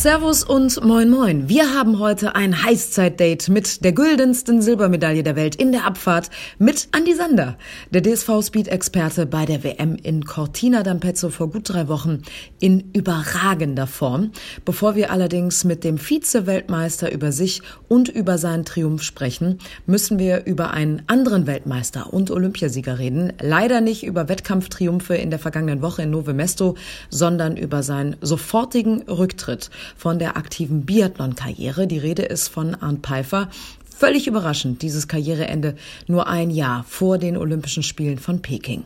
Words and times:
Servus 0.00 0.44
und 0.44 0.82
moin 0.82 1.10
moin. 1.10 1.50
Wir 1.50 1.74
haben 1.74 1.98
heute 1.98 2.34
ein 2.34 2.62
Heißzeit-Date 2.62 3.50
mit 3.50 3.84
der 3.84 3.92
güldensten 3.92 4.62
Silbermedaille 4.62 5.22
der 5.22 5.36
Welt 5.36 5.56
in 5.56 5.72
der 5.72 5.84
Abfahrt 5.84 6.30
mit 6.58 6.88
Andy 6.96 7.14
Sander, 7.14 7.58
der 7.90 8.02
DSV-Speed-Experte 8.02 9.26
bei 9.26 9.44
der 9.44 9.62
WM 9.62 9.96
in 9.96 10.24
Cortina 10.24 10.80
d'Ampezzo 10.80 11.28
vor 11.28 11.50
gut 11.50 11.68
drei 11.68 11.88
Wochen 11.88 12.22
in 12.60 12.90
überragender 12.94 13.86
Form. 13.86 14.30
Bevor 14.64 14.94
wir 14.94 15.10
allerdings 15.10 15.64
mit 15.64 15.84
dem 15.84 15.98
Vize-Weltmeister 15.98 17.12
über 17.12 17.30
sich 17.30 17.60
und 17.88 18.08
über 18.08 18.38
seinen 18.38 18.64
Triumph 18.64 19.02
sprechen, 19.02 19.58
müssen 19.84 20.18
wir 20.18 20.46
über 20.46 20.70
einen 20.70 21.02
anderen 21.08 21.46
Weltmeister 21.46 22.10
und 22.10 22.30
Olympiasieger 22.30 22.98
reden. 22.98 23.34
Leider 23.38 23.82
nicht 23.82 24.04
über 24.04 24.30
Wettkampftriumphe 24.30 25.16
in 25.16 25.28
der 25.28 25.38
vergangenen 25.38 25.82
Woche 25.82 26.04
in 26.04 26.10
Nove 26.10 26.32
Mesto, 26.32 26.76
sondern 27.10 27.58
über 27.58 27.82
seinen 27.82 28.16
sofortigen 28.22 29.02
Rücktritt 29.02 29.68
von 29.96 30.18
der 30.18 30.36
aktiven 30.36 30.84
Biathlon-Karriere. 30.84 31.86
Die 31.86 31.98
Rede 31.98 32.22
ist 32.22 32.48
von 32.48 32.74
Arndt 32.74 33.06
Pfeiffer. 33.06 33.48
Völlig 33.94 34.26
überraschend, 34.26 34.82
dieses 34.82 35.08
Karriereende 35.08 35.76
nur 36.06 36.26
ein 36.26 36.50
Jahr 36.50 36.84
vor 36.88 37.18
den 37.18 37.36
Olympischen 37.36 37.82
Spielen 37.82 38.18
von 38.18 38.40
Peking. 38.40 38.84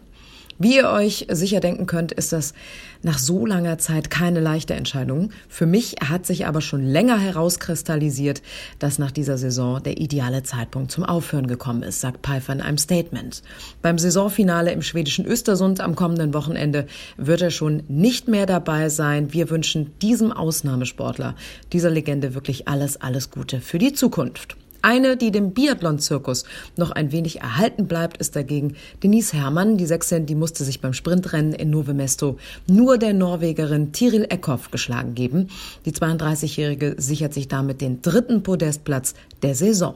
Wie 0.58 0.76
ihr 0.76 0.88
euch 0.88 1.26
sicher 1.30 1.60
denken 1.60 1.86
könnt, 1.86 2.12
ist 2.12 2.32
das 2.32 2.54
nach 3.02 3.18
so 3.18 3.44
langer 3.44 3.78
Zeit 3.78 4.08
keine 4.08 4.40
leichte 4.40 4.74
Entscheidung. 4.74 5.30
Für 5.48 5.66
mich 5.66 5.96
hat 6.08 6.26
sich 6.26 6.46
aber 6.46 6.60
schon 6.60 6.84
länger 6.84 7.18
herauskristallisiert, 7.18 8.42
dass 8.78 8.98
nach 8.98 9.10
dieser 9.10 9.36
Saison 9.36 9.82
der 9.82 9.98
ideale 9.98 10.42
Zeitpunkt 10.42 10.90
zum 10.90 11.04
Aufhören 11.04 11.46
gekommen 11.46 11.82
ist, 11.82 12.00
sagt 12.00 12.24
Pfeiffer 12.26 12.52
in 12.52 12.60
einem 12.60 12.78
Statement. 12.78 13.42
Beim 13.82 13.98
Saisonfinale 13.98 14.72
im 14.72 14.82
schwedischen 14.82 15.26
Östersund 15.26 15.80
am 15.80 15.96
kommenden 15.96 16.34
Wochenende 16.34 16.86
wird 17.16 17.42
er 17.42 17.50
schon 17.50 17.82
nicht 17.88 18.28
mehr 18.28 18.46
dabei 18.46 18.88
sein. 18.88 19.32
Wir 19.32 19.50
wünschen 19.50 19.92
diesem 20.00 20.32
Ausnahmesportler, 20.32 21.34
dieser 21.72 21.90
Legende 21.90 22.34
wirklich 22.34 22.68
alles, 22.68 23.00
alles 23.00 23.30
Gute 23.30 23.60
für 23.60 23.78
die 23.78 23.92
Zukunft. 23.92 24.56
Eine, 24.84 25.16
die 25.16 25.30
dem 25.30 25.54
Biathlon-Zirkus 25.54 26.44
noch 26.76 26.90
ein 26.90 27.10
wenig 27.10 27.40
erhalten 27.40 27.86
bleibt, 27.86 28.18
ist 28.18 28.36
dagegen 28.36 28.76
Denise 29.02 29.32
Herrmann. 29.32 29.78
Die 29.78 29.86
Sechsin, 29.86 30.26
die 30.26 30.34
musste 30.34 30.62
sich 30.62 30.82
beim 30.82 30.92
Sprintrennen 30.92 31.54
in 31.54 31.70
Nove 31.70 31.94
Mesto 31.94 32.36
nur 32.66 32.98
der 32.98 33.14
Norwegerin 33.14 33.92
Tiril 33.92 34.26
Eckhoff 34.28 34.70
geschlagen 34.70 35.14
geben. 35.14 35.48
Die 35.86 35.92
32-Jährige 35.92 36.96
sichert 36.98 37.32
sich 37.32 37.48
damit 37.48 37.80
den 37.80 38.02
dritten 38.02 38.42
Podestplatz 38.42 39.14
der 39.42 39.54
Saison. 39.54 39.94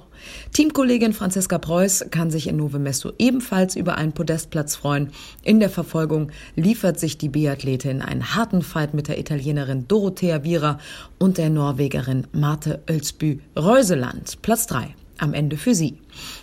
Teamkollegin 0.53 1.13
Franziska 1.13 1.59
Preuß 1.59 2.07
kann 2.11 2.31
sich 2.31 2.47
in 2.47 2.57
Nove 2.57 2.79
Mesto 2.79 3.13
ebenfalls 3.19 3.77
über 3.77 3.97
einen 3.97 4.13
Podestplatz 4.13 4.77
freuen. 4.77 5.11
In 5.43 5.61
der 5.61 5.71
Verfolgung 5.71 6.31
liefert 6.57 6.99
sich 6.99 7.19
die 7.19 7.29
Biathletin 7.29 8.03
einen 8.03 8.35
harten 8.35 8.63
Fight 8.63 8.95
mit 8.95 9.09
der 9.09 9.19
Italienerin 9.19 9.87
Dorothea 9.89 10.45
Viera 10.45 10.79
und 11.19 11.39
der 11.39 11.51
Norwegerin 11.51 12.27
Marte 12.33 12.83
Ölsby 12.89 13.41
Reuseland. 13.57 14.43
Platz 14.43 14.67
3 14.67 14.95
am 15.19 15.35
Ende 15.35 15.57
für 15.57 15.75
sie. 15.75 15.99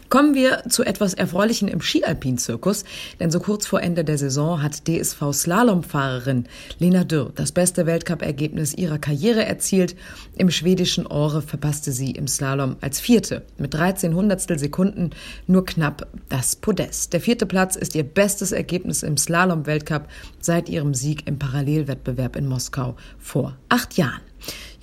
Kommen 0.10 0.36
wir 0.36 0.64
zu 0.70 0.84
etwas 0.84 1.14
Erfreulichen 1.14 1.68
im 1.68 1.82
Skialpin-Zirkus, 1.82 2.86
denn 3.20 3.32
so 3.32 3.40
kurz 3.40 3.66
vor 3.66 3.82
Ende 3.82 4.04
der 4.04 4.18
Saison 4.18 4.62
hat 4.62 4.88
DSV-Slalomfahrerin 4.88 6.46
Lena 6.80 7.04
Dürr 7.04 7.32
das 7.36 7.52
beste 7.52 7.86
Weltcup-Ergebnis 7.86 8.74
ihrer 8.74 9.00
Karriere 9.00 9.46
erzielt. 9.46 9.96
Im 10.38 10.52
schwedischen 10.52 11.08
Ore 11.08 11.42
verpasste 11.42 11.92
sie 11.92 12.12
im 12.12 12.28
Slalom 12.28 12.78
als 12.82 13.00
Vierte 13.00 13.44
mit 13.58 13.74
13 13.74 14.14
Hundertstel 14.14 14.60
Sekunden 14.60 15.10
nur 15.48 15.66
knapp 15.66 16.08
das 16.30 16.56
Podest. 16.56 17.14
Der 17.14 17.22
vierte 17.22 17.46
Platz 17.46 17.76
ist 17.76 17.96
ihr 17.96 18.04
bestes 18.04 18.52
Ergebnis 18.52 19.04
im 19.04 19.18
Slalom-Weltcup 19.18 20.08
seit 20.40 20.70
ihrem 20.70 20.94
Sieg 20.94 21.28
im 21.28 21.40
Parallelwettbewerb 21.40 22.36
in 22.36 22.48
Moskau 22.48 22.96
vor 23.18 23.58
acht 23.70 23.98
Jahren. 23.98 24.22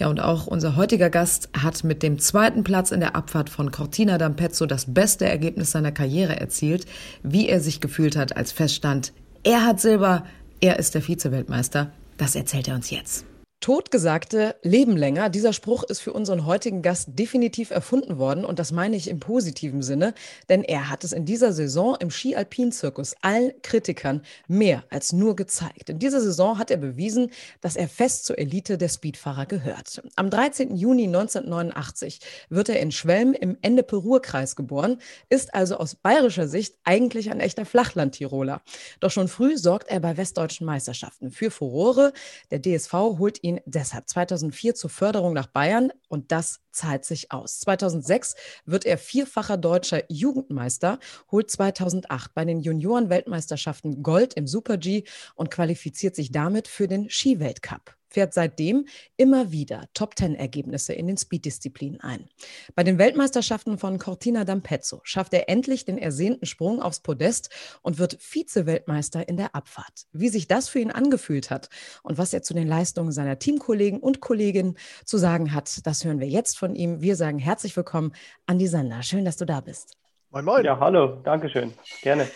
Ja, 0.02 0.08
und 0.08 0.18
auch 0.18 0.48
unser 0.48 0.74
heutiger 0.74 1.10
Gast 1.10 1.48
hat 1.56 1.84
mit 1.84 2.02
dem 2.02 2.18
zweiten 2.18 2.64
Platz 2.64 2.90
in 2.90 2.98
der 2.98 3.14
Abfahrt 3.14 3.48
von 3.48 3.70
Cortina 3.70 4.16
d'Ampezzo 4.16 4.66
das 4.66 4.92
beste 4.92 5.26
Ergebnis 5.26 5.70
seiner 5.70 5.92
Karriere 5.92 6.40
erzielt. 6.40 6.86
Wie 7.22 7.48
er 7.48 7.60
sich 7.60 7.80
gefühlt 7.80 8.16
hat, 8.16 8.36
als 8.36 8.50
feststand, 8.50 9.12
er 9.44 9.64
hat 9.64 9.80
Silber, 9.80 10.24
er 10.60 10.80
ist 10.80 10.96
der 10.96 11.02
Vize-Weltmeister, 11.02 11.92
das 12.16 12.34
erzählt 12.34 12.66
er 12.66 12.74
uns 12.74 12.90
jetzt. 12.90 13.26
Totgesagte 13.62 14.56
leben 14.62 14.96
länger. 14.96 15.30
Dieser 15.30 15.52
Spruch 15.52 15.84
ist 15.84 16.00
für 16.00 16.12
unseren 16.12 16.46
heutigen 16.46 16.82
Gast 16.82 17.10
definitiv 17.12 17.70
erfunden 17.70 18.18
worden 18.18 18.44
und 18.44 18.58
das 18.58 18.72
meine 18.72 18.96
ich 18.96 19.08
im 19.08 19.20
positiven 19.20 19.82
Sinne, 19.82 20.14
denn 20.48 20.64
er 20.64 20.90
hat 20.90 21.04
es 21.04 21.12
in 21.12 21.26
dieser 21.26 21.52
Saison 21.52 21.96
im 22.00 22.10
Ski-Alpin-Zirkus 22.10 23.14
allen 23.22 23.52
Kritikern 23.62 24.22
mehr 24.48 24.82
als 24.90 25.12
nur 25.12 25.36
gezeigt. 25.36 25.90
In 25.90 26.00
dieser 26.00 26.20
Saison 26.20 26.58
hat 26.58 26.72
er 26.72 26.76
bewiesen, 26.76 27.30
dass 27.60 27.76
er 27.76 27.86
fest 27.86 28.24
zur 28.24 28.36
Elite 28.36 28.78
der 28.78 28.88
Speedfahrer 28.88 29.46
gehört. 29.46 30.02
Am 30.16 30.28
13. 30.28 30.74
Juni 30.74 31.04
1989 31.04 32.18
wird 32.48 32.68
er 32.68 32.80
in 32.80 32.90
Schwelm 32.90 33.32
im 33.32 33.56
Ende-Ruhr-Kreis 33.62 34.56
geboren, 34.56 34.98
ist 35.28 35.54
also 35.54 35.76
aus 35.76 35.94
bayerischer 35.94 36.48
Sicht 36.48 36.74
eigentlich 36.82 37.30
ein 37.30 37.38
echter 37.38 37.64
Flachland-Tiroler. 37.64 38.60
Doch 38.98 39.12
schon 39.12 39.28
früh 39.28 39.56
sorgt 39.56 39.88
er 39.88 40.00
bei 40.00 40.16
westdeutschen 40.16 40.66
Meisterschaften 40.66 41.30
für 41.30 41.52
Furore. 41.52 42.12
Der 42.50 42.60
DSV 42.60 42.92
holt 42.92 43.40
ihn 43.44 43.51
ihn 43.52 43.60
deshalb 43.66 44.08
2004 44.08 44.74
zur 44.74 44.90
Förderung 44.90 45.32
nach 45.32 45.46
Bayern 45.46 45.92
und 46.08 46.32
das 46.32 46.60
zahlt 46.70 47.04
sich 47.04 47.32
aus. 47.32 47.60
2006 47.60 48.34
wird 48.64 48.84
er 48.84 48.98
vierfacher 48.98 49.56
deutscher 49.56 50.02
Jugendmeister, 50.08 50.98
holt 51.30 51.50
2008 51.50 52.34
bei 52.34 52.44
den 52.44 52.60
Junioren-Weltmeisterschaften 52.60 54.02
Gold 54.02 54.34
im 54.34 54.46
Super-G 54.46 55.04
und 55.34 55.50
qualifiziert 55.50 56.16
sich 56.16 56.32
damit 56.32 56.68
für 56.68 56.88
den 56.88 57.10
Skiweltcup 57.10 57.96
fährt 58.12 58.34
seitdem 58.34 58.86
immer 59.16 59.52
wieder 59.52 59.88
Top-10-Ergebnisse 59.94 60.92
in 60.92 61.06
den 61.06 61.16
Speed-Disziplinen 61.16 62.00
ein. 62.00 62.28
Bei 62.74 62.84
den 62.84 62.98
Weltmeisterschaften 62.98 63.78
von 63.78 63.98
Cortina 63.98 64.42
d'Ampezzo 64.42 65.00
schafft 65.04 65.34
er 65.34 65.48
endlich 65.48 65.84
den 65.84 65.98
ersehnten 65.98 66.46
Sprung 66.46 66.80
aufs 66.82 67.00
Podest 67.00 67.50
und 67.82 67.98
wird 67.98 68.16
Vize-Weltmeister 68.20 69.28
in 69.28 69.36
der 69.36 69.54
Abfahrt. 69.54 70.06
Wie 70.12 70.28
sich 70.28 70.48
das 70.48 70.68
für 70.68 70.80
ihn 70.80 70.90
angefühlt 70.90 71.50
hat 71.50 71.68
und 72.02 72.18
was 72.18 72.32
er 72.32 72.42
zu 72.42 72.54
den 72.54 72.68
Leistungen 72.68 73.12
seiner 73.12 73.38
Teamkollegen 73.38 74.00
und 74.00 74.20
Kolleginnen 74.20 74.76
zu 75.04 75.18
sagen 75.18 75.52
hat, 75.54 75.86
das 75.86 76.04
hören 76.04 76.20
wir 76.20 76.28
jetzt 76.28 76.58
von 76.58 76.74
ihm. 76.74 77.00
Wir 77.00 77.16
sagen 77.16 77.38
herzlich 77.38 77.76
willkommen, 77.76 78.12
Andi 78.46 78.66
Sander. 78.66 79.02
Schön, 79.02 79.24
dass 79.24 79.36
du 79.36 79.44
da 79.44 79.60
bist. 79.60 79.96
Moin, 80.30 80.44
moin. 80.44 80.64
Ja, 80.64 80.78
hallo, 80.78 81.20
Dankeschön. 81.24 81.74
Gerne. 82.02 82.26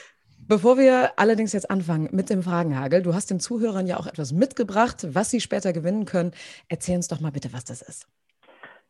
Bevor 0.48 0.76
wir 0.76 1.10
allerdings 1.16 1.52
jetzt 1.52 1.68
anfangen 1.70 2.08
mit 2.12 2.30
dem 2.30 2.42
Fragenhagel, 2.42 3.02
du 3.02 3.14
hast 3.14 3.30
den 3.30 3.40
Zuhörern 3.40 3.88
ja 3.88 3.96
auch 3.96 4.06
etwas 4.06 4.32
mitgebracht, 4.32 5.04
was 5.12 5.30
sie 5.30 5.40
später 5.40 5.72
gewinnen 5.72 6.04
können. 6.04 6.30
Erzähl 6.68 6.94
uns 6.94 7.08
doch 7.08 7.20
mal 7.20 7.32
bitte, 7.32 7.52
was 7.52 7.64
das 7.64 7.82
ist. 7.82 8.06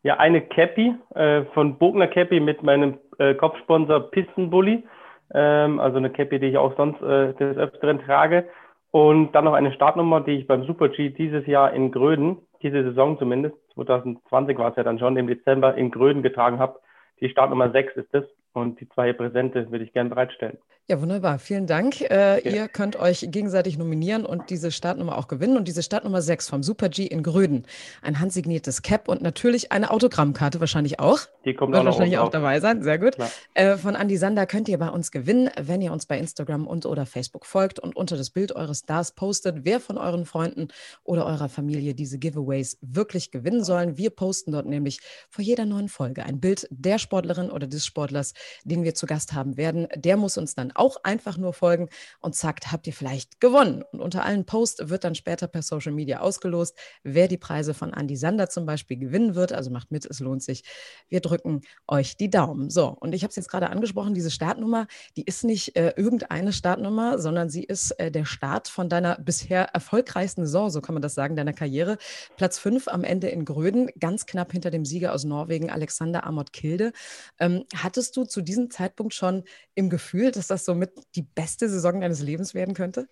Ja, 0.03 0.19
eine 0.19 0.43
Cappy 0.43 0.95
äh, 1.15 1.45
von 1.55 1.79
Bogner 1.79 2.09
Cappy 2.09 2.41
mit 2.41 2.63
meinem 2.63 2.99
äh, 3.19 3.35
Kopfsponsor 3.35 4.11
Pistenbully. 4.11 4.85
Ähm, 5.33 5.81
also 5.81 5.97
eine 5.97 6.11
Cappy, 6.11 6.39
die 6.39 6.49
ich 6.49 6.59
auch 6.59 6.77
sonst 6.77 7.01
äh, 7.01 7.33
des 7.33 7.57
Öfteren 7.57 8.01
trage. 8.01 8.45
Und 8.91 9.33
dann 9.33 9.45
noch 9.45 9.55
eine 9.55 9.73
Startnummer, 9.73 10.21
die 10.21 10.33
ich 10.33 10.47
beim 10.47 10.65
Super 10.65 10.91
G 10.91 11.09
dieses 11.09 11.47
Jahr 11.47 11.73
in 11.73 11.91
Gröden, 11.91 12.37
diese 12.63 12.83
Saison 12.83 13.19
zumindest, 13.19 13.57
2020 13.75 14.59
war 14.59 14.71
es 14.71 14.77
ja 14.77 14.85
dann 14.85 14.99
schon, 14.99 15.17
im 15.17 15.27
Dezember 15.27 15.75
in 15.75 15.91
Gröden 15.91 16.23
getragen 16.23 16.59
habe. 16.59 16.81
Die 17.21 17.31
Startnummer 17.31 17.71
6 17.71 17.97
ist 17.97 18.13
das 18.13 18.25
und 18.57 18.81
die 18.81 18.89
zwei 18.89 19.13
Präsente 19.13 19.71
würde 19.71 19.85
ich 19.85 19.93
gerne 19.93 20.11
bereitstellen. 20.11 20.59
Ja, 20.89 21.01
wunderbar. 21.01 21.41
Vielen 21.41 21.67
Dank. 21.67 22.01
Äh, 22.01 22.49
ja. 22.49 22.55
Ihr 22.55 22.69
könnt 22.69 22.95
euch 22.95 23.27
gegenseitig 23.33 23.77
nominieren 23.77 24.25
und 24.25 24.51
diese 24.51 24.71
Startnummer 24.71 25.19
auch 25.19 25.27
gewinnen. 25.27 25.57
Und 25.57 25.67
diese 25.67 25.83
Startnummer 25.83 26.23
6 26.23 26.49
vom 26.49 26.63
Super 26.63 26.89
G 26.89 27.07
in 27.07 27.25
Gröden. 27.25 27.67
Ein 28.03 28.21
handsigniertes 28.21 28.83
Cap 28.83 29.09
und 29.09 29.21
natürlich 29.21 29.73
eine 29.73 29.91
Autogrammkarte 29.91 30.61
wahrscheinlich 30.61 31.01
auch. 31.01 31.19
Die 31.45 31.55
kommt 31.55 31.73
Wird 31.73 31.83
auch 31.83 31.87
wahrscheinlich 31.87 32.19
auch 32.19 32.29
dabei 32.29 32.61
sein. 32.61 32.85
Sehr 32.85 33.01
gut. 33.01 33.17
Äh, 33.55 33.77
von 33.79 33.97
Andi 33.97 34.17
Sander 34.17 34.47
könnt 34.47 34.69
ihr 34.69 34.79
bei 34.79 34.89
uns 34.89 35.11
gewinnen, 35.11 35.51
wenn 35.61 35.83
ihr 35.83 35.91
uns 35.91 36.07
bei 36.07 36.21
Instagram 36.21 36.69
und 36.69 36.87
oder 36.87 37.05
Facebook 37.05 37.47
folgt 37.47 37.81
und 37.81 37.97
unter 37.97 38.17
das 38.17 38.31
Bild 38.31 38.55
eures 38.55 38.81
Stars 38.81 39.11
postet, 39.11 39.65
wer 39.65 39.81
von 39.81 39.99
euren 39.99 40.25
Freunden 40.25 40.69
oder 41.03 41.27
eurer 41.27 41.49
Familie 41.49 41.97
diese 41.97 42.21
Giveaways 42.21 42.79
wirklich 42.81 43.33
gewinnen 43.33 43.65
sollen. 43.65 43.99
Wir 43.99 44.11
posten 44.11 44.53
dort 44.53 44.67
nämlich 44.67 45.01
vor 45.31 45.43
jeder 45.43 45.67
neuen 45.67 45.89
Folge 45.89 46.25
ein 46.25 46.39
Bild 46.39 46.69
der 46.71 46.99
Sportlerin 46.99 47.51
oder 47.51 47.67
des 47.67 47.85
Sportlers, 47.85 48.35
den 48.65 48.85
wir 48.85 48.95
zu 48.95 49.07
Gast 49.07 49.33
haben 49.33 49.57
werden, 49.57 49.89
der 49.95 50.17
muss 50.17 50.39
uns 50.39 50.55
dann 50.55 50.73
auch 50.73 50.99
einfach 51.05 51.37
nur 51.37 51.53
folgen 51.53 51.89
und 52.21 52.35
sagt, 52.35 52.73
habt 52.73 52.87
ihr 52.87 52.93
vielleicht 52.93 53.41
gewonnen? 53.41 53.83
Und 53.93 54.01
unter 54.01 54.25
allen 54.25 54.45
Posts 54.45 54.89
wird 54.89 55.05
dann 55.05 55.15
später 55.15 55.49
per 55.49 55.63
Social 55.63 55.93
Media 55.93 56.21
ausgelost, 56.21 56.77
wer 57.03 57.29
die 57.29 57.39
Preise 57.39 57.75
von 57.75 57.93
Andy 57.93 58.17
Sander 58.17 58.49
zum 58.49 58.67
Beispiel 58.67 58.97
gewinnen 58.97 59.35
wird. 59.35 59.53
Also 59.53 59.71
macht 59.71 59.91
mit, 59.91 60.07
es 60.07 60.21
lohnt 60.21 60.43
sich. 60.43 60.65
Wir 61.09 61.21
drücken 61.21 61.63
euch 61.87 62.17
die 62.17 62.31
Daumen. 62.31 62.71
So, 62.71 62.89
und 62.89 63.15
ich 63.15 63.23
habe 63.23 63.31
es 63.31 63.37
jetzt 63.37 63.51
gerade 63.51 63.71
angesprochen, 63.71 64.15
diese 64.15 64.31
Startnummer, 64.31 64.87
die 65.17 65.25
ist 65.25 65.45
nicht 65.45 65.77
äh, 65.77 65.93
irgendeine 65.97 66.53
Startnummer, 66.53 67.19
sondern 67.19 67.51
sie 67.51 67.65
ist 67.65 67.93
äh, 67.93 68.11
der 68.11 68.25
Start 68.25 68.69
von 68.69 68.89
deiner 68.89 69.19
bisher 69.19 69.65
erfolgreichsten 69.75 70.45
Saison, 70.45 70.71
so 70.71 70.81
kann 70.81 70.95
man 70.95 71.03
das 71.03 71.15
sagen, 71.15 71.37
deiner 71.37 71.53
Karriere. 71.53 71.99
Platz 72.37 72.59
5 72.59 72.89
am 72.89 73.05
Ende 73.05 73.29
in 73.29 73.45
Gröden, 73.45 73.91
ganz 73.99 74.27
knapp 74.27 74.53
hinter 74.53 74.71
dem 74.71 74.85
Sieger 74.85 75.13
aus 75.13 75.25
Norwegen, 75.25 75.71
Alexander 75.71 76.25
Amott 76.25 76.53
Kilde. 76.53 76.93
Ähm, 77.39 77.65
hattest 77.75 78.17
du 78.17 78.25
zu 78.37 78.43
diesem 78.43 78.69
Zeitpunkt 78.69 79.15
schon 79.15 79.45
im 79.75 79.89
Gefühl, 79.89 80.31
dass 80.31 80.47
das 80.47 80.67
somit 80.67 80.91
die 81.15 81.23
beste 81.23 81.71
Saison 81.71 82.03
deines 82.03 82.23
Lebens 82.23 82.55
werden 82.55 82.75
könnte? 82.75 83.07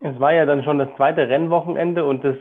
Es 0.00 0.20
war 0.20 0.34
ja 0.34 0.44
dann 0.44 0.62
schon 0.64 0.78
das 0.78 0.90
zweite 0.96 1.30
Rennwochenende 1.30 2.04
und 2.04 2.22
das 2.22 2.36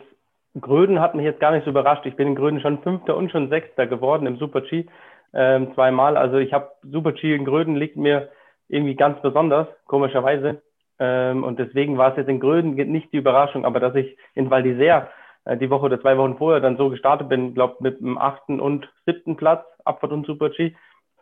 Gröden 0.60 1.00
hat 1.00 1.16
mich 1.16 1.24
jetzt 1.24 1.40
gar 1.40 1.52
nicht 1.52 1.64
so 1.64 1.70
überrascht. 1.70 2.06
Ich 2.06 2.18
bin 2.18 2.28
in 2.28 2.36
Gröden 2.36 2.60
schon 2.60 2.84
Fünfter 2.84 3.16
und 3.16 3.32
schon 3.32 3.48
Sechster 3.48 3.88
geworden 3.88 4.28
im 4.28 4.38
Super-G 4.38 4.86
ähm, 5.34 5.74
zweimal. 5.76 6.18
Also 6.18 6.38
ich 6.38 6.52
habe 6.52 6.72
Super-G 6.84 7.34
in 7.34 7.46
Gröden 7.46 7.78
liegt 7.78 7.96
mir 7.96 8.30
irgendwie 8.68 8.96
ganz 8.96 9.22
besonders, 9.22 9.68
komischerweise. 9.86 10.62
Ähm, 11.00 11.46
und 11.46 11.58
deswegen 11.58 11.98
war 11.98 12.12
es 12.12 12.18
jetzt 12.18 12.28
in 12.28 12.42
Gröden 12.42 12.76
nicht 12.76 13.14
die 13.14 13.18
Überraschung, 13.18 13.64
aber 13.64 13.80
dass 13.80 13.96
ich 13.96 14.18
in 14.36 14.50
Val 14.50 14.64
d'Isère 14.64 15.08
äh, 15.46 15.56
die 15.56 15.70
Woche 15.70 15.86
oder 15.86 16.02
zwei 16.02 16.18
Wochen 16.18 16.38
vorher 16.38 16.60
dann 16.60 16.76
so 16.76 16.90
gestartet 16.90 17.30
bin, 17.30 17.54
glaube 17.54 17.78
mit 17.80 18.02
dem 18.02 18.18
achten 18.18 18.60
und 18.60 18.90
siebten 19.06 19.38
Platz, 19.38 19.66
Abfahrt 19.86 20.12
und 20.12 20.26
Super-G, 20.26 20.76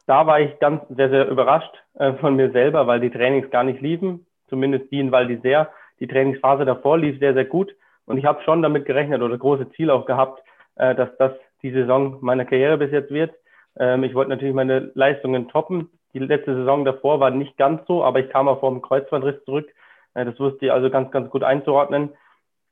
da 0.07 0.27
war 0.27 0.39
ich 0.39 0.59
ganz 0.59 0.81
sehr, 0.89 1.09
sehr 1.09 1.27
überrascht 1.27 1.73
äh, 1.95 2.13
von 2.13 2.35
mir 2.35 2.51
selber, 2.51 2.87
weil 2.87 2.99
die 2.99 3.09
Trainings 3.09 3.49
gar 3.49 3.63
nicht 3.63 3.81
liefen, 3.81 4.25
zumindest 4.47 4.91
die 4.91 4.99
in 4.99 5.11
Val 5.11 5.25
d'Isère. 5.27 5.67
Die 5.99 6.07
Trainingsphase 6.07 6.65
davor 6.65 6.97
lief 6.97 7.19
sehr, 7.19 7.33
sehr 7.33 7.45
gut 7.45 7.75
und 8.05 8.17
ich 8.17 8.25
habe 8.25 8.43
schon 8.43 8.61
damit 8.61 8.85
gerechnet 8.85 9.21
oder 9.21 9.37
große 9.37 9.71
Ziel 9.71 9.89
auch 9.89 10.05
gehabt, 10.05 10.43
äh, 10.75 10.95
dass 10.95 11.09
das 11.17 11.31
die 11.61 11.71
Saison 11.71 12.17
meiner 12.21 12.45
Karriere 12.45 12.77
bis 12.77 12.91
jetzt 12.91 13.11
wird. 13.11 13.33
Ähm, 13.77 14.03
ich 14.03 14.13
wollte 14.13 14.29
natürlich 14.29 14.53
meine 14.53 14.91
Leistungen 14.93 15.47
toppen. 15.49 15.89
Die 16.13 16.19
letzte 16.19 16.55
Saison 16.55 16.85
davor 16.85 17.19
war 17.19 17.31
nicht 17.31 17.57
ganz 17.57 17.85
so, 17.87 18.03
aber 18.03 18.19
ich 18.19 18.29
kam 18.29 18.47
auch 18.47 18.59
vom 18.59 18.81
Kreuzbandriss 18.81 19.43
zurück. 19.45 19.67
Äh, 20.13 20.25
das 20.25 20.39
wusste 20.39 20.67
ich 20.67 20.71
also 20.71 20.89
ganz, 20.89 21.11
ganz 21.11 21.29
gut 21.29 21.43
einzuordnen. 21.43 22.09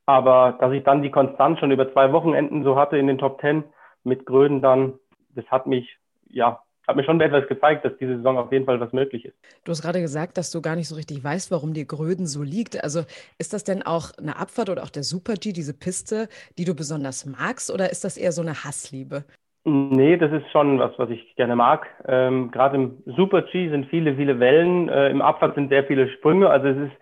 Aber 0.06 0.56
dass 0.60 0.72
ich 0.72 0.84
dann 0.84 1.02
die 1.02 1.10
Konstanz 1.10 1.58
schon 1.58 1.70
über 1.70 1.90
zwei 1.92 2.12
Wochenenden 2.12 2.62
so 2.62 2.76
hatte 2.76 2.98
in 2.98 3.06
den 3.06 3.18
Top 3.18 3.40
Ten 3.40 3.64
mit 4.04 4.26
Gröden 4.26 4.60
dann, 4.60 4.94
das 5.34 5.46
hat 5.46 5.66
mich 5.66 5.98
ja 6.28 6.60
hat 6.86 6.96
mir 6.96 7.04
schon 7.04 7.20
etwas 7.20 7.46
gezeigt, 7.48 7.84
dass 7.84 7.96
diese 7.98 8.16
Saison 8.16 8.38
auf 8.38 8.52
jeden 8.52 8.66
Fall 8.66 8.78
was 8.80 8.92
möglich 8.92 9.24
ist. 9.24 9.36
Du 9.64 9.70
hast 9.70 9.82
gerade 9.82 10.00
gesagt, 10.00 10.36
dass 10.36 10.50
du 10.50 10.60
gar 10.60 10.76
nicht 10.76 10.88
so 10.88 10.94
richtig 10.94 11.22
weißt, 11.22 11.50
warum 11.50 11.72
dir 11.72 11.86
Gröden 11.86 12.26
so 12.26 12.42
liegt. 12.42 12.82
Also 12.82 13.00
ist 13.38 13.52
das 13.52 13.64
denn 13.64 13.82
auch 13.82 14.10
eine 14.18 14.36
Abfahrt 14.38 14.68
oder 14.68 14.82
auch 14.82 14.90
der 14.90 15.02
Super-G, 15.02 15.52
diese 15.52 15.74
Piste, 15.74 16.28
die 16.58 16.64
du 16.64 16.74
besonders 16.74 17.24
magst, 17.26 17.72
oder 17.72 17.90
ist 17.90 18.04
das 18.04 18.16
eher 18.16 18.32
so 18.32 18.42
eine 18.42 18.64
Hassliebe? 18.64 19.24
Nee, 19.66 20.18
das 20.18 20.30
ist 20.30 20.50
schon 20.50 20.78
was, 20.78 20.92
was 20.98 21.08
ich 21.08 21.36
gerne 21.36 21.56
mag. 21.56 21.86
Ähm, 22.06 22.50
Gerade 22.50 22.76
im 22.76 23.02
Super-G 23.06 23.70
sind 23.70 23.86
viele, 23.86 24.16
viele 24.16 24.38
Wellen. 24.38 24.90
Äh, 24.90 25.08
Im 25.08 25.22
Abfahrt 25.22 25.54
sind 25.54 25.70
sehr 25.70 25.84
viele 25.84 26.10
Sprünge. 26.10 26.50
Also 26.50 26.68
es 26.68 26.76
ist, 26.76 26.96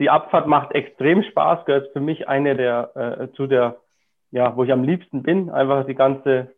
die 0.00 0.10
Abfahrt 0.10 0.48
macht 0.48 0.72
extrem 0.72 1.22
Spaß, 1.22 1.66
gehört 1.66 1.92
für 1.92 2.00
mich 2.00 2.26
eine 2.26 2.56
der, 2.56 2.90
äh, 2.96 3.36
zu 3.36 3.46
der, 3.46 3.76
ja, 4.32 4.56
wo 4.56 4.64
ich 4.64 4.72
am 4.72 4.82
liebsten 4.82 5.22
bin. 5.22 5.50
Einfach 5.50 5.86
die 5.86 5.94
ganze 5.94 6.48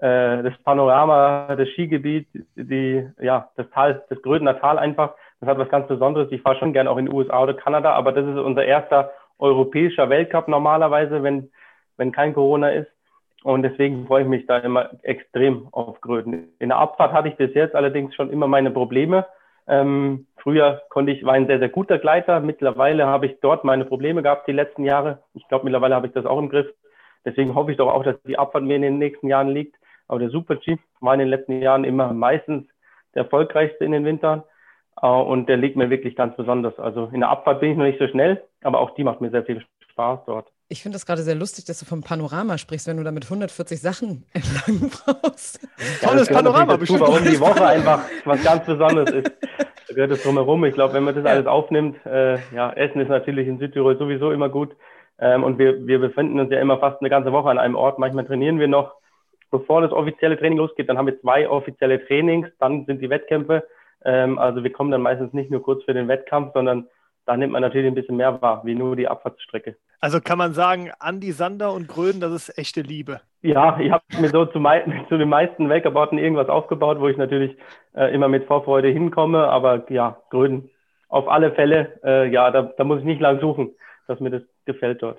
äh, 0.00 0.42
das 0.42 0.56
Panorama, 0.64 1.54
das 1.56 1.68
Skigebiet, 1.70 2.26
die, 2.56 3.06
ja, 3.20 3.50
das 3.56 3.68
Tal, 3.70 4.02
das 4.08 4.20
Grödener 4.22 4.58
Tal 4.58 4.78
einfach. 4.78 5.14
Das 5.40 5.48
hat 5.48 5.58
was 5.58 5.68
ganz 5.68 5.88
Besonderes. 5.88 6.32
Ich 6.32 6.42
fahre 6.42 6.58
schon 6.58 6.72
gerne 6.72 6.90
auch 6.90 6.96
in 6.96 7.06
den 7.06 7.14
USA 7.14 7.42
oder 7.42 7.54
Kanada, 7.54 7.92
aber 7.92 8.12
das 8.12 8.26
ist 8.26 8.38
unser 8.38 8.64
erster 8.64 9.10
europäischer 9.38 10.08
Weltcup 10.08 10.48
normalerweise, 10.48 11.22
wenn, 11.22 11.50
wenn 11.96 12.12
kein 12.12 12.34
Corona 12.34 12.70
ist. 12.70 12.90
Und 13.42 13.62
deswegen 13.62 14.06
freue 14.06 14.22
ich 14.22 14.28
mich 14.28 14.46
da 14.46 14.58
immer 14.58 14.90
extrem 15.02 15.68
auf 15.72 16.00
Gröden. 16.00 16.48
In 16.58 16.68
der 16.70 16.78
Abfahrt 16.78 17.12
hatte 17.12 17.28
ich 17.28 17.36
bis 17.36 17.54
jetzt 17.54 17.74
allerdings 17.74 18.14
schon 18.14 18.30
immer 18.30 18.46
meine 18.46 18.70
Probleme. 18.70 19.26
Ähm, 19.66 20.26
früher 20.36 20.82
konnte 20.90 21.12
ich, 21.12 21.24
war 21.24 21.34
ein 21.34 21.46
sehr, 21.46 21.58
sehr 21.58 21.70
guter 21.70 21.98
Gleiter. 21.98 22.40
Mittlerweile 22.40 23.06
habe 23.06 23.26
ich 23.26 23.38
dort 23.40 23.64
meine 23.64 23.84
Probleme 23.84 24.22
gehabt 24.22 24.46
die 24.46 24.52
letzten 24.52 24.84
Jahre. 24.84 25.22
Ich 25.32 25.46
glaube, 25.48 25.64
mittlerweile 25.64 25.94
habe 25.94 26.06
ich 26.06 26.12
das 26.12 26.26
auch 26.26 26.38
im 26.38 26.50
Griff. 26.50 26.66
Deswegen 27.24 27.54
hoffe 27.54 27.70
ich 27.70 27.78
doch 27.78 27.88
auch, 27.88 28.02
dass 28.02 28.16
die 28.22 28.38
Abfahrt 28.38 28.64
mir 28.64 28.76
in 28.76 28.82
den 28.82 28.98
nächsten 28.98 29.28
Jahren 29.28 29.48
liegt. 29.48 29.76
Aber 30.10 30.18
der 30.18 30.30
Super-G 30.30 30.76
war 31.00 31.14
in 31.14 31.20
den 31.20 31.28
letzten 31.28 31.62
Jahren 31.62 31.84
immer 31.84 32.12
meistens 32.12 32.66
der 33.14 33.22
erfolgreichste 33.22 33.84
in 33.84 33.92
den 33.92 34.04
Wintern. 34.04 34.42
Äh, 35.00 35.06
und 35.06 35.48
der 35.48 35.56
liegt 35.56 35.76
mir 35.76 35.88
wirklich 35.88 36.16
ganz 36.16 36.36
besonders. 36.36 36.76
Also 36.80 37.08
in 37.12 37.20
der 37.20 37.28
Abfahrt 37.28 37.60
bin 37.60 37.70
ich 37.70 37.76
noch 37.78 37.84
nicht 37.84 38.00
so 38.00 38.08
schnell, 38.08 38.42
aber 38.62 38.80
auch 38.80 38.90
die 38.96 39.04
macht 39.04 39.20
mir 39.20 39.30
sehr 39.30 39.44
viel 39.44 39.64
Spaß 39.92 40.20
dort. 40.26 40.48
Ich 40.68 40.82
finde 40.82 40.96
das 40.96 41.06
gerade 41.06 41.22
sehr 41.22 41.36
lustig, 41.36 41.64
dass 41.64 41.78
du 41.78 41.84
vom 41.84 42.02
Panorama 42.02 42.58
sprichst, 42.58 42.88
wenn 42.88 42.96
du 42.96 43.04
da 43.04 43.12
mit 43.12 43.24
140 43.24 43.80
Sachen 43.80 44.26
entlang 44.32 44.90
brauchst. 44.90 45.62
Ja, 46.02 46.08
Tolles 46.08 46.28
Panorama, 46.28 46.76
bestimmt. 46.76 47.00
Warum 47.00 47.24
die 47.24 47.38
Woche 47.38 47.64
einfach 47.64 48.02
was 48.24 48.42
ganz 48.42 48.66
Besonderes 48.66 49.10
ist. 49.10 49.30
Da 49.88 49.94
gehört 49.94 50.10
es 50.10 50.24
drumherum. 50.24 50.64
Ich 50.64 50.74
glaube, 50.74 50.94
wenn 50.94 51.04
man 51.04 51.14
das 51.14 51.24
ja. 51.24 51.30
alles 51.30 51.46
aufnimmt, 51.46 52.04
äh, 52.04 52.38
ja, 52.52 52.72
Essen 52.72 53.00
ist 53.00 53.08
natürlich 53.08 53.46
in 53.46 53.60
Südtirol 53.60 53.96
sowieso 53.96 54.32
immer 54.32 54.48
gut. 54.48 54.74
Ähm, 55.20 55.44
und 55.44 55.58
wir, 55.58 55.86
wir 55.86 56.00
befinden 56.00 56.40
uns 56.40 56.50
ja 56.50 56.60
immer 56.60 56.78
fast 56.78 57.00
eine 57.00 57.10
ganze 57.10 57.30
Woche 57.30 57.48
an 57.48 57.58
einem 57.58 57.76
Ort. 57.76 58.00
Manchmal 58.00 58.24
trainieren 58.24 58.58
wir 58.58 58.66
noch 58.66 58.99
bevor 59.50 59.82
das 59.82 59.92
offizielle 59.92 60.38
Training 60.38 60.58
losgeht, 60.58 60.88
dann 60.88 60.98
haben 60.98 61.06
wir 61.06 61.20
zwei 61.20 61.48
offizielle 61.48 62.04
Trainings, 62.06 62.48
dann 62.58 62.84
sind 62.86 63.00
die 63.00 63.10
Wettkämpfe. 63.10 63.64
Ähm, 64.04 64.38
also 64.38 64.62
wir 64.64 64.72
kommen 64.72 64.90
dann 64.90 65.02
meistens 65.02 65.32
nicht 65.32 65.50
nur 65.50 65.62
kurz 65.62 65.84
für 65.84 65.94
den 65.94 66.08
Wettkampf, 66.08 66.52
sondern 66.54 66.86
da 67.26 67.36
nimmt 67.36 67.52
man 67.52 67.62
natürlich 67.62 67.86
ein 67.86 67.94
bisschen 67.94 68.16
mehr 68.16 68.40
wahr, 68.40 68.62
wie 68.64 68.74
nur 68.74 68.96
die 68.96 69.06
Abfahrtsstrecke. 69.06 69.76
Also 70.00 70.20
kann 70.20 70.38
man 70.38 70.54
sagen, 70.54 70.90
Andi 70.98 71.32
Sander 71.32 71.72
und 71.72 71.86
Gröden, 71.86 72.20
das 72.20 72.32
ist 72.32 72.58
echte 72.58 72.80
Liebe. 72.80 73.20
Ja, 73.42 73.78
ich 73.78 73.90
habe 73.90 74.02
mir 74.18 74.28
so 74.28 74.46
zu, 74.46 74.58
zu, 75.08 75.18
den 75.18 75.28
meisten 75.28 75.68
Weltcup-Orten 75.68 76.18
irgendwas 76.18 76.48
aufgebaut, 76.48 76.98
wo 77.00 77.08
ich 77.08 77.16
natürlich 77.16 77.56
äh, 77.94 78.12
immer 78.14 78.28
mit 78.28 78.46
Vorfreude 78.46 78.88
hinkomme. 78.88 79.46
Aber 79.48 79.84
ja, 79.90 80.16
Gröden 80.30 80.70
auf 81.08 81.28
alle 81.28 81.52
Fälle, 81.52 82.00
äh, 82.02 82.30
ja, 82.30 82.50
da, 82.50 82.62
da 82.62 82.84
muss 82.84 83.00
ich 83.00 83.04
nicht 83.04 83.20
lang 83.20 83.40
suchen, 83.40 83.74
dass 84.06 84.20
mir 84.20 84.30
das 84.30 84.42
gefällt 84.64 85.02
dort. 85.02 85.18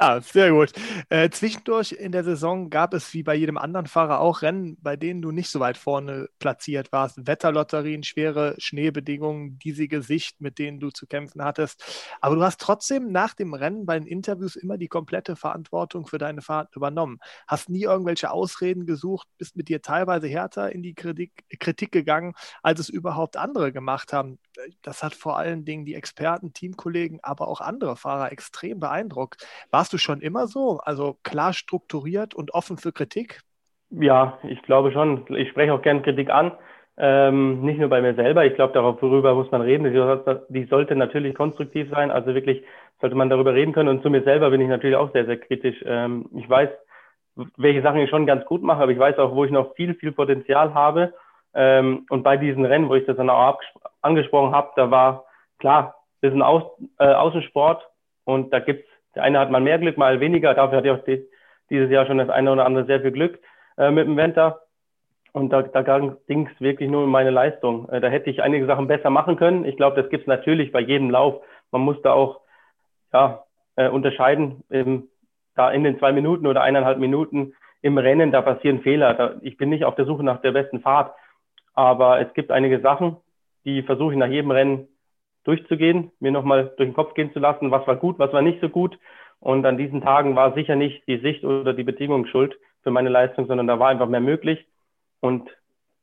Ja, 0.00 0.20
sehr 0.20 0.50
gut. 0.50 0.72
Äh, 1.10 1.28
zwischendurch 1.30 1.92
in 1.92 2.12
der 2.12 2.24
Saison 2.24 2.70
gab 2.70 2.94
es 2.94 3.12
wie 3.12 3.22
bei 3.22 3.34
jedem 3.34 3.58
anderen 3.58 3.86
Fahrer 3.86 4.20
auch 4.20 4.42
Rennen, 4.42 4.76
bei 4.80 4.96
denen 4.96 5.20
du 5.22 5.30
nicht 5.30 5.50
so 5.50 5.60
weit 5.60 5.76
vorne 5.76 6.28
platziert 6.38 6.90
warst. 6.92 7.26
Wetterlotterien, 7.26 8.02
schwere 8.02 8.54
Schneebedingungen, 8.58 9.58
diesige 9.58 10.02
Sicht, 10.02 10.40
mit 10.40 10.58
denen 10.58 10.80
du 10.80 10.90
zu 10.90 11.06
kämpfen 11.06 11.44
hattest. 11.44 11.84
Aber 12.20 12.34
du 12.36 12.42
hast 12.42 12.60
trotzdem 12.60 13.12
nach 13.12 13.34
dem 13.34 13.52
Rennen 13.54 13.84
bei 13.86 13.98
den 13.98 14.06
Interviews 14.08 14.56
immer 14.56 14.78
die 14.78 14.88
komplette 14.88 15.36
Verantwortung 15.36 16.06
für 16.06 16.18
deine 16.18 16.40
Fahrt 16.40 16.74
übernommen. 16.74 17.18
Hast 17.46 17.68
nie 17.68 17.82
irgendwelche 17.82 18.30
Ausreden 18.30 18.86
gesucht, 18.86 19.28
bist 19.38 19.56
mit 19.56 19.68
dir 19.68 19.82
teilweise 19.82 20.26
härter 20.26 20.72
in 20.72 20.82
die 20.82 20.94
Kritik, 20.94 21.32
Kritik 21.60 21.92
gegangen, 21.92 22.32
als 22.62 22.80
es 22.80 22.88
überhaupt 22.88 23.36
andere 23.36 23.72
gemacht 23.72 24.12
haben. 24.12 24.38
Das 24.82 25.02
hat 25.02 25.14
vor 25.14 25.38
allen 25.38 25.64
Dingen 25.64 25.84
die 25.84 25.94
Experten, 25.94 26.52
Teamkollegen, 26.52 27.20
aber 27.22 27.48
auch 27.48 27.60
andere 27.60 27.96
Fahrer 27.96 28.32
extrem 28.32 28.80
beeindruckt. 28.80 29.46
Warst 29.70 29.92
du 29.92 29.98
schon 29.98 30.20
immer 30.20 30.46
so? 30.46 30.78
Also 30.78 31.18
klar 31.22 31.52
strukturiert 31.52 32.34
und 32.34 32.54
offen 32.54 32.76
für 32.76 32.92
Kritik? 32.92 33.40
Ja, 33.90 34.38
ich 34.42 34.62
glaube 34.62 34.92
schon. 34.92 35.24
Ich 35.36 35.50
spreche 35.50 35.72
auch 35.72 35.82
gern 35.82 36.02
Kritik 36.02 36.30
an. 36.30 36.52
Ähm, 36.96 37.62
nicht 37.62 37.78
nur 37.78 37.88
bei 37.88 38.02
mir 38.02 38.14
selber. 38.14 38.44
Ich 38.44 38.54
glaube, 38.54 38.74
darüber 38.74 39.34
muss 39.34 39.50
man 39.50 39.62
reden. 39.62 39.84
Die, 39.84 40.42
die 40.48 40.64
sollte 40.68 40.94
natürlich 40.94 41.34
konstruktiv 41.34 41.88
sein. 41.90 42.10
Also 42.10 42.34
wirklich 42.34 42.62
sollte 43.00 43.16
man 43.16 43.30
darüber 43.30 43.54
reden 43.54 43.72
können. 43.72 43.88
Und 43.88 44.02
zu 44.02 44.10
mir 44.10 44.22
selber 44.22 44.50
bin 44.50 44.60
ich 44.60 44.68
natürlich 44.68 44.96
auch 44.96 45.12
sehr, 45.12 45.26
sehr 45.26 45.38
kritisch. 45.38 45.82
Ähm, 45.86 46.28
ich 46.34 46.48
weiß, 46.48 46.70
welche 47.56 47.82
Sachen 47.82 48.00
ich 48.00 48.10
schon 48.10 48.26
ganz 48.26 48.44
gut 48.44 48.62
mache, 48.62 48.82
aber 48.82 48.92
ich 48.92 48.98
weiß 48.98 49.18
auch, 49.18 49.34
wo 49.34 49.44
ich 49.44 49.50
noch 49.50 49.74
viel, 49.74 49.94
viel 49.94 50.12
Potenzial 50.12 50.74
habe. 50.74 51.14
Ähm, 51.54 52.06
und 52.08 52.22
bei 52.22 52.36
diesen 52.36 52.64
Rennen, 52.64 52.88
wo 52.88 52.94
ich 52.94 53.06
das 53.06 53.16
dann 53.16 53.30
auch 53.30 53.58
angesprochen 54.00 54.54
habe, 54.54 54.70
da 54.76 54.90
war 54.90 55.24
klar, 55.58 55.94
das 56.20 56.30
ist 56.30 56.36
ein 56.36 56.42
Aus, 56.42 56.64
äh, 56.98 57.12
Außensport 57.12 57.86
und 58.24 58.52
da 58.52 58.60
gibt's 58.60 58.88
der 59.14 59.22
eine 59.24 59.38
hat 59.38 59.50
mal 59.50 59.60
mehr 59.60 59.78
Glück, 59.78 59.98
mal 59.98 60.20
weniger. 60.20 60.54
Dafür 60.54 60.78
hatte 60.78 60.88
ich 60.88 60.94
auch 60.94 61.04
die, 61.04 61.26
dieses 61.70 61.90
Jahr 61.90 62.06
schon 62.06 62.18
das 62.18 62.30
eine 62.30 62.50
oder 62.50 62.64
andere 62.64 62.84
sehr 62.86 63.00
viel 63.00 63.12
Glück 63.12 63.38
äh, 63.76 63.90
mit 63.90 64.06
dem 64.06 64.16
Venter. 64.16 64.60
Und 65.32 65.50
da, 65.50 65.62
da 65.62 65.82
ging 66.26 66.48
es 66.52 66.60
wirklich 66.60 66.90
nur 66.90 67.04
um 67.04 67.10
meine 67.10 67.30
Leistung. 67.30 67.88
Äh, 67.88 68.00
da 68.00 68.08
hätte 68.08 68.30
ich 68.30 68.42
einige 68.42 68.66
Sachen 68.66 68.86
besser 68.86 69.10
machen 69.10 69.36
können. 69.36 69.64
Ich 69.64 69.76
glaube, 69.76 70.00
das 70.00 70.10
gibt 70.10 70.22
es 70.22 70.28
natürlich 70.28 70.72
bei 70.72 70.80
jedem 70.80 71.10
Lauf. 71.10 71.42
Man 71.70 71.82
muss 71.82 72.00
da 72.02 72.12
auch 72.12 72.40
ja, 73.12 73.44
äh, 73.76 73.88
unterscheiden. 73.88 74.64
Im, 74.70 75.08
da 75.54 75.70
in 75.70 75.84
den 75.84 75.98
zwei 75.98 76.12
Minuten 76.12 76.46
oder 76.46 76.62
eineinhalb 76.62 76.98
Minuten 76.98 77.54
im 77.82 77.98
Rennen, 77.98 78.32
da 78.32 78.40
passieren 78.40 78.80
Fehler. 78.80 79.14
Da, 79.14 79.34
ich 79.42 79.56
bin 79.56 79.68
nicht 79.68 79.84
auf 79.84 79.94
der 79.96 80.06
Suche 80.06 80.22
nach 80.22 80.40
der 80.40 80.52
besten 80.52 80.80
Fahrt. 80.80 81.14
Aber 81.74 82.20
es 82.20 82.32
gibt 82.34 82.50
einige 82.50 82.80
Sachen, 82.80 83.16
die 83.64 83.82
versuche 83.82 84.12
ich 84.12 84.18
nach 84.18 84.28
jedem 84.28 84.50
Rennen 84.50 84.88
durchzugehen, 85.44 86.12
mir 86.20 86.30
nochmal 86.30 86.72
durch 86.76 86.88
den 86.88 86.94
Kopf 86.94 87.14
gehen 87.14 87.32
zu 87.32 87.38
lassen, 87.38 87.70
was 87.70 87.86
war 87.86 87.96
gut, 87.96 88.18
was 88.18 88.32
war 88.32 88.42
nicht 88.42 88.60
so 88.60 88.68
gut. 88.68 88.98
Und 89.40 89.66
an 89.66 89.76
diesen 89.76 90.02
Tagen 90.02 90.36
war 90.36 90.54
sicher 90.54 90.76
nicht 90.76 91.06
die 91.08 91.18
Sicht 91.18 91.44
oder 91.44 91.74
die 91.74 91.82
Bedingung 91.82 92.26
schuld 92.26 92.56
für 92.82 92.90
meine 92.90 93.08
Leistung, 93.08 93.46
sondern 93.46 93.66
da 93.66 93.78
war 93.78 93.88
einfach 93.88 94.08
mehr 94.08 94.20
möglich. 94.20 94.66
Und 95.20 95.50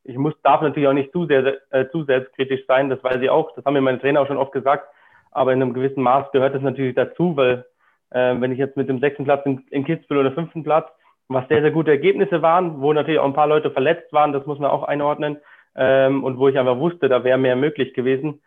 ich 0.04 0.18
muss, 0.18 0.34
darf 0.44 0.62
natürlich 0.62 0.90
auch 0.90 0.94
nicht 0.94 1.12
zu 1.12 1.26
sehr, 1.26 1.58
äh, 1.72 1.88
zu 1.90 2.04
selbstkritisch 2.04 2.66
sein, 2.68 2.90
das 2.90 3.04
weiß 3.04 3.22
ich 3.22 3.30
auch, 3.30 3.54
das 3.56 3.66
haben 3.66 3.74
mir 3.74 3.82
meine 3.82 4.00
Trainer 4.00 4.22
auch 4.22 4.28
schon 4.28 4.38
oft 4.38 4.52
gesagt, 4.52 4.88
aber 5.32 5.54
in 5.54 5.62
einem 5.62 5.74
gewissen 5.74 6.04
Maß 6.04 6.32
gehört 6.32 6.56
das 6.56 6.62
natürlich 6.62 6.96
dazu, 6.96 7.36
weil 7.38 7.66
äh, 8.10 8.36
wenn 8.40 8.52
ich 8.52 8.58
jetzt 8.58 8.78
mit 8.78 8.90
dem 8.90 9.00
sechsten 9.00 9.26
Platz 9.26 9.46
in, 9.46 9.64
in 9.70 9.86
Kitzbühel 9.86 10.20
oder 10.20 10.32
fünften 10.32 10.64
Platz, 10.64 10.90
was 11.28 11.48
sehr, 11.48 11.62
sehr 11.62 11.72
gute 11.72 11.92
Ergebnisse 11.92 12.42
waren, 12.42 12.82
wo 12.82 12.92
natürlich 12.92 13.20
auch 13.20 13.26
ein 13.26 13.34
paar 13.34 13.48
Leute 13.48 13.70
verletzt 13.70 14.12
waren, 14.12 14.34
das 14.34 14.46
muss 14.48 14.58
man 14.58 14.72
auch 14.72 14.84
einordnen, 14.84 15.38
ähm, 15.76 16.24
und 16.24 16.38
wo 16.38 16.48
ich 16.48 16.58
einfach 16.58 16.78
wusste, 16.80 17.10
da 17.10 17.24
wäre 17.24 17.38
mehr 17.38 17.56
möglich 17.56 17.94
gewesen, 17.94 18.42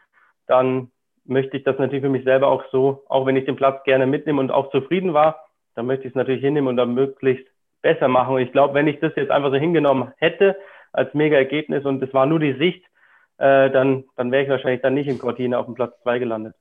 dann 0.46 0.90
möchte 1.24 1.56
ich 1.56 1.64
das 1.64 1.78
natürlich 1.78 2.02
für 2.02 2.10
mich 2.10 2.24
selber 2.24 2.48
auch 2.48 2.64
so, 2.72 3.04
auch 3.08 3.26
wenn 3.26 3.36
ich 3.36 3.44
den 3.44 3.56
Platz 3.56 3.82
gerne 3.84 4.06
mitnehme 4.06 4.40
und 4.40 4.50
auch 4.50 4.70
zufrieden 4.70 5.14
war, 5.14 5.46
dann 5.74 5.86
möchte 5.86 6.04
ich 6.04 6.10
es 6.10 6.16
natürlich 6.16 6.42
hinnehmen 6.42 6.68
und 6.68 6.76
dann 6.76 6.94
möglichst 6.94 7.46
besser 7.80 8.08
machen. 8.08 8.34
Und 8.34 8.42
ich 8.42 8.52
glaube, 8.52 8.74
wenn 8.74 8.88
ich 8.88 9.00
das 9.00 9.12
jetzt 9.16 9.30
einfach 9.30 9.50
so 9.50 9.56
hingenommen 9.56 10.12
hätte 10.16 10.56
als 10.92 11.12
mega 11.14 11.36
Ergebnis 11.36 11.84
und 11.84 12.02
es 12.02 12.12
war 12.12 12.26
nur 12.26 12.38
die 12.38 12.54
Sicht, 12.54 12.84
äh, 13.38 13.70
dann, 13.70 14.04
dann 14.16 14.30
wäre 14.30 14.44
ich 14.44 14.48
wahrscheinlich 14.48 14.82
dann 14.82 14.94
nicht 14.94 15.08
in 15.08 15.18
Cortina 15.18 15.58
auf 15.58 15.66
dem 15.66 15.74
Platz 15.74 15.94
zwei 16.02 16.18
gelandet. 16.18 16.54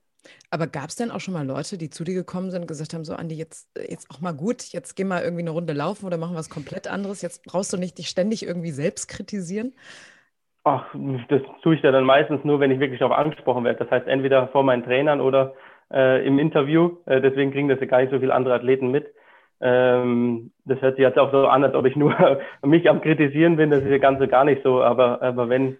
Aber 0.50 0.66
gab 0.66 0.88
es 0.88 0.96
denn 0.96 1.10
auch 1.10 1.20
schon 1.20 1.34
mal 1.34 1.46
Leute, 1.46 1.78
die 1.78 1.90
zu 1.90 2.04
dir 2.04 2.14
gekommen 2.14 2.50
sind 2.50 2.62
und 2.62 2.66
gesagt 2.68 2.94
haben, 2.94 3.04
so 3.04 3.14
Andi, 3.14 3.34
jetzt, 3.34 3.68
jetzt 3.76 4.10
auch 4.10 4.20
mal 4.20 4.32
gut, 4.32 4.62
jetzt 4.72 4.94
geh 4.94 5.04
mal 5.04 5.22
irgendwie 5.22 5.42
eine 5.42 5.50
Runde 5.50 5.72
laufen 5.72 6.06
oder 6.06 6.16
machen 6.16 6.36
was 6.36 6.48
komplett 6.48 6.86
anderes, 6.86 7.22
jetzt 7.22 7.44
brauchst 7.44 7.72
du 7.72 7.76
nicht 7.76 7.98
dich 7.98 8.08
ständig 8.08 8.46
irgendwie 8.46 8.70
selbst 8.70 9.08
kritisieren? 9.08 9.72
Ach, 10.64 10.86
das 11.28 11.42
tue 11.62 11.74
ich 11.74 11.82
ja 11.82 11.90
dann 11.90 12.04
meistens 12.04 12.44
nur, 12.44 12.60
wenn 12.60 12.70
ich 12.70 12.78
wirklich 12.78 13.00
darauf 13.00 13.16
angesprochen 13.16 13.64
werde. 13.64 13.80
Das 13.80 13.90
heißt, 13.90 14.06
entweder 14.06 14.48
vor 14.48 14.62
meinen 14.62 14.84
Trainern 14.84 15.20
oder 15.20 15.54
äh, 15.92 16.24
im 16.26 16.38
Interview. 16.38 16.98
Äh, 17.06 17.20
deswegen 17.20 17.50
kriegen 17.52 17.68
das 17.68 17.80
ja 17.80 17.86
gar 17.86 18.00
nicht 18.00 18.12
so 18.12 18.20
viele 18.20 18.34
andere 18.34 18.54
Athleten 18.54 18.90
mit. 18.90 19.12
Ähm, 19.60 20.52
das 20.64 20.80
hört 20.80 20.96
sich 20.96 21.02
jetzt 21.02 21.18
auch 21.18 21.32
so 21.32 21.48
an, 21.48 21.64
als 21.64 21.74
ob 21.74 21.86
ich 21.86 21.96
nur 21.96 22.40
mich 22.62 22.88
am 22.88 23.00
Kritisieren 23.00 23.56
bin. 23.56 23.70
Das 23.70 23.82
ist 23.82 23.90
ja 23.90 23.98
ganz 23.98 24.20
so 24.20 24.28
gar 24.28 24.44
nicht 24.44 24.62
so. 24.62 24.82
Aber, 24.82 25.20
aber 25.20 25.48
wenn, 25.48 25.78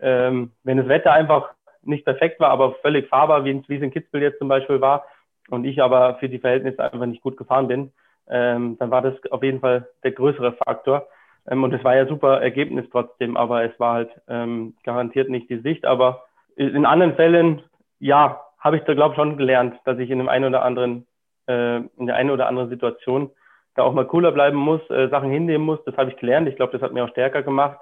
ähm, 0.00 0.52
wenn 0.64 0.78
das 0.78 0.88
Wetter 0.88 1.12
einfach 1.12 1.50
nicht 1.82 2.04
perfekt 2.04 2.40
war, 2.40 2.50
aber 2.50 2.74
völlig 2.76 3.08
fahrbar, 3.08 3.44
wie, 3.44 3.62
wie 3.68 3.76
es 3.76 3.82
in 3.82 3.90
Kitzbühel 3.90 4.22
jetzt 4.22 4.38
zum 4.38 4.48
Beispiel 4.48 4.80
war, 4.80 5.04
und 5.50 5.64
ich 5.64 5.82
aber 5.82 6.16
für 6.16 6.28
die 6.28 6.38
Verhältnisse 6.38 6.82
einfach 6.82 7.06
nicht 7.06 7.22
gut 7.22 7.36
gefahren 7.36 7.68
bin, 7.68 7.92
ähm, 8.28 8.76
dann 8.78 8.90
war 8.90 9.02
das 9.02 9.14
auf 9.30 9.42
jeden 9.42 9.60
Fall 9.60 9.88
der 10.04 10.12
größere 10.12 10.52
Faktor. 10.52 11.08
Ähm, 11.48 11.64
und 11.64 11.72
es 11.72 11.82
war 11.84 11.96
ja 11.96 12.06
super 12.06 12.40
Ergebnis 12.40 12.86
trotzdem, 12.90 13.36
aber 13.36 13.64
es 13.64 13.78
war 13.78 13.94
halt 13.94 14.10
ähm, 14.28 14.74
garantiert 14.84 15.28
nicht 15.28 15.50
die 15.50 15.60
Sicht. 15.60 15.84
Aber 15.84 16.24
in 16.56 16.86
anderen 16.86 17.14
Fällen, 17.14 17.62
ja, 17.98 18.40
habe 18.58 18.76
ich 18.76 18.84
da 18.84 18.94
glaube 18.94 19.14
ich 19.14 19.16
schon 19.16 19.36
gelernt, 19.36 19.74
dass 19.84 19.98
ich 19.98 20.10
in 20.10 20.18
dem 20.18 20.28
einen 20.28 20.46
oder 20.46 20.62
anderen, 20.64 21.06
äh, 21.48 21.76
in 21.78 22.06
der 22.06 22.16
einen 22.16 22.30
oder 22.30 22.46
anderen 22.46 22.68
Situation 22.68 23.30
da 23.74 23.82
auch 23.82 23.94
mal 23.94 24.06
cooler 24.06 24.32
bleiben 24.32 24.58
muss, 24.58 24.82
äh, 24.90 25.08
Sachen 25.08 25.30
hinnehmen 25.30 25.64
muss. 25.64 25.82
Das 25.84 25.96
habe 25.96 26.10
ich 26.10 26.16
gelernt. 26.16 26.48
Ich 26.48 26.56
glaube, 26.56 26.72
das 26.72 26.82
hat 26.82 26.92
mir 26.92 27.04
auch 27.04 27.10
stärker 27.10 27.42
gemacht. 27.42 27.78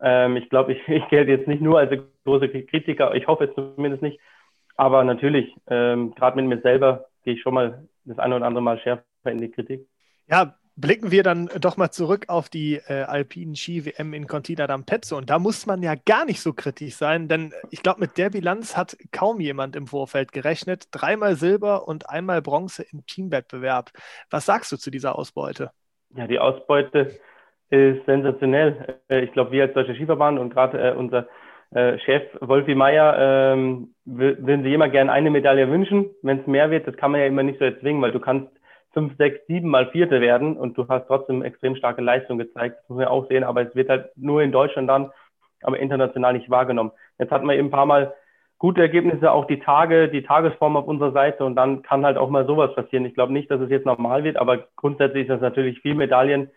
Ähm, 0.00 0.36
ich 0.36 0.48
glaube, 0.50 0.72
ich, 0.72 0.88
ich 0.88 1.06
gelte 1.08 1.30
jetzt 1.30 1.48
nicht 1.48 1.62
nur 1.62 1.78
als 1.78 1.92
große 2.24 2.48
Kritiker, 2.48 3.14
ich 3.14 3.26
hoffe 3.26 3.44
es 3.44 3.54
zumindest 3.54 4.02
nicht. 4.02 4.20
Aber 4.76 5.02
natürlich, 5.02 5.54
ähm, 5.68 6.14
gerade 6.14 6.36
mit 6.36 6.46
mir 6.46 6.60
selber 6.62 7.06
gehe 7.24 7.34
ich 7.34 7.42
schon 7.42 7.54
mal 7.54 7.82
das 8.04 8.18
eine 8.18 8.36
oder 8.36 8.46
andere 8.46 8.62
Mal 8.62 8.78
schärfer 8.78 9.02
in 9.24 9.38
die 9.38 9.50
Kritik. 9.50 9.86
Ja, 10.28 10.54
blicken 10.80 11.10
wir 11.10 11.22
dann 11.22 11.50
doch 11.60 11.76
mal 11.76 11.90
zurück 11.90 12.26
auf 12.28 12.48
die 12.48 12.76
äh, 12.76 13.02
alpinen 13.02 13.56
Ski-WM 13.56 14.14
in 14.14 14.26
Cortina 14.26 14.66
d'Ampezzo. 14.66 15.16
Und 15.16 15.28
da 15.28 15.38
muss 15.38 15.66
man 15.66 15.82
ja 15.82 15.94
gar 16.06 16.24
nicht 16.24 16.40
so 16.40 16.52
kritisch 16.52 16.94
sein, 16.94 17.26
denn 17.26 17.52
ich 17.70 17.82
glaube, 17.82 18.00
mit 18.00 18.16
der 18.16 18.30
Bilanz 18.30 18.76
hat 18.76 18.96
kaum 19.10 19.40
jemand 19.40 19.74
im 19.74 19.88
Vorfeld 19.88 20.32
gerechnet. 20.32 20.84
Dreimal 20.92 21.34
Silber 21.34 21.88
und 21.88 22.08
einmal 22.08 22.42
Bronze 22.42 22.84
im 22.92 23.04
Teamwettbewerb. 23.06 23.90
Was 24.30 24.46
sagst 24.46 24.70
du 24.70 24.76
zu 24.76 24.90
dieser 24.90 25.18
Ausbeute? 25.18 25.72
Ja, 26.14 26.26
die 26.26 26.38
Ausbeute 26.38 27.18
ist 27.70 28.06
sensationell. 28.06 29.00
Äh, 29.08 29.24
ich 29.24 29.32
glaube, 29.32 29.50
wir 29.50 29.64
als 29.64 29.74
Deutscher 29.74 29.94
Skiverband 29.94 30.38
und 30.38 30.54
gerade 30.54 30.78
äh, 30.78 30.94
unser 30.94 31.26
äh, 31.72 31.98
Chef 31.98 32.22
Wolfi 32.40 32.76
Meier 32.76 33.52
ähm, 33.54 33.94
würden 34.04 34.62
sich 34.62 34.72
immer 34.72 34.88
gerne 34.88 35.10
eine 35.10 35.30
Medaille 35.30 35.68
wünschen. 35.68 36.10
Wenn 36.22 36.40
es 36.40 36.46
mehr 36.46 36.70
wird, 36.70 36.86
das 36.86 36.96
kann 36.96 37.10
man 37.10 37.20
ja 37.20 37.26
immer 37.26 37.42
nicht 37.42 37.58
so 37.58 37.64
erzwingen, 37.64 38.00
weil 38.00 38.12
du 38.12 38.20
kannst 38.20 38.48
fünf, 38.92 39.16
sechs, 39.16 39.46
sieben 39.46 39.68
Mal 39.68 39.90
Vierte 39.90 40.20
werden 40.20 40.56
und 40.56 40.76
du 40.76 40.86
hast 40.88 41.06
trotzdem 41.06 41.42
extrem 41.42 41.76
starke 41.76 42.02
Leistung 42.02 42.38
gezeigt. 42.38 42.78
Das 42.80 42.88
muss 42.88 42.98
man 42.98 43.08
auch 43.08 43.28
sehen, 43.28 43.44
aber 43.44 43.62
es 43.62 43.74
wird 43.74 43.88
halt 43.88 44.10
nur 44.16 44.42
in 44.42 44.52
Deutschland 44.52 44.88
dann, 44.88 45.10
aber 45.62 45.78
international 45.78 46.32
nicht 46.32 46.50
wahrgenommen. 46.50 46.92
Jetzt 47.18 47.30
hatten 47.30 47.46
wir 47.46 47.56
eben 47.56 47.68
ein 47.68 47.72
paar 47.72 47.86
Mal 47.86 48.14
gute 48.58 48.80
Ergebnisse, 48.80 49.30
auch 49.30 49.46
die 49.46 49.60
Tage, 49.60 50.08
die 50.08 50.22
Tagesform 50.22 50.76
auf 50.76 50.86
unserer 50.86 51.12
Seite 51.12 51.44
und 51.44 51.54
dann 51.54 51.82
kann 51.82 52.04
halt 52.04 52.16
auch 52.16 52.30
mal 52.30 52.46
sowas 52.46 52.74
passieren. 52.74 53.04
Ich 53.04 53.14
glaube 53.14 53.32
nicht, 53.32 53.50
dass 53.50 53.60
es 53.60 53.70
jetzt 53.70 53.86
normal 53.86 54.24
wird, 54.24 54.36
aber 54.36 54.66
grundsätzlich 54.76 55.22
ist 55.22 55.30
das 55.30 55.40
natürlich 55.40 55.80
viel 55.80 55.94
Medaillen 55.94 56.50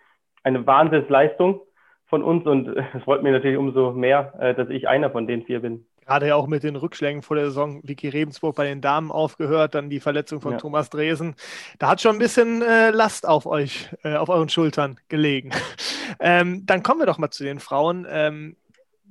eine 0.44 0.66
Wahnsinnsleistung 0.66 1.62
von 2.08 2.24
uns 2.24 2.46
und 2.46 2.68
es 2.94 3.04
freut 3.04 3.24
mich 3.24 3.32
natürlich 3.32 3.58
umso 3.58 3.92
mehr, 3.92 4.34
äh, 4.40 4.56
dass 4.56 4.70
ich 4.70 4.88
einer 4.88 5.12
von 5.12 5.28
den 5.28 5.44
vier 5.44 5.62
bin 5.62 5.86
gerade 6.12 6.27
ja 6.27 6.36
auch 6.36 6.48
mit 6.48 6.63
den 6.63 6.75
Rückschlägen 6.75 7.22
vor 7.22 7.38
der 7.38 7.46
Saison, 7.46 7.80
Vicky 7.84 8.10
Rebensburg 8.10 8.53
bei 8.58 8.65
den 8.65 8.82
Damen 8.82 9.12
aufgehört, 9.12 9.75
dann 9.75 9.89
die 9.89 10.01
Verletzung 10.01 10.41
von 10.41 10.53
ja. 10.53 10.58
Thomas 10.58 10.89
Dresen. 10.89 11.36
Da 11.80 11.88
hat 11.88 12.01
schon 12.01 12.18
ein 12.18 12.20
bisschen 12.20 12.62
äh, 12.62 12.91
Last 12.91 13.25
auf 13.25 13.46
euch, 13.46 13.89
äh, 14.03 14.15
auf 14.15 14.27
euren 14.27 14.50
Schultern 14.50 15.00
gelegen. 15.08 15.51
ähm, 16.20 16.65
dann 16.65 16.84
kommen 16.84 17.00
wir 17.00 17.06
doch 17.06 17.18
mal 17.18 17.32
zu 17.32 17.46
den 17.46 17.62
Frauen. 17.62 18.06
Ähm, 18.10 18.58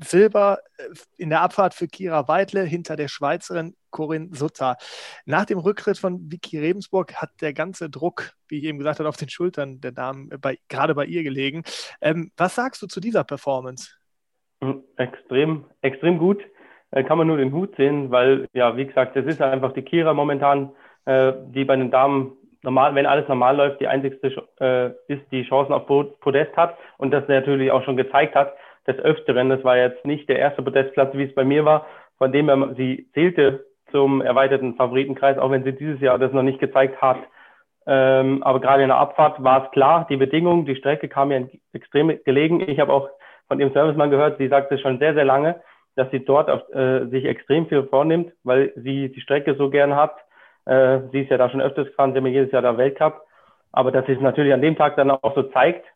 Silber 0.04 0.58
äh, 0.76 0.82
in 1.16 1.30
der 1.30 1.40
Abfahrt 1.40 1.72
für 1.72 1.88
Kira 1.88 2.28
Weidle 2.28 2.64
hinter 2.64 2.96
der 2.96 3.08
Schweizerin 3.08 3.74
Corinne 3.88 4.36
Sutter. 4.36 4.76
Nach 5.24 5.46
dem 5.46 5.58
Rücktritt 5.58 5.96
von 5.96 6.30
Vicky 6.30 6.58
Rebensburg 6.58 7.14
hat 7.14 7.30
der 7.40 7.54
ganze 7.54 7.88
Druck, 7.88 8.32
wie 8.48 8.58
ich 8.58 8.64
eben 8.64 8.76
gesagt 8.76 8.98
habe, 8.98 9.08
auf 9.08 9.16
den 9.16 9.30
Schultern 9.30 9.80
der 9.80 9.92
Damen 9.92 10.30
äh, 10.32 10.36
bei, 10.36 10.58
gerade 10.68 10.94
bei 10.94 11.06
ihr 11.06 11.22
gelegen. 11.22 11.62
Ähm, 12.02 12.30
was 12.36 12.56
sagst 12.56 12.82
du 12.82 12.86
zu 12.86 13.00
dieser 13.00 13.24
Performance? 13.24 13.88
Hm, 14.62 14.84
extrem, 14.98 15.64
extrem 15.80 16.18
gut. 16.18 16.42
Äh, 16.90 17.04
kann 17.04 17.18
man 17.18 17.26
nur 17.26 17.36
den 17.36 17.52
Hut 17.52 17.76
sehen, 17.76 18.10
weil, 18.10 18.48
ja, 18.52 18.76
wie 18.76 18.86
gesagt, 18.86 19.16
das 19.16 19.26
ist 19.26 19.40
einfach 19.40 19.72
die 19.72 19.82
Kira 19.82 20.12
momentan, 20.14 20.70
äh, 21.06 21.32
die 21.48 21.64
bei 21.64 21.76
den 21.76 21.90
Damen 21.90 22.32
normal, 22.62 22.94
wenn 22.94 23.06
alles 23.06 23.28
normal 23.28 23.56
läuft, 23.56 23.80
die 23.80 23.88
einzigste 23.88 24.28
äh, 24.60 24.90
ist, 25.12 25.22
die 25.30 25.44
Chancen 25.44 25.72
auf 25.72 25.86
Podest 25.86 26.56
hat 26.56 26.76
und 26.98 27.10
das 27.10 27.26
natürlich 27.28 27.70
auch 27.70 27.84
schon 27.84 27.96
gezeigt 27.96 28.34
hat. 28.34 28.54
Des 28.86 28.98
Öfteren, 28.98 29.50
das 29.50 29.62
war 29.62 29.76
jetzt 29.76 30.04
nicht 30.04 30.28
der 30.28 30.38
erste 30.38 30.62
Podestplatz, 30.62 31.14
wie 31.14 31.24
es 31.24 31.34
bei 31.34 31.44
mir 31.44 31.64
war, 31.64 31.86
von 32.18 32.32
dem 32.32 32.48
her, 32.48 32.74
sie 32.76 33.08
zählte 33.14 33.64
zum 33.90 34.20
erweiterten 34.20 34.74
Favoritenkreis, 34.74 35.38
auch 35.38 35.50
wenn 35.50 35.64
sie 35.64 35.72
dieses 35.72 36.00
Jahr 36.00 36.18
das 36.18 36.32
noch 36.32 36.42
nicht 36.42 36.60
gezeigt 36.60 37.00
hat. 37.00 37.18
Ähm, 37.86 38.42
aber 38.42 38.60
gerade 38.60 38.82
in 38.82 38.88
der 38.88 38.98
Abfahrt 38.98 39.42
war 39.42 39.64
es 39.64 39.70
klar, 39.72 40.06
die 40.08 40.16
Bedingungen, 40.16 40.64
die 40.64 40.76
Strecke 40.76 41.08
kam 41.08 41.28
mir 41.28 41.48
extrem 41.72 42.18
gelegen. 42.24 42.60
Ich 42.68 42.78
habe 42.78 42.92
auch 42.92 43.08
von 43.48 43.58
dem 43.58 43.72
Servicemann 43.72 44.10
gehört, 44.10 44.38
sie 44.38 44.48
sagt 44.48 44.70
es 44.70 44.80
schon 44.80 44.98
sehr, 44.98 45.14
sehr 45.14 45.24
lange, 45.24 45.60
dass 45.96 46.10
sie 46.10 46.24
dort 46.24 46.48
äh, 46.74 47.06
sich 47.06 47.24
extrem 47.24 47.66
viel 47.66 47.84
vornimmt, 47.84 48.32
weil 48.44 48.72
sie 48.76 49.10
die 49.10 49.20
Strecke 49.20 49.54
so 49.54 49.70
gern 49.70 49.96
hat. 49.96 50.14
Äh, 50.66 51.00
sie 51.12 51.22
ist 51.22 51.30
ja 51.30 51.38
da 51.38 51.50
schon 51.50 51.60
öfters 51.60 51.88
gefahren, 51.88 52.12
sie 52.12 52.18
haben 52.18 52.26
ja 52.26 52.32
jedes 52.32 52.52
Jahr 52.52 52.62
da 52.62 52.76
Weltcup. 52.76 53.22
Aber 53.72 53.92
dass 53.92 54.06
sie 54.06 54.12
es 54.12 54.20
natürlich 54.20 54.52
an 54.52 54.62
dem 54.62 54.76
Tag 54.76 54.96
dann 54.96 55.10
auch 55.10 55.34
so 55.34 55.44
zeigt, 55.44 55.86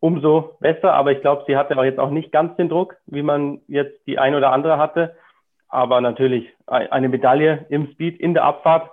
umso 0.00 0.56
besser. 0.60 0.94
Aber 0.94 1.12
ich 1.12 1.20
glaube, 1.20 1.44
sie 1.46 1.56
hatte 1.56 1.76
auch 1.78 1.84
jetzt 1.84 1.98
auch 1.98 2.10
nicht 2.10 2.32
ganz 2.32 2.56
den 2.56 2.68
Druck, 2.68 2.96
wie 3.06 3.22
man 3.22 3.60
jetzt 3.68 4.06
die 4.06 4.18
ein 4.18 4.34
oder 4.34 4.52
andere 4.52 4.78
hatte. 4.78 5.16
Aber 5.68 6.00
natürlich 6.00 6.46
eine 6.66 7.08
Medaille 7.08 7.66
im 7.68 7.90
Speed, 7.92 8.20
in 8.20 8.34
der 8.34 8.44
Abfahrt. 8.44 8.90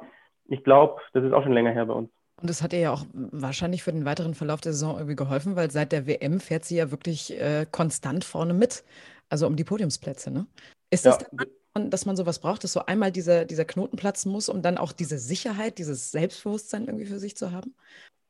Ich 0.48 0.64
glaube, 0.64 1.00
das 1.14 1.24
ist 1.24 1.34
auch 1.34 1.44
schon 1.44 1.54
länger 1.54 1.72
her 1.72 1.86
bei 1.86 1.94
uns. 1.94 2.10
Und 2.42 2.50
das 2.50 2.64
hat 2.64 2.74
ihr 2.74 2.80
ja 2.80 2.92
auch 2.92 3.04
wahrscheinlich 3.14 3.84
für 3.84 3.92
den 3.92 4.06
weiteren 4.06 4.34
Verlauf 4.34 4.62
der 4.62 4.72
Saison 4.72 4.96
irgendwie 4.96 5.16
geholfen, 5.16 5.56
weil 5.56 5.70
seit 5.70 5.92
der 5.92 6.08
WM 6.08 6.40
fährt 6.40 6.66
sie 6.66 6.78
ja 6.78 6.90
wirklich 6.90 7.40
äh, 7.40 7.68
konstant 7.72 8.24
vorne 8.24 8.54
mit 8.54 8.84
also 9.32 9.48
um 9.48 9.56
die 9.56 9.64
Podiumsplätze, 9.64 10.32
ne? 10.32 10.46
Ist 10.92 11.06
das 11.06 11.20
ja. 11.22 11.46
dann, 11.74 11.90
dass 11.90 12.06
man 12.06 12.16
sowas 12.16 12.40
braucht, 12.40 12.64
dass 12.64 12.74
so 12.74 12.86
einmal 12.86 13.12
dieser, 13.12 13.46
dieser 13.46 13.66
Knoten 13.66 13.96
platzen 13.96 14.32
muss, 14.32 14.50
um 14.50 14.62
dann 14.62 14.78
auch 14.78 14.92
diese 14.92 15.18
Sicherheit, 15.18 15.78
dieses 15.78 16.12
Selbstbewusstsein 16.12 16.86
irgendwie 16.86 17.06
für 17.06 17.20
sich 17.20 17.38
zu 17.38 17.52
haben? 17.52 17.74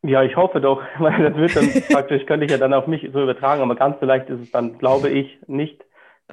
Ja, 0.04 0.24
ich 0.24 0.36
hoffe 0.36 0.62
doch, 0.62 0.82
weil 1.00 1.32
das 1.32 1.36
wird 1.36 1.56
dann 1.56 1.70
praktisch, 1.92 2.26
könnte 2.26 2.46
ich 2.46 2.52
ja 2.52 2.58
dann 2.58 2.74
auf 2.74 2.88
mich 2.88 3.02
so 3.12 3.24
übertragen, 3.24 3.62
aber 3.62 3.76
ganz 3.76 3.98
vielleicht 4.00 4.30
ist 4.30 4.42
es 4.42 4.52
dann, 4.52 4.78
glaube 4.78 5.10
ich, 5.10 5.40
nicht. 5.48 5.84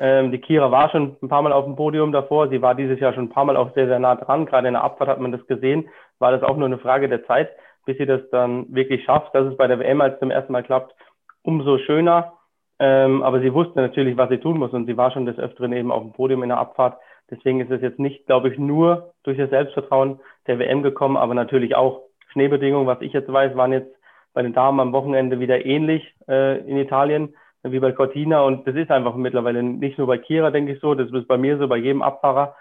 Ähm, 0.00 0.30
die 0.30 0.38
Kira 0.38 0.70
war 0.70 0.90
schon 0.90 1.16
ein 1.22 1.28
paar 1.28 1.42
Mal 1.42 1.52
auf 1.52 1.64
dem 1.64 1.76
Podium 1.76 2.12
davor. 2.12 2.48
Sie 2.48 2.62
war 2.62 2.74
dieses 2.74 3.00
Jahr 3.00 3.14
schon 3.14 3.24
ein 3.24 3.30
paar 3.30 3.44
Mal 3.44 3.56
auch 3.56 3.74
sehr, 3.74 3.86
sehr 3.86 3.98
nah 3.98 4.14
dran. 4.14 4.46
Gerade 4.46 4.68
in 4.68 4.74
der 4.74 4.84
Abfahrt 4.84 5.10
hat 5.10 5.18
man 5.18 5.32
das 5.32 5.44
gesehen. 5.46 5.88
War 6.18 6.30
das 6.30 6.42
auch 6.42 6.56
nur 6.56 6.66
eine 6.66 6.78
Frage 6.78 7.08
der 7.08 7.26
Zeit, 7.26 7.50
bis 7.84 7.98
sie 7.98 8.06
das 8.06 8.20
dann 8.30 8.72
wirklich 8.72 9.04
schafft. 9.04 9.34
Dass 9.34 9.46
es 9.46 9.56
bei 9.56 9.66
der 9.66 9.80
WM 9.80 10.00
als 10.00 10.18
zum 10.20 10.30
ersten 10.30 10.52
Mal 10.52 10.62
klappt, 10.62 10.94
umso 11.42 11.78
schöner. 11.78 12.37
Ähm, 12.80 13.22
aber 13.22 13.40
sie 13.40 13.52
wusste 13.52 13.80
natürlich, 13.80 14.16
was 14.16 14.28
sie 14.28 14.38
tun 14.38 14.58
muss 14.58 14.72
und 14.72 14.86
sie 14.86 14.96
war 14.96 15.10
schon 15.10 15.26
des 15.26 15.38
Öfteren 15.38 15.72
eben 15.72 15.90
auf 15.90 16.02
dem 16.02 16.12
Podium 16.12 16.42
in 16.42 16.50
der 16.50 16.58
Abfahrt. 16.58 16.98
Deswegen 17.30 17.60
ist 17.60 17.70
es 17.70 17.82
jetzt 17.82 17.98
nicht, 17.98 18.26
glaube 18.26 18.48
ich, 18.48 18.58
nur 18.58 19.12
durch 19.24 19.36
das 19.36 19.50
Selbstvertrauen 19.50 20.20
der 20.46 20.58
WM 20.58 20.82
gekommen, 20.82 21.16
aber 21.16 21.34
natürlich 21.34 21.74
auch 21.74 22.02
Schneebedingungen, 22.32 22.86
was 22.86 23.00
ich 23.00 23.12
jetzt 23.12 23.32
weiß, 23.32 23.56
waren 23.56 23.72
jetzt 23.72 23.94
bei 24.32 24.42
den 24.42 24.52
Damen 24.52 24.80
am 24.80 24.92
Wochenende 24.92 25.40
wieder 25.40 25.64
ähnlich 25.64 26.14
äh, 26.28 26.58
in 26.58 26.76
Italien 26.76 27.34
wie 27.64 27.80
bei 27.80 27.92
Cortina 27.92 28.42
und 28.42 28.66
das 28.66 28.76
ist 28.76 28.90
einfach 28.90 29.16
mittlerweile 29.16 29.62
nicht 29.62 29.98
nur 29.98 30.06
bei 30.06 30.18
Kira, 30.18 30.50
denke 30.50 30.72
ich 30.72 30.80
so, 30.80 30.94
das 30.94 31.10
ist 31.10 31.26
bei 31.26 31.36
mir 31.36 31.58
so, 31.58 31.66
bei 31.66 31.76
jedem 31.76 32.02
Abfahrer. 32.02 32.54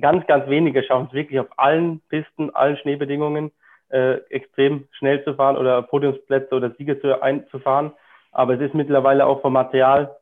Ganz, 0.00 0.26
ganz 0.26 0.48
wenige 0.48 0.82
schaffen 0.82 1.06
es 1.08 1.14
wirklich 1.14 1.40
auf 1.40 1.46
allen 1.56 2.00
Pisten, 2.08 2.54
allen 2.54 2.76
Schneebedingungen 2.78 3.52
äh, 3.90 4.14
extrem 4.30 4.88
schnell 4.92 5.22
zu 5.24 5.34
fahren 5.34 5.56
oder 5.56 5.82
Podiumsplätze 5.82 6.54
oder 6.54 6.70
Siege 6.72 7.00
zu, 7.00 7.22
einzufahren. 7.22 7.92
Aber 8.32 8.54
es 8.54 8.60
ist 8.60 8.74
mittlerweile 8.74 9.26
auch 9.26 9.40
vom 9.40 9.52
Material 9.52 10.16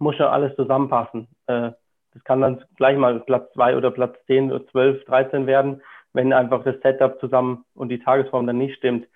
muss 0.00 0.16
schon 0.16 0.26
alles 0.26 0.56
zusammenpassen. 0.56 1.28
Äh, 1.46 1.72
das 2.12 2.24
kann 2.24 2.40
dann 2.40 2.64
gleich 2.76 2.96
mal 2.96 3.20
Platz 3.20 3.52
zwei 3.52 3.76
oder 3.76 3.90
Platz 3.90 4.16
zehn 4.26 4.50
oder 4.50 4.66
zwölf, 4.68 5.04
dreizehn 5.04 5.46
werden, 5.46 5.82
wenn 6.12 6.32
einfach 6.32 6.64
das 6.64 6.80
Setup 6.80 7.20
zusammen 7.20 7.64
und 7.74 7.88
die 7.88 8.00
Tagesform 8.00 8.46
dann 8.46 8.58
nicht 8.58 8.76
stimmt. 8.76 9.06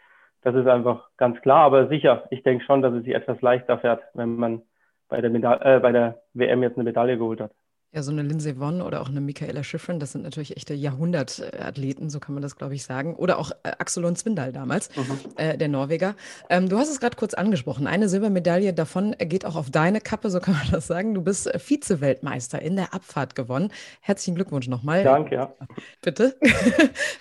Das 0.42 0.54
ist 0.54 0.66
einfach 0.66 1.08
ganz 1.16 1.40
klar, 1.40 1.64
aber 1.64 1.88
sicher, 1.88 2.24
ich 2.30 2.42
denke 2.42 2.64
schon, 2.64 2.82
dass 2.82 2.92
es 2.94 3.04
sich 3.04 3.14
etwas 3.14 3.40
leichter 3.40 3.78
fährt, 3.78 4.02
wenn 4.12 4.36
man 4.36 4.62
bei 5.08 5.20
der, 5.20 5.30
Meda 5.30 5.56
äh, 5.62 5.80
bei 5.80 5.90
der 5.90 6.20
WM 6.34 6.62
jetzt 6.62 6.76
eine 6.76 6.84
Medaille 6.84 7.16
geholt 7.16 7.40
hat. 7.40 7.50
Ja, 7.94 8.02
so 8.02 8.10
eine 8.10 8.22
Lindsay 8.22 8.58
Vonn 8.58 8.82
oder 8.82 9.00
auch 9.02 9.08
eine 9.08 9.20
Michaela 9.20 9.62
Schiffrin, 9.62 10.00
das 10.00 10.10
sind 10.10 10.22
natürlich 10.22 10.56
echte 10.56 10.74
Jahrhundertathleten, 10.74 12.10
so 12.10 12.18
kann 12.18 12.34
man 12.34 12.42
das, 12.42 12.56
glaube 12.56 12.74
ich, 12.74 12.82
sagen. 12.82 13.14
Oder 13.14 13.38
auch 13.38 13.52
äh, 13.62 13.70
Axel 13.78 14.04
und 14.04 14.18
Zwindal 14.18 14.52
damals, 14.52 14.90
mhm. 14.96 15.18
äh, 15.36 15.56
der 15.56 15.68
Norweger. 15.68 16.16
Ähm, 16.50 16.68
du 16.68 16.76
hast 16.76 16.90
es 16.90 16.98
gerade 16.98 17.16
kurz 17.16 17.34
angesprochen. 17.34 17.86
Eine 17.86 18.08
Silbermedaille 18.08 18.74
davon 18.74 19.14
geht 19.20 19.44
auch 19.44 19.54
auf 19.54 19.70
deine 19.70 20.00
Kappe, 20.00 20.30
so 20.30 20.40
kann 20.40 20.54
man 20.54 20.72
das 20.72 20.88
sagen. 20.88 21.14
Du 21.14 21.22
bist 21.22 21.46
äh, 21.46 21.60
Vize-Weltmeister 21.60 22.60
in 22.60 22.74
der 22.74 22.94
Abfahrt 22.94 23.36
gewonnen. 23.36 23.70
Herzlichen 24.00 24.34
Glückwunsch 24.34 24.66
nochmal. 24.66 25.04
Danke, 25.04 25.36
ja. 25.36 25.54
Bitte. 26.02 26.36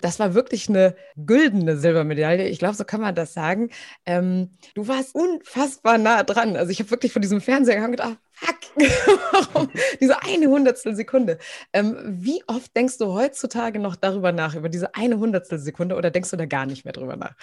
Das 0.01 0.19
war 0.19 0.33
wirklich 0.33 0.69
eine 0.69 0.95
güldene 1.15 1.77
Silbermedaille. 1.77 2.47
Ich 2.47 2.59
glaube, 2.59 2.75
so 2.75 2.83
kann 2.83 2.99
man 2.99 3.15
das 3.15 3.33
sagen. 3.33 3.69
Ähm, 4.05 4.49
du 4.73 4.87
warst 4.87 5.15
unfassbar 5.15 5.97
nah 5.97 6.23
dran. 6.23 6.57
Also 6.57 6.71
ich 6.71 6.79
habe 6.79 6.91
wirklich 6.91 7.13
vor 7.13 7.21
diesem 7.21 7.41
Fernseher 7.41 7.75
gehangen 7.75 7.93
und 7.93 7.97
gedacht, 7.97 8.17
fuck, 8.43 9.69
diese 10.01 10.17
eine 10.23 10.47
Hundertstel 10.47 10.95
Sekunde. 10.95 11.37
Ähm, 11.73 11.95
wie 12.05 12.41
oft 12.47 12.75
denkst 12.75 12.97
du 12.97 13.13
heutzutage 13.13 13.79
noch 13.79 13.95
darüber 13.95 14.31
nach, 14.31 14.55
über 14.55 14.69
diese 14.69 14.95
eine 14.95 15.19
Hundertstel 15.19 15.57
Sekunde 15.57 15.95
oder 15.95 16.11
denkst 16.11 16.31
du 16.31 16.37
da 16.37 16.45
gar 16.45 16.65
nicht 16.65 16.85
mehr 16.85 16.93
drüber 16.93 17.15
nach? 17.15 17.35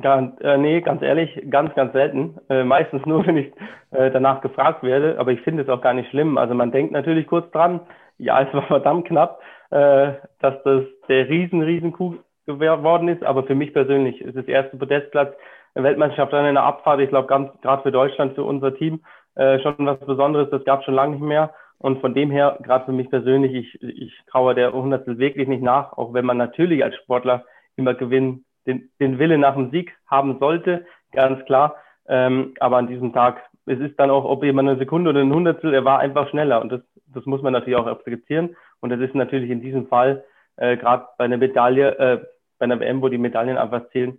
Ganz, 0.00 0.40
äh, 0.42 0.58
nee, 0.58 0.80
ganz 0.80 1.02
ehrlich, 1.02 1.30
ganz, 1.50 1.74
ganz 1.74 1.92
selten. 1.92 2.36
Äh, 2.48 2.64
meistens 2.64 3.04
nur, 3.06 3.26
wenn 3.26 3.36
ich 3.36 3.52
äh, 3.90 4.10
danach 4.10 4.40
gefragt 4.40 4.82
werde, 4.82 5.18
aber 5.18 5.32
ich 5.32 5.40
finde 5.40 5.62
es 5.62 5.68
auch 5.68 5.80
gar 5.80 5.94
nicht 5.94 6.10
schlimm. 6.10 6.38
Also 6.38 6.54
man 6.54 6.72
denkt 6.72 6.92
natürlich 6.92 7.26
kurz 7.26 7.50
dran, 7.50 7.80
ja, 8.18 8.42
es 8.42 8.52
war 8.52 8.62
verdammt 8.66 9.06
knapp, 9.06 9.40
äh, 9.70 10.12
dass 10.40 10.62
das 10.64 10.84
der 11.08 11.28
riesen, 11.28 11.62
riesen 11.62 11.92
Coup 11.92 12.18
geworden 12.46 13.08
ist, 13.08 13.22
aber 13.22 13.44
für 13.44 13.54
mich 13.54 13.74
persönlich 13.74 14.22
ist 14.22 14.36
das 14.36 14.46
erste 14.46 14.78
Podestplatz, 14.78 15.34
Weltmeisterschaft 15.74 16.32
dann 16.32 16.46
in 16.46 16.54
der 16.54 16.64
Abfahrt, 16.64 17.00
ich 17.00 17.10
glaube, 17.10 17.28
ganz 17.28 17.50
gerade 17.60 17.82
für 17.82 17.92
Deutschland, 17.92 18.34
für 18.34 18.44
unser 18.44 18.74
Team, 18.74 19.00
äh, 19.38 19.60
schon 19.60 19.74
was 19.78 20.00
Besonderes, 20.00 20.50
das 20.50 20.64
gab 20.64 20.84
schon 20.84 20.94
lange 20.94 21.14
nicht 21.14 21.24
mehr. 21.24 21.54
Und 21.78 22.00
von 22.00 22.12
dem 22.12 22.30
her, 22.30 22.58
gerade 22.62 22.86
für 22.86 22.92
mich 22.92 23.08
persönlich, 23.08 23.54
ich, 23.54 23.82
ich 23.82 24.12
traue 24.26 24.54
der 24.54 24.72
Hundertstel 24.72 25.18
wirklich 25.18 25.46
nicht 25.46 25.62
nach, 25.62 25.92
auch 25.96 26.12
wenn 26.12 26.26
man 26.26 26.36
natürlich 26.36 26.82
als 26.82 26.96
Sportler 26.96 27.44
immer 27.76 27.94
gewinnen, 27.94 28.44
den, 28.66 28.90
den 28.98 29.20
Wille 29.20 29.38
nach 29.38 29.54
dem 29.54 29.70
Sieg 29.70 29.96
haben 30.08 30.38
sollte, 30.40 30.84
ganz 31.12 31.44
klar. 31.44 31.76
Ähm, 32.08 32.54
aber 32.58 32.78
an 32.78 32.88
diesem 32.88 33.12
Tag, 33.12 33.40
es 33.66 33.78
ist 33.78 33.98
dann 34.00 34.10
auch, 34.10 34.24
ob 34.24 34.42
jemand 34.42 34.68
eine 34.68 34.78
Sekunde 34.78 35.10
oder 35.10 35.20
ein 35.20 35.32
Hundertstel, 35.32 35.72
er 35.72 35.84
war 35.84 36.00
einfach 36.00 36.28
schneller. 36.30 36.60
Und 36.60 36.72
das, 36.72 36.80
das 37.06 37.24
muss 37.24 37.42
man 37.42 37.52
natürlich 37.52 37.78
auch 37.78 37.86
akzeptieren. 37.86 38.56
Und 38.80 38.90
das 38.90 38.98
ist 38.98 39.14
natürlich 39.14 39.50
in 39.50 39.60
diesem 39.60 39.86
Fall, 39.86 40.24
äh, 40.56 40.76
gerade 40.76 41.06
bei 41.16 41.26
einer 41.26 41.36
Medaille, 41.36 41.96
äh, 41.98 42.26
bei 42.58 42.64
einer 42.64 42.80
WM, 42.80 43.02
wo 43.02 43.08
die 43.08 43.18
Medaillen 43.18 43.56
einfach 43.56 43.88
zählen, 43.90 44.18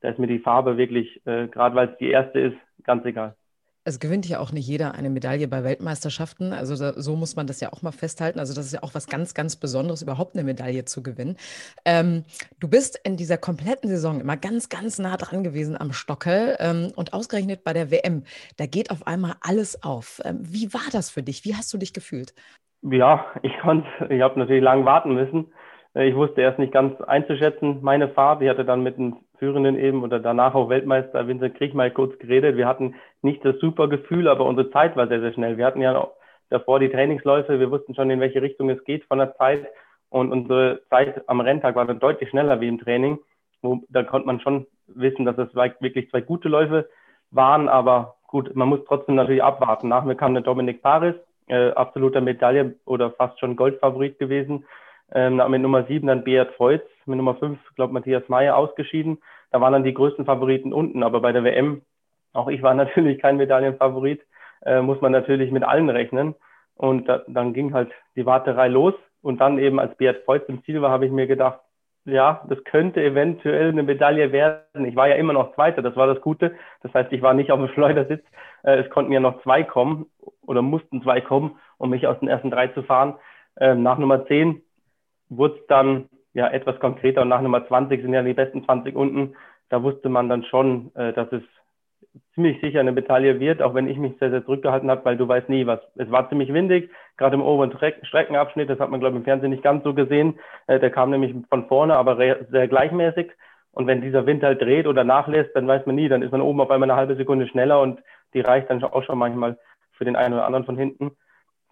da 0.00 0.10
ist 0.10 0.20
mir 0.20 0.28
die 0.28 0.38
Farbe 0.38 0.76
wirklich, 0.76 1.20
äh, 1.26 1.48
gerade 1.48 1.74
weil 1.74 1.88
es 1.88 1.98
die 1.98 2.10
erste 2.10 2.38
ist, 2.38 2.56
ganz 2.84 3.04
egal. 3.04 3.34
Es 3.84 3.98
gewinnt 3.98 4.28
ja 4.28 4.40
auch 4.40 4.52
nicht 4.52 4.66
jeder 4.66 4.94
eine 4.94 5.08
Medaille 5.08 5.48
bei 5.48 5.64
Weltmeisterschaften. 5.64 6.52
Also 6.52 6.76
da, 6.76 7.00
so 7.00 7.16
muss 7.16 7.34
man 7.36 7.46
das 7.46 7.60
ja 7.60 7.72
auch 7.72 7.80
mal 7.80 7.92
festhalten. 7.92 8.38
Also 8.38 8.54
das 8.54 8.66
ist 8.66 8.72
ja 8.72 8.82
auch 8.82 8.94
was 8.94 9.06
ganz, 9.06 9.32
ganz 9.32 9.56
Besonderes, 9.56 10.02
überhaupt 10.02 10.34
eine 10.34 10.44
Medaille 10.44 10.84
zu 10.84 11.02
gewinnen. 11.02 11.36
Ähm, 11.84 12.24
du 12.58 12.68
bist 12.68 13.00
in 13.04 13.16
dieser 13.16 13.38
kompletten 13.38 13.88
Saison 13.88 14.20
immer 14.20 14.36
ganz, 14.36 14.68
ganz 14.68 14.98
nah 14.98 15.16
dran 15.16 15.42
gewesen 15.44 15.80
am 15.80 15.92
Stockel 15.92 16.56
ähm, 16.58 16.92
und 16.94 17.14
ausgerechnet 17.14 17.64
bei 17.64 17.72
der 17.72 17.90
WM. 17.90 18.24
Da 18.58 18.66
geht 18.66 18.90
auf 18.90 19.06
einmal 19.06 19.36
alles 19.40 19.82
auf. 19.82 20.20
Ähm, 20.24 20.40
wie 20.42 20.74
war 20.74 20.88
das 20.92 21.10
für 21.10 21.22
dich? 21.22 21.44
Wie 21.46 21.54
hast 21.54 21.72
du 21.72 21.78
dich 21.78 21.94
gefühlt? 21.94 22.34
Ja, 22.82 23.26
ich 23.42 23.58
konnte, 23.60 23.88
ich 24.10 24.20
habe 24.20 24.38
natürlich 24.38 24.62
lange 24.62 24.84
warten 24.84 25.14
müssen. 25.14 25.52
Äh, 25.94 26.08
ich 26.08 26.14
wusste 26.14 26.42
erst 26.42 26.58
nicht 26.58 26.72
ganz 26.72 27.00
einzuschätzen, 27.00 27.78
meine 27.82 28.08
Fahrt. 28.08 28.42
Ich 28.42 28.48
hatte 28.48 28.64
dann 28.64 28.82
mit 28.82 28.96
dem 28.98 29.16
Führenden 29.40 29.76
eben 29.78 30.04
oder 30.04 30.20
danach 30.20 30.54
auch 30.54 30.68
Weltmeister 30.68 31.26
Vincent 31.26 31.56
Krieg 31.56 31.74
mal 31.74 31.90
kurz 31.90 32.16
geredet. 32.18 32.56
Wir 32.56 32.68
hatten 32.68 32.94
nicht 33.22 33.44
das 33.44 33.58
super 33.58 33.88
Gefühl, 33.88 34.28
aber 34.28 34.44
unsere 34.44 34.70
Zeit 34.70 34.96
war 34.96 35.08
sehr, 35.08 35.20
sehr 35.20 35.32
schnell. 35.32 35.56
Wir 35.56 35.66
hatten 35.66 35.80
ja 35.80 36.08
davor 36.50 36.78
die 36.78 36.90
Trainingsläufe. 36.90 37.58
Wir 37.58 37.70
wussten 37.70 37.94
schon, 37.94 38.10
in 38.10 38.20
welche 38.20 38.42
Richtung 38.42 38.70
es 38.70 38.84
geht 38.84 39.04
von 39.06 39.18
der 39.18 39.34
Zeit. 39.36 39.66
Und 40.10 40.30
unsere 40.30 40.82
Zeit 40.90 41.28
am 41.28 41.40
Renntag 41.40 41.74
war 41.74 41.86
dann 41.86 42.00
deutlich 42.00 42.28
schneller 42.28 42.60
wie 42.60 42.68
im 42.68 42.78
Training. 42.78 43.18
Wo, 43.62 43.80
da 43.88 44.02
konnte 44.02 44.26
man 44.26 44.40
schon 44.40 44.66
wissen, 44.86 45.24
dass 45.24 45.38
es 45.38 45.54
wirklich 45.54 46.10
zwei 46.10 46.20
gute 46.20 46.48
Läufe 46.48 46.88
waren. 47.30 47.68
Aber 47.68 48.16
gut, 48.26 48.54
man 48.54 48.68
muss 48.68 48.84
trotzdem 48.86 49.14
natürlich 49.14 49.42
abwarten. 49.42 49.88
Nach 49.88 50.04
mir 50.04 50.16
kam 50.16 50.34
der 50.34 50.42
Dominik 50.42 50.82
Paris, 50.82 51.14
äh, 51.48 51.70
absoluter 51.70 52.20
Medaille 52.20 52.74
oder 52.84 53.10
fast 53.12 53.40
schon 53.40 53.56
Goldfavorit 53.56 54.18
gewesen. 54.18 54.64
Ähm, 55.12 55.42
mit 55.48 55.62
Nummer 55.62 55.84
7 55.84 56.06
dann 56.06 56.24
Beat 56.24 56.52
Feutz, 56.52 56.84
mit 57.06 57.16
Nummer 57.16 57.34
5, 57.34 57.58
glaube 57.74 57.92
Matthias 57.92 58.28
Meyer 58.28 58.56
ausgeschieden. 58.56 59.18
Da 59.50 59.60
waren 59.60 59.72
dann 59.72 59.84
die 59.84 59.94
größten 59.94 60.24
Favoriten 60.24 60.72
unten, 60.72 61.02
aber 61.02 61.20
bei 61.20 61.32
der 61.32 61.44
WM, 61.44 61.82
auch 62.32 62.48
ich 62.48 62.62
war 62.62 62.74
natürlich 62.82 63.18
kein 63.18 63.36
Medaillenfavorit, 63.36 64.20
äh, 64.62 64.80
muss 64.80 65.00
man 65.00 65.12
natürlich 65.12 65.50
mit 65.50 65.64
allen 65.64 65.90
rechnen. 65.90 66.34
Und 66.74 67.08
da, 67.08 67.22
dann 67.26 67.52
ging 67.52 67.74
halt 67.74 67.90
die 68.16 68.26
Warterei 68.26 68.68
los. 68.68 68.94
Und 69.22 69.40
dann 69.40 69.58
eben, 69.58 69.78
als 69.78 69.94
Beat 69.96 70.24
Feutz 70.24 70.48
im 70.48 70.64
Ziel 70.64 70.80
war, 70.80 70.90
habe 70.90 71.04
ich 71.04 71.12
mir 71.12 71.26
gedacht, 71.26 71.60
ja, 72.06 72.42
das 72.48 72.62
könnte 72.64 73.02
eventuell 73.02 73.68
eine 73.68 73.82
Medaille 73.82 74.32
werden. 74.32 74.86
Ich 74.86 74.96
war 74.96 75.08
ja 75.08 75.16
immer 75.16 75.34
noch 75.34 75.54
Zweiter, 75.54 75.82
das 75.82 75.96
war 75.96 76.06
das 76.06 76.22
Gute. 76.22 76.54
Das 76.82 76.94
heißt, 76.94 77.12
ich 77.12 77.20
war 77.20 77.34
nicht 77.34 77.52
auf 77.52 77.60
dem 77.60 77.68
Schleudersitz. 77.74 78.24
Äh, 78.62 78.78
es 78.78 78.90
konnten 78.90 79.12
ja 79.12 79.20
noch 79.20 79.42
zwei 79.42 79.62
kommen 79.62 80.06
oder 80.46 80.62
mussten 80.62 81.02
zwei 81.02 81.20
kommen, 81.20 81.58
um 81.78 81.90
mich 81.90 82.06
aus 82.06 82.18
den 82.20 82.28
ersten 82.28 82.50
drei 82.50 82.68
zu 82.68 82.82
fahren. 82.82 83.16
Ähm, 83.58 83.82
nach 83.82 83.98
Nummer 83.98 84.26
10 84.26 84.62
wurde 85.28 85.56
es 85.56 85.66
dann 85.66 86.08
ja 86.34 86.48
etwas 86.48 86.78
konkreter 86.80 87.22
und 87.22 87.28
nach 87.28 87.40
Nummer 87.40 87.66
20 87.66 88.02
sind 88.02 88.12
ja 88.12 88.22
die 88.22 88.34
besten 88.34 88.64
20 88.64 88.94
unten. 88.94 89.34
Da 89.68 89.82
wusste 89.82 90.08
man 90.08 90.28
dann 90.28 90.44
schon, 90.44 90.94
äh, 90.94 91.12
dass 91.12 91.30
es 91.32 91.42
ziemlich 92.34 92.60
sicher 92.60 92.80
eine 92.80 92.92
Medaille 92.92 93.38
wird, 93.38 93.62
auch 93.62 93.74
wenn 93.74 93.88
ich 93.88 93.98
mich 93.98 94.18
sehr, 94.18 94.30
sehr 94.30 94.44
zurückgehalten 94.44 94.90
habe, 94.90 95.04
weil 95.04 95.16
du 95.16 95.28
weißt 95.28 95.48
nie, 95.48 95.66
was. 95.66 95.80
Es 95.96 96.10
war 96.10 96.28
ziemlich 96.28 96.52
windig, 96.52 96.90
gerade 97.16 97.34
im 97.34 97.42
oberen 97.42 97.72
Streckenabschnitt, 98.02 98.68
das 98.68 98.80
hat 98.80 98.90
man, 98.90 99.00
glaube 99.00 99.14
ich, 99.14 99.20
im 99.20 99.24
Fernsehen 99.24 99.50
nicht 99.50 99.62
ganz 99.62 99.84
so 99.84 99.94
gesehen. 99.94 100.38
Äh, 100.66 100.80
der 100.80 100.90
kam 100.90 101.10
nämlich 101.10 101.34
von 101.48 101.66
vorne, 101.66 101.96
aber 101.96 102.16
sehr 102.16 102.68
gleichmäßig. 102.68 103.32
Und 103.72 103.86
wenn 103.86 104.00
dieser 104.00 104.26
Wind 104.26 104.42
halt 104.42 104.60
dreht 104.60 104.86
oder 104.86 105.04
nachlässt, 105.04 105.54
dann 105.54 105.68
weiß 105.68 105.86
man 105.86 105.94
nie, 105.94 106.08
dann 106.08 106.22
ist 106.22 106.32
man 106.32 106.40
oben 106.40 106.60
auf 106.60 106.70
einmal 106.70 106.90
eine 106.90 106.98
halbe 106.98 107.14
Sekunde 107.16 107.46
schneller 107.46 107.80
und 107.80 108.00
die 108.34 108.40
reicht 108.40 108.68
dann 108.68 108.82
auch 108.82 109.04
schon 109.04 109.18
manchmal 109.18 109.58
für 109.92 110.04
den 110.04 110.16
einen 110.16 110.34
oder 110.34 110.46
anderen 110.46 110.64
von 110.64 110.76
hinten. 110.76 111.12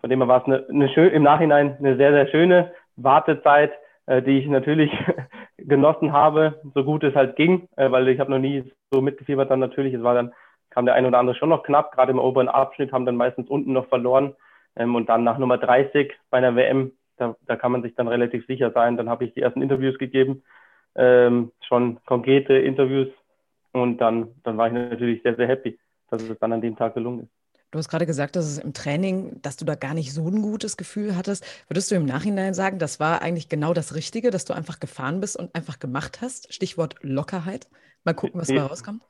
Von 0.00 0.10
dem 0.10 0.20
her 0.20 0.28
war 0.28 0.40
es 0.40 0.46
eine, 0.46 0.66
eine 0.68 0.88
schön, 0.90 1.10
im 1.10 1.24
Nachhinein 1.24 1.76
eine 1.78 1.96
sehr, 1.96 2.12
sehr 2.12 2.28
schöne 2.28 2.72
Wartezeit, 2.96 3.72
die 4.08 4.38
ich 4.38 4.46
natürlich 4.46 4.90
genossen 5.58 6.12
habe, 6.12 6.60
so 6.74 6.84
gut 6.84 7.04
es 7.04 7.14
halt 7.14 7.36
ging, 7.36 7.68
äh, 7.76 7.90
weil 7.90 8.08
ich 8.08 8.20
habe 8.20 8.30
noch 8.30 8.38
nie 8.38 8.72
so 8.90 9.00
mitgefiebert 9.00 9.50
dann 9.50 9.60
natürlich. 9.60 9.94
Es 9.94 10.02
war 10.02 10.14
dann, 10.14 10.32
kam 10.70 10.86
der 10.86 10.94
eine 10.94 11.08
oder 11.08 11.18
andere 11.18 11.36
schon 11.36 11.50
noch 11.50 11.62
knapp, 11.62 11.92
gerade 11.92 12.12
im 12.12 12.18
oberen 12.18 12.48
Abschnitt 12.48 12.92
haben 12.92 13.06
dann 13.06 13.16
meistens 13.16 13.48
unten 13.48 13.72
noch 13.72 13.86
verloren. 13.88 14.34
Ähm, 14.76 14.94
und 14.94 15.08
dann 15.08 15.24
nach 15.24 15.38
Nummer 15.38 15.58
30 15.58 16.12
bei 16.30 16.38
einer 16.38 16.56
WM, 16.56 16.92
da, 17.16 17.36
da 17.46 17.56
kann 17.56 17.72
man 17.72 17.82
sich 17.82 17.94
dann 17.94 18.08
relativ 18.08 18.46
sicher 18.46 18.70
sein. 18.70 18.96
Dann 18.96 19.08
habe 19.10 19.24
ich 19.24 19.34
die 19.34 19.42
ersten 19.42 19.62
Interviews 19.62 19.98
gegeben, 19.98 20.42
ähm, 20.94 21.52
schon 21.66 22.02
konkrete 22.04 22.54
Interviews. 22.54 23.08
Und 23.72 23.98
dann, 23.98 24.34
dann 24.44 24.56
war 24.56 24.68
ich 24.68 24.72
natürlich 24.72 25.22
sehr, 25.22 25.36
sehr 25.36 25.48
happy, 25.48 25.78
dass 26.10 26.22
es 26.22 26.38
dann 26.38 26.52
an 26.52 26.60
dem 26.62 26.76
Tag 26.76 26.94
gelungen 26.94 27.24
ist. 27.24 27.37
Du 27.70 27.78
hast 27.78 27.90
gerade 27.90 28.06
gesagt, 28.06 28.34
dass 28.34 28.46
es 28.46 28.58
im 28.58 28.72
Training, 28.72 29.42
dass 29.42 29.58
du 29.58 29.66
da 29.66 29.74
gar 29.74 29.92
nicht 29.92 30.14
so 30.14 30.26
ein 30.26 30.40
gutes 30.40 30.78
Gefühl 30.78 31.16
hattest. 31.16 31.44
Würdest 31.68 31.90
du 31.90 31.96
im 31.96 32.06
Nachhinein 32.06 32.54
sagen, 32.54 32.78
das 32.78 32.98
war 32.98 33.20
eigentlich 33.20 33.50
genau 33.50 33.74
das 33.74 33.94
Richtige, 33.94 34.30
dass 34.30 34.46
du 34.46 34.54
einfach 34.54 34.80
gefahren 34.80 35.20
bist 35.20 35.38
und 35.38 35.54
einfach 35.54 35.78
gemacht 35.78 36.20
hast? 36.22 36.52
Stichwort 36.52 36.94
Lockerheit. 37.02 37.68
Mal 38.04 38.14
gucken, 38.14 38.40
was 38.40 38.48
da 38.48 38.64
rauskommt. 38.64 39.02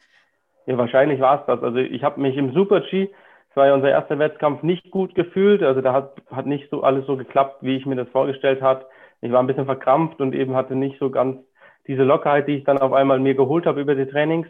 Ja, 0.67 0.77
wahrscheinlich 0.77 1.21
war 1.21 1.41
es 1.41 1.47
das. 1.47 1.63
Also 1.63 1.79
ich 1.79 2.03
habe 2.03 2.21
mich 2.21 2.37
im 2.37 2.53
Super-G, 2.53 3.07
das 3.49 3.57
war 3.57 3.67
ja 3.69 3.75
unser 3.75 3.91
erster 3.91 4.19
Wettkampf, 4.19 4.65
nicht 4.65 4.91
gut 4.91 5.15
gefühlt. 5.15 5.63
Also 5.63 5.81
da 5.81 5.93
hat, 5.93 6.17
hat 6.29 6.47
nicht 6.47 6.69
so 6.69 6.83
alles 6.83 7.07
so 7.07 7.17
geklappt, 7.17 7.63
wie 7.63 7.77
ich 7.77 7.87
mir 7.87 7.95
das 7.95 8.09
vorgestellt 8.09 8.61
habe. 8.61 8.87
Ich 9.21 9.31
war 9.31 9.39
ein 9.41 9.47
bisschen 9.47 9.67
verkrampft 9.67 10.21
und 10.21 10.35
eben 10.35 10.57
hatte 10.57 10.75
nicht 10.75 10.99
so 10.99 11.11
ganz 11.11 11.39
diese 11.87 12.03
Lockerheit, 12.03 12.49
die 12.49 12.57
ich 12.57 12.65
dann 12.65 12.79
auf 12.79 12.93
einmal 12.93 13.21
mir 13.21 13.37
geholt 13.37 13.67
habe 13.67 13.81
über 13.81 13.95
die 13.95 14.07
Trainings. 14.07 14.49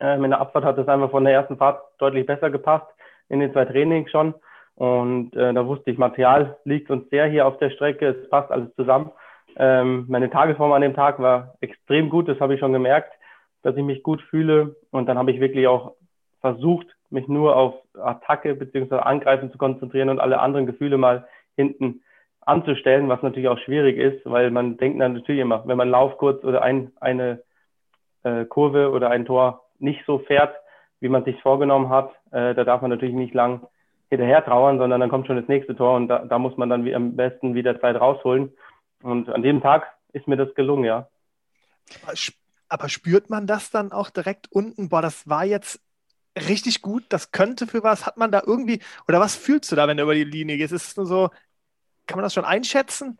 Ähm, 0.00 0.22
in 0.24 0.30
der 0.30 0.40
Abfahrt 0.40 0.66
hat 0.66 0.76
das 0.76 0.86
einfach 0.86 1.10
von 1.10 1.24
der 1.24 1.32
ersten 1.32 1.56
Fahrt 1.56 1.80
deutlich 1.98 2.26
besser 2.26 2.50
gepasst 2.50 2.86
in 3.28 3.40
den 3.40 3.52
zwei 3.52 3.64
Trainings 3.64 4.10
schon. 4.10 4.34
Und 4.76 5.34
äh, 5.34 5.54
da 5.54 5.66
wusste 5.66 5.90
ich, 5.90 5.98
Material 5.98 6.58
liegt 6.64 6.90
uns 6.90 7.08
sehr 7.08 7.26
hier 7.26 7.46
auf 7.46 7.58
der 7.58 7.70
Strecke, 7.70 8.08
es 8.08 8.28
passt 8.28 8.50
alles 8.50 8.74
zusammen. 8.76 9.10
Ähm, 9.56 10.04
meine 10.08 10.28
Tagesform 10.28 10.72
an 10.72 10.82
dem 10.82 10.94
Tag 10.94 11.18
war 11.18 11.54
extrem 11.60 12.10
gut, 12.10 12.28
das 12.28 12.40
habe 12.40 12.54
ich 12.54 12.60
schon 12.60 12.74
gemerkt, 12.74 13.12
dass 13.62 13.76
ich 13.76 13.82
mich 13.82 14.02
gut 14.02 14.20
fühle. 14.22 14.76
Und 14.90 15.06
dann 15.06 15.16
habe 15.16 15.30
ich 15.30 15.40
wirklich 15.40 15.66
auch 15.66 15.94
versucht, 16.40 16.86
mich 17.08 17.26
nur 17.26 17.56
auf 17.56 17.74
Attacke 17.94 18.54
bzw. 18.54 18.96
Angreifen 18.96 19.50
zu 19.50 19.58
konzentrieren 19.58 20.10
und 20.10 20.20
alle 20.20 20.40
anderen 20.40 20.66
Gefühle 20.66 20.98
mal 20.98 21.26
hinten 21.56 22.02
anzustellen, 22.42 23.08
was 23.08 23.22
natürlich 23.22 23.48
auch 23.48 23.58
schwierig 23.58 23.96
ist, 23.96 24.20
weil 24.24 24.50
man 24.50 24.76
denkt 24.76 25.00
dann 25.00 25.14
natürlich 25.14 25.40
immer, 25.40 25.66
wenn 25.66 25.76
man 25.76 25.90
Lauf 25.90 26.16
kurz 26.18 26.44
oder 26.44 26.62
ein, 26.62 26.92
eine 27.00 27.42
äh, 28.22 28.44
Kurve 28.44 28.90
oder 28.90 29.10
ein 29.10 29.24
Tor 29.24 29.64
nicht 29.78 30.04
so 30.06 30.18
fährt, 30.18 30.54
wie 31.00 31.08
man 31.08 31.24
sich 31.24 31.40
vorgenommen 31.42 31.88
hat. 31.88 32.10
Äh, 32.30 32.54
da 32.54 32.64
darf 32.64 32.82
man 32.82 32.90
natürlich 32.90 33.14
nicht 33.14 33.34
lang 33.34 33.66
hinterher 34.08 34.44
trauern, 34.44 34.78
sondern 34.78 35.00
dann 35.00 35.10
kommt 35.10 35.26
schon 35.26 35.36
das 35.36 35.48
nächste 35.48 35.74
Tor 35.74 35.96
und 35.96 36.08
da, 36.08 36.24
da 36.24 36.38
muss 36.38 36.56
man 36.56 36.70
dann 36.70 36.92
am 36.94 37.16
besten 37.16 37.54
wieder 37.54 37.80
Zeit 37.80 37.96
rausholen. 37.96 38.52
Und 39.02 39.28
an 39.28 39.42
dem 39.42 39.60
Tag 39.60 39.86
ist 40.12 40.28
mir 40.28 40.36
das 40.36 40.54
gelungen, 40.54 40.84
ja. 40.84 41.08
Aber 42.68 42.88
spürt 42.88 43.30
man 43.30 43.46
das 43.46 43.70
dann 43.70 43.92
auch 43.92 44.10
direkt 44.10 44.50
unten? 44.50 44.88
Boah, 44.88 45.02
das 45.02 45.28
war 45.28 45.44
jetzt 45.44 45.80
richtig 46.36 46.82
gut, 46.82 47.04
das 47.08 47.30
könnte 47.30 47.66
für 47.66 47.82
was. 47.82 48.06
Hat 48.06 48.16
man 48.16 48.30
da 48.30 48.42
irgendwie, 48.44 48.80
oder 49.08 49.20
was 49.20 49.36
fühlst 49.36 49.70
du 49.72 49.76
da, 49.76 49.88
wenn 49.88 49.96
du 49.96 50.02
über 50.02 50.14
die 50.14 50.24
Linie 50.24 50.56
gehst? 50.56 50.72
Ist 50.72 50.88
es 50.88 50.96
nur 50.96 51.06
so, 51.06 51.30
kann 52.06 52.16
man 52.16 52.22
das 52.22 52.34
schon 52.34 52.44
einschätzen? 52.44 53.18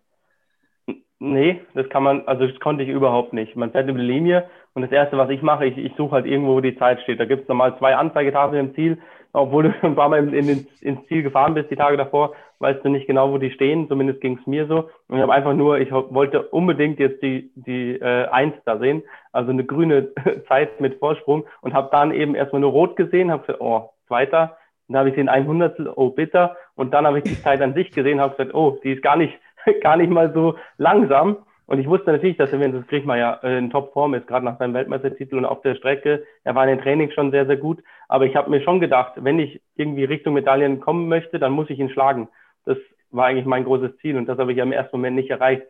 Nee, 1.19 1.63
das 1.75 1.89
kann 1.89 2.03
man, 2.03 2.27
also 2.27 2.47
das 2.47 2.61
konnte 2.61 2.83
ich 2.83 2.91
überhaupt 2.91 3.33
nicht. 3.33 3.57
Man 3.57 3.73
fährt 3.73 3.89
über 3.89 3.99
die 3.99 4.05
Linie 4.05 4.51
und 4.75 4.83
das 4.83 4.93
Erste, 4.93 5.17
was 5.17 5.31
ich 5.31 5.41
mache, 5.41 5.65
ich, 5.65 5.79
ich 5.79 5.95
suche 5.97 6.17
halt 6.17 6.27
irgendwo, 6.27 6.57
wo 6.57 6.61
die 6.61 6.77
Zeit 6.77 7.01
steht. 7.01 7.19
Da 7.19 7.25
gibt 7.25 7.43
es 7.43 7.49
nochmal 7.49 7.77
zwei 7.79 7.97
Anzeigetafeln 7.97 8.67
im 8.67 8.75
Ziel. 8.75 8.99
Obwohl 9.33 9.65
du 9.65 9.73
schon 9.81 9.93
ein 9.93 9.97
paar 9.97 10.11
Mal 10.11 10.29
in, 10.29 10.49
in, 10.49 10.67
ins 10.83 11.07
Ziel 11.07 11.23
gefahren 11.23 11.55
bist, 11.55 11.71
die 11.71 11.77
Tage 11.77 11.97
davor, 11.97 12.35
weißt 12.59 12.85
du 12.85 12.91
nicht 12.91 13.07
genau, 13.07 13.33
wo 13.33 13.39
die 13.39 13.51
stehen. 13.51 13.89
Zumindest 13.89 14.21
ging 14.21 14.39
es 14.39 14.47
mir 14.47 14.67
so. 14.67 14.91
Und 15.09 15.17
ich 15.17 15.23
habe 15.23 15.33
einfach 15.33 15.55
nur, 15.55 15.79
ich 15.79 15.91
wollte 15.91 16.43
unbedingt 16.49 16.99
jetzt 16.99 17.23
die, 17.23 17.51
die 17.55 17.95
äh, 17.95 18.27
Eins 18.29 18.55
da 18.67 18.79
sehen, 18.79 19.03
also 19.33 19.53
eine 19.53 19.65
grüne 19.65 20.09
Zeit 20.49 20.83
mit 20.83 20.99
Vorsprung 20.99 21.47
und 21.63 21.73
habe 21.73 21.89
dann 21.93 22.13
eben 22.13 22.35
erstmal 22.35 22.61
nur 22.61 22.73
rot 22.73 22.95
gesehen, 22.97 23.31
habe 23.31 23.47
gesagt, 23.47 23.63
oh, 23.63 23.91
zweiter. 24.07 24.59
Dann 24.89 24.99
habe 24.99 25.09
ich 25.09 25.15
den 25.15 25.31
100, 25.31 25.81
oh 25.97 26.11
bitter. 26.11 26.57
Und 26.75 26.93
dann 26.93 27.07
habe 27.07 27.19
ich 27.19 27.25
die 27.25 27.41
Zeit 27.41 27.63
an 27.63 27.73
sich 27.73 27.91
gesehen, 27.91 28.21
habe 28.21 28.37
gesagt, 28.37 28.55
oh, 28.55 28.79
die 28.85 28.93
ist 28.93 29.03
gar 29.03 29.17
nicht, 29.17 29.33
gar 29.83 29.97
nicht 29.97 30.11
mal 30.11 30.33
so 30.33 30.57
langsam. 30.79 31.39
Und 31.67 31.81
ich 31.81 31.89
wusste 31.89 32.13
natürlich, 32.13 32.37
dass 32.37 32.53
er, 32.53 32.59
Griechmann 32.83 33.19
ja 33.19 33.41
äh, 33.43 33.59
in 33.59 33.71
Topform 33.71 34.15
ist, 34.15 34.29
gerade 34.29 34.45
nach 34.45 34.59
seinem 34.59 34.75
Weltmeistertitel 34.75 35.37
und 35.37 35.45
auf 35.45 35.63
der 35.63 35.75
Strecke. 35.75 36.25
Er 36.45 36.55
war 36.55 36.63
in 36.63 36.77
den 36.77 36.81
Trainings 36.81 37.13
schon 37.13 37.33
sehr, 37.33 37.47
sehr 37.47 37.57
gut. 37.57 37.83
Aber 38.09 38.25
ich 38.25 38.37
habe 38.37 38.51
mir 38.51 38.63
schon 38.63 38.79
gedacht, 38.79 39.15
wenn 39.17 39.41
ich 39.41 39.61
irgendwie 39.75 40.05
Richtung 40.05 40.35
Medaillen 40.35 40.81
kommen 40.81 41.09
möchte, 41.09 41.41
dann 41.41 41.53
muss 41.53 41.69
ich 41.71 41.81
ihn 41.81 41.91
schlagen. 41.91 42.29
Das 42.65 42.79
war 43.11 43.27
eigentlich 43.27 43.47
mein 43.47 43.65
großes 43.65 43.97
Ziel 43.99 44.17
und 44.17 44.27
das 44.27 44.39
habe 44.39 44.53
ich 44.53 44.59
ja 44.59 44.65
im 44.65 44.73
ersten 44.73 44.97
Moment 44.97 45.17
nicht 45.17 45.31
erreicht. 45.31 45.63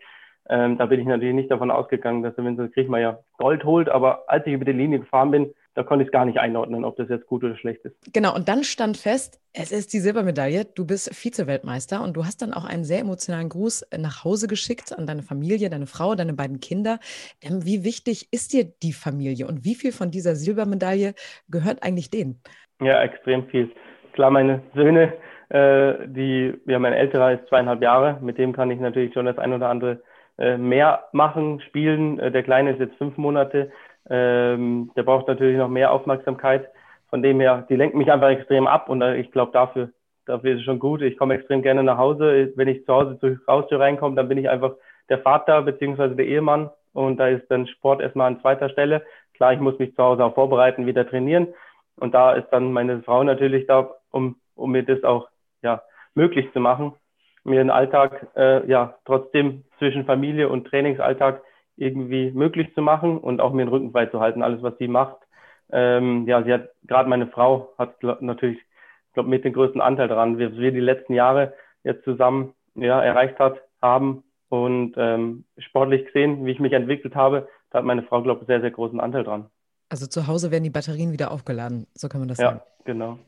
Ähm, 0.49 0.77
da 0.79 0.87
bin 0.87 1.01
ich 1.01 1.07
natürlich 1.07 1.35
nicht 1.35 1.51
davon 1.51 1.71
ausgegangen, 1.71 2.23
dass 2.23 2.37
er, 2.37 2.45
das 2.53 2.73
Griechmann 2.73 3.01
ja 3.01 3.19
Gold 3.39 3.65
holt. 3.65 3.89
Aber 3.89 4.25
als 4.29 4.47
ich 4.47 4.53
über 4.53 4.65
die 4.67 4.73
Linie 4.73 5.01
gefahren 5.01 5.31
bin, 5.31 5.55
da 5.77 5.83
konnte 5.83 6.03
ich 6.03 6.09
es 6.09 6.13
gar 6.13 6.25
nicht 6.25 6.39
einordnen, 6.39 6.85
ob 6.85 6.97
das 6.97 7.11
jetzt 7.11 7.27
gut 7.27 7.45
oder 7.45 7.55
schlecht 7.57 7.85
ist. 7.85 7.95
Genau, 8.15 8.35
und 8.35 8.49
dann 8.49 8.65
stand 8.65 8.97
fest, 8.97 9.39
es 9.53 9.73
ist 9.73 9.93
die 9.93 9.99
Silbermedaille, 9.99 10.65
du 10.65 10.87
bist 10.87 11.15
Vize-Weltmeister 11.15 12.03
und 12.03 12.17
du 12.17 12.25
hast 12.25 12.41
dann 12.41 12.55
auch 12.55 12.65
einen 12.65 12.83
sehr 12.85 13.01
emotionalen 13.01 13.51
Gruß 13.51 13.87
nach 13.99 14.25
Hause 14.25 14.49
geschickt 14.49 14.97
an 14.97 15.07
deine 15.07 15.23
Familie, 15.23 15.69
deine 15.69 15.87
Frau, 15.87 16.15
deine 16.15 16.33
beiden 16.33 16.61
Kinder. 16.61 16.99
Ähm, 17.43 17.67
wie 17.67 17.85
wichtig 17.85 18.29
ist 18.33 18.55
dir 18.55 18.65
die 18.65 18.95
Familie 18.95 19.47
und 19.47 19.67
wie 19.67 19.75
viel 19.75 19.93
von 19.93 20.11
dieser 20.11 20.35
Silbermedaille 20.35 21.13
gehört 21.51 21.83
eigentlich 21.83 22.11
denen? 22.11 22.41
Ja, 22.81 23.03
extrem 23.03 23.47
viel. 23.49 23.71
Klar, 24.15 24.31
meine 24.31 24.63
Söhne, 24.75 25.13
äh, 25.51 26.09
die, 26.09 26.55
ja, 26.65 26.79
mein 26.79 26.95
älterer 26.95 27.33
ist 27.33 27.47
zweieinhalb 27.49 27.83
Jahre, 27.83 28.19
mit 28.23 28.39
dem 28.39 28.55
kann 28.55 28.71
ich 28.71 28.81
natürlich 28.81 29.13
schon 29.13 29.27
das 29.27 29.37
ein 29.37 29.53
oder 29.53 29.69
andere 29.69 30.03
äh, 30.39 30.57
mehr 30.57 31.05
machen, 31.13 31.61
spielen. 31.69 32.19
Äh, 32.19 32.33
der 32.33 32.45
Kleine 32.45 32.73
ist 32.73 32.81
jetzt 32.81 32.97
fünf 32.97 33.19
Monate. 33.19 33.71
Ähm, 34.09 34.91
der 34.97 35.03
braucht 35.03 35.29
natürlich 35.29 35.57
noch 35.57 35.69
mehr 35.69 35.93
Aufmerksamkeit. 35.93 36.69
Von 37.09 37.23
dem 37.23 37.41
her, 37.41 37.67
die 37.69 37.77
lenken 37.77 37.99
mich 37.99 38.11
einfach 38.11 38.29
extrem 38.29 38.67
ab 38.67 38.89
und 38.89 39.03
äh, 39.03 39.17
ich 39.17 39.31
glaube, 39.31 39.53
dafür, 39.53 39.91
dafür 40.27 40.53
ist 40.53 40.59
es 40.61 40.65
schon 40.65 40.79
gut. 40.79 41.03
Ich 41.03 41.17
komme 41.17 41.35
extrem 41.35 41.63
gerne 41.63 41.83
nach 41.83 41.99
Hause. 41.99 42.53
Wenn 42.57 42.69
ich 42.69 42.85
zu 42.85 42.93
Hause 42.93 43.19
zur 43.19 43.39
Haustür 43.47 43.81
reinkomme, 43.81 44.17
dann 44.17 44.29
bin 44.29 44.39
ich 44.39 44.49
einfach 44.49 44.75
der 45.09 45.19
Vater 45.19 45.63
beziehungsweise 45.63 46.17
der 46.17 46.27
Ehemann 46.27 46.71
und 46.93 47.19
da 47.19 47.29
ist 47.29 47.49
dann 47.51 47.67
Sport 47.67 48.01
erstmal 48.01 48.29
an 48.29 48.41
zweiter 48.41 48.69
Stelle. 48.69 49.03
Klar, 49.35 49.53
ich 49.53 49.61
muss 49.61 49.79
mich 49.79 49.95
zu 49.95 50.03
Hause 50.03 50.25
auch 50.25 50.35
vorbereiten, 50.35 50.87
wieder 50.87 51.09
trainieren 51.09 51.49
und 51.97 52.15
da 52.15 52.33
ist 52.33 52.49
dann 52.51 52.73
meine 52.73 53.03
Frau 53.03 53.23
natürlich 53.23 53.67
da, 53.67 53.91
um, 54.11 54.37
um 54.55 54.73
mir 54.73 54.83
das 54.83 55.05
auch 55.05 55.29
ja, 55.63 55.83
möglich 56.15 56.53
zu 56.53 56.61
machen, 56.61 56.95
mir 57.45 57.61
den 57.61 57.71
Alltag 57.71 58.27
äh, 58.37 58.67
ja 58.69 58.95
trotzdem 59.05 59.65
zwischen 59.79 60.05
Familie 60.05 60.49
und 60.49 60.67
Trainingsalltag 60.67 61.43
irgendwie 61.77 62.31
möglich 62.31 62.75
zu 62.75 62.83
machen 62.83 63.19
und 63.19 63.41
auch 63.41 63.53
mir 63.53 63.65
den 63.65 63.71
Rücken 63.71 63.93
frei 63.93 64.07
zu 64.07 64.21
halten, 64.21 64.43
alles 64.43 64.63
was 64.63 64.77
sie 64.79 64.89
macht. 64.89 65.17
Ähm, 65.71 66.27
ja, 66.27 66.43
sie 66.43 66.53
hat, 66.53 66.71
gerade 66.85 67.09
meine 67.09 67.27
Frau 67.27 67.73
hat 67.79 68.03
natürlich, 68.21 68.59
glaube 69.15 69.29
mit 69.29 69.45
den 69.45 69.53
größten 69.53 69.81
Anteil 69.81 70.09
daran, 70.09 70.39
wie 70.39 70.57
wir 70.57 70.73
die 70.73 70.81
letzten 70.81 71.15
Jahre 71.15 71.55
jetzt 71.83 72.05
zusammen 72.05 72.55
ja, 72.75 73.03
erreicht 73.03 73.39
hat, 73.39 73.61
haben 73.83 74.23
und 74.49 74.95
ähm, 74.97 75.45
sportlich 75.59 76.07
gesehen, 76.07 76.47
wie 76.47 76.53
ich 76.53 76.61
mich 76.61 76.73
entwickelt 76.73 77.15
habe, 77.15 77.49
da 77.71 77.79
hat 77.79 77.85
meine 77.85 78.03
Frau, 78.03 78.23
glaube 78.23 78.43
ich, 78.43 78.47
sehr, 78.47 78.61
sehr 78.61 78.71
großen 78.71 79.01
Anteil 79.01 79.25
dran. 79.25 79.47
Also 79.89 80.07
zu 80.07 80.27
Hause 80.27 80.51
werden 80.51 80.65
die 80.65 80.71
Batterien 80.71 81.13
wieder 81.13 81.31
aufgeladen, 81.31 81.87
so 81.95 82.09
kann 82.09 82.21
man 82.21 82.29
das 82.29 82.39
ja, 82.39 82.47
sagen. 82.47 82.61
Ja, 82.61 82.85
genau. 82.85 83.19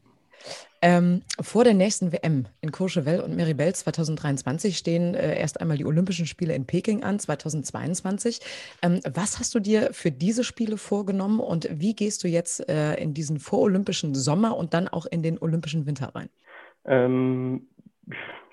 Ähm, 0.81 1.23
vor 1.41 1.65
der 1.65 1.75
nächsten 1.75 2.13
WM 2.13 2.47
in 2.61 2.71
Courchevel 2.71 3.21
und 3.21 3.35
Meribel 3.35 3.75
2023 3.75 4.77
stehen 4.77 5.15
äh, 5.15 5.39
erst 5.39 5.61
einmal 5.61 5.77
die 5.77 5.85
Olympischen 5.85 6.27
Spiele 6.27 6.55
in 6.55 6.67
Peking 6.67 7.03
an, 7.03 7.19
2022. 7.19 8.41
Ähm, 8.83 9.01
was 9.13 9.41
hast 9.41 9.55
du 9.55 9.61
dir 9.61 9.89
für 9.93 10.13
diese 10.13 10.45
Spiele 10.45 10.77
vorgenommen 10.77 11.41
und 11.41 11.69
wie 11.71 11.95
gehst 11.95 12.23
du 12.23 12.29
jetzt 12.29 12.69
äh, 12.69 12.95
in 12.95 13.13
diesen 13.13 13.39
vorolympischen 13.39 14.15
Sommer 14.15 14.57
und 14.57 14.73
dann 14.73 14.87
auch 14.87 15.07
in 15.07 15.23
den 15.23 15.39
olympischen 15.39 15.87
Winter 15.87 16.13
rein? 16.15 16.29
Ähm, 16.85 17.67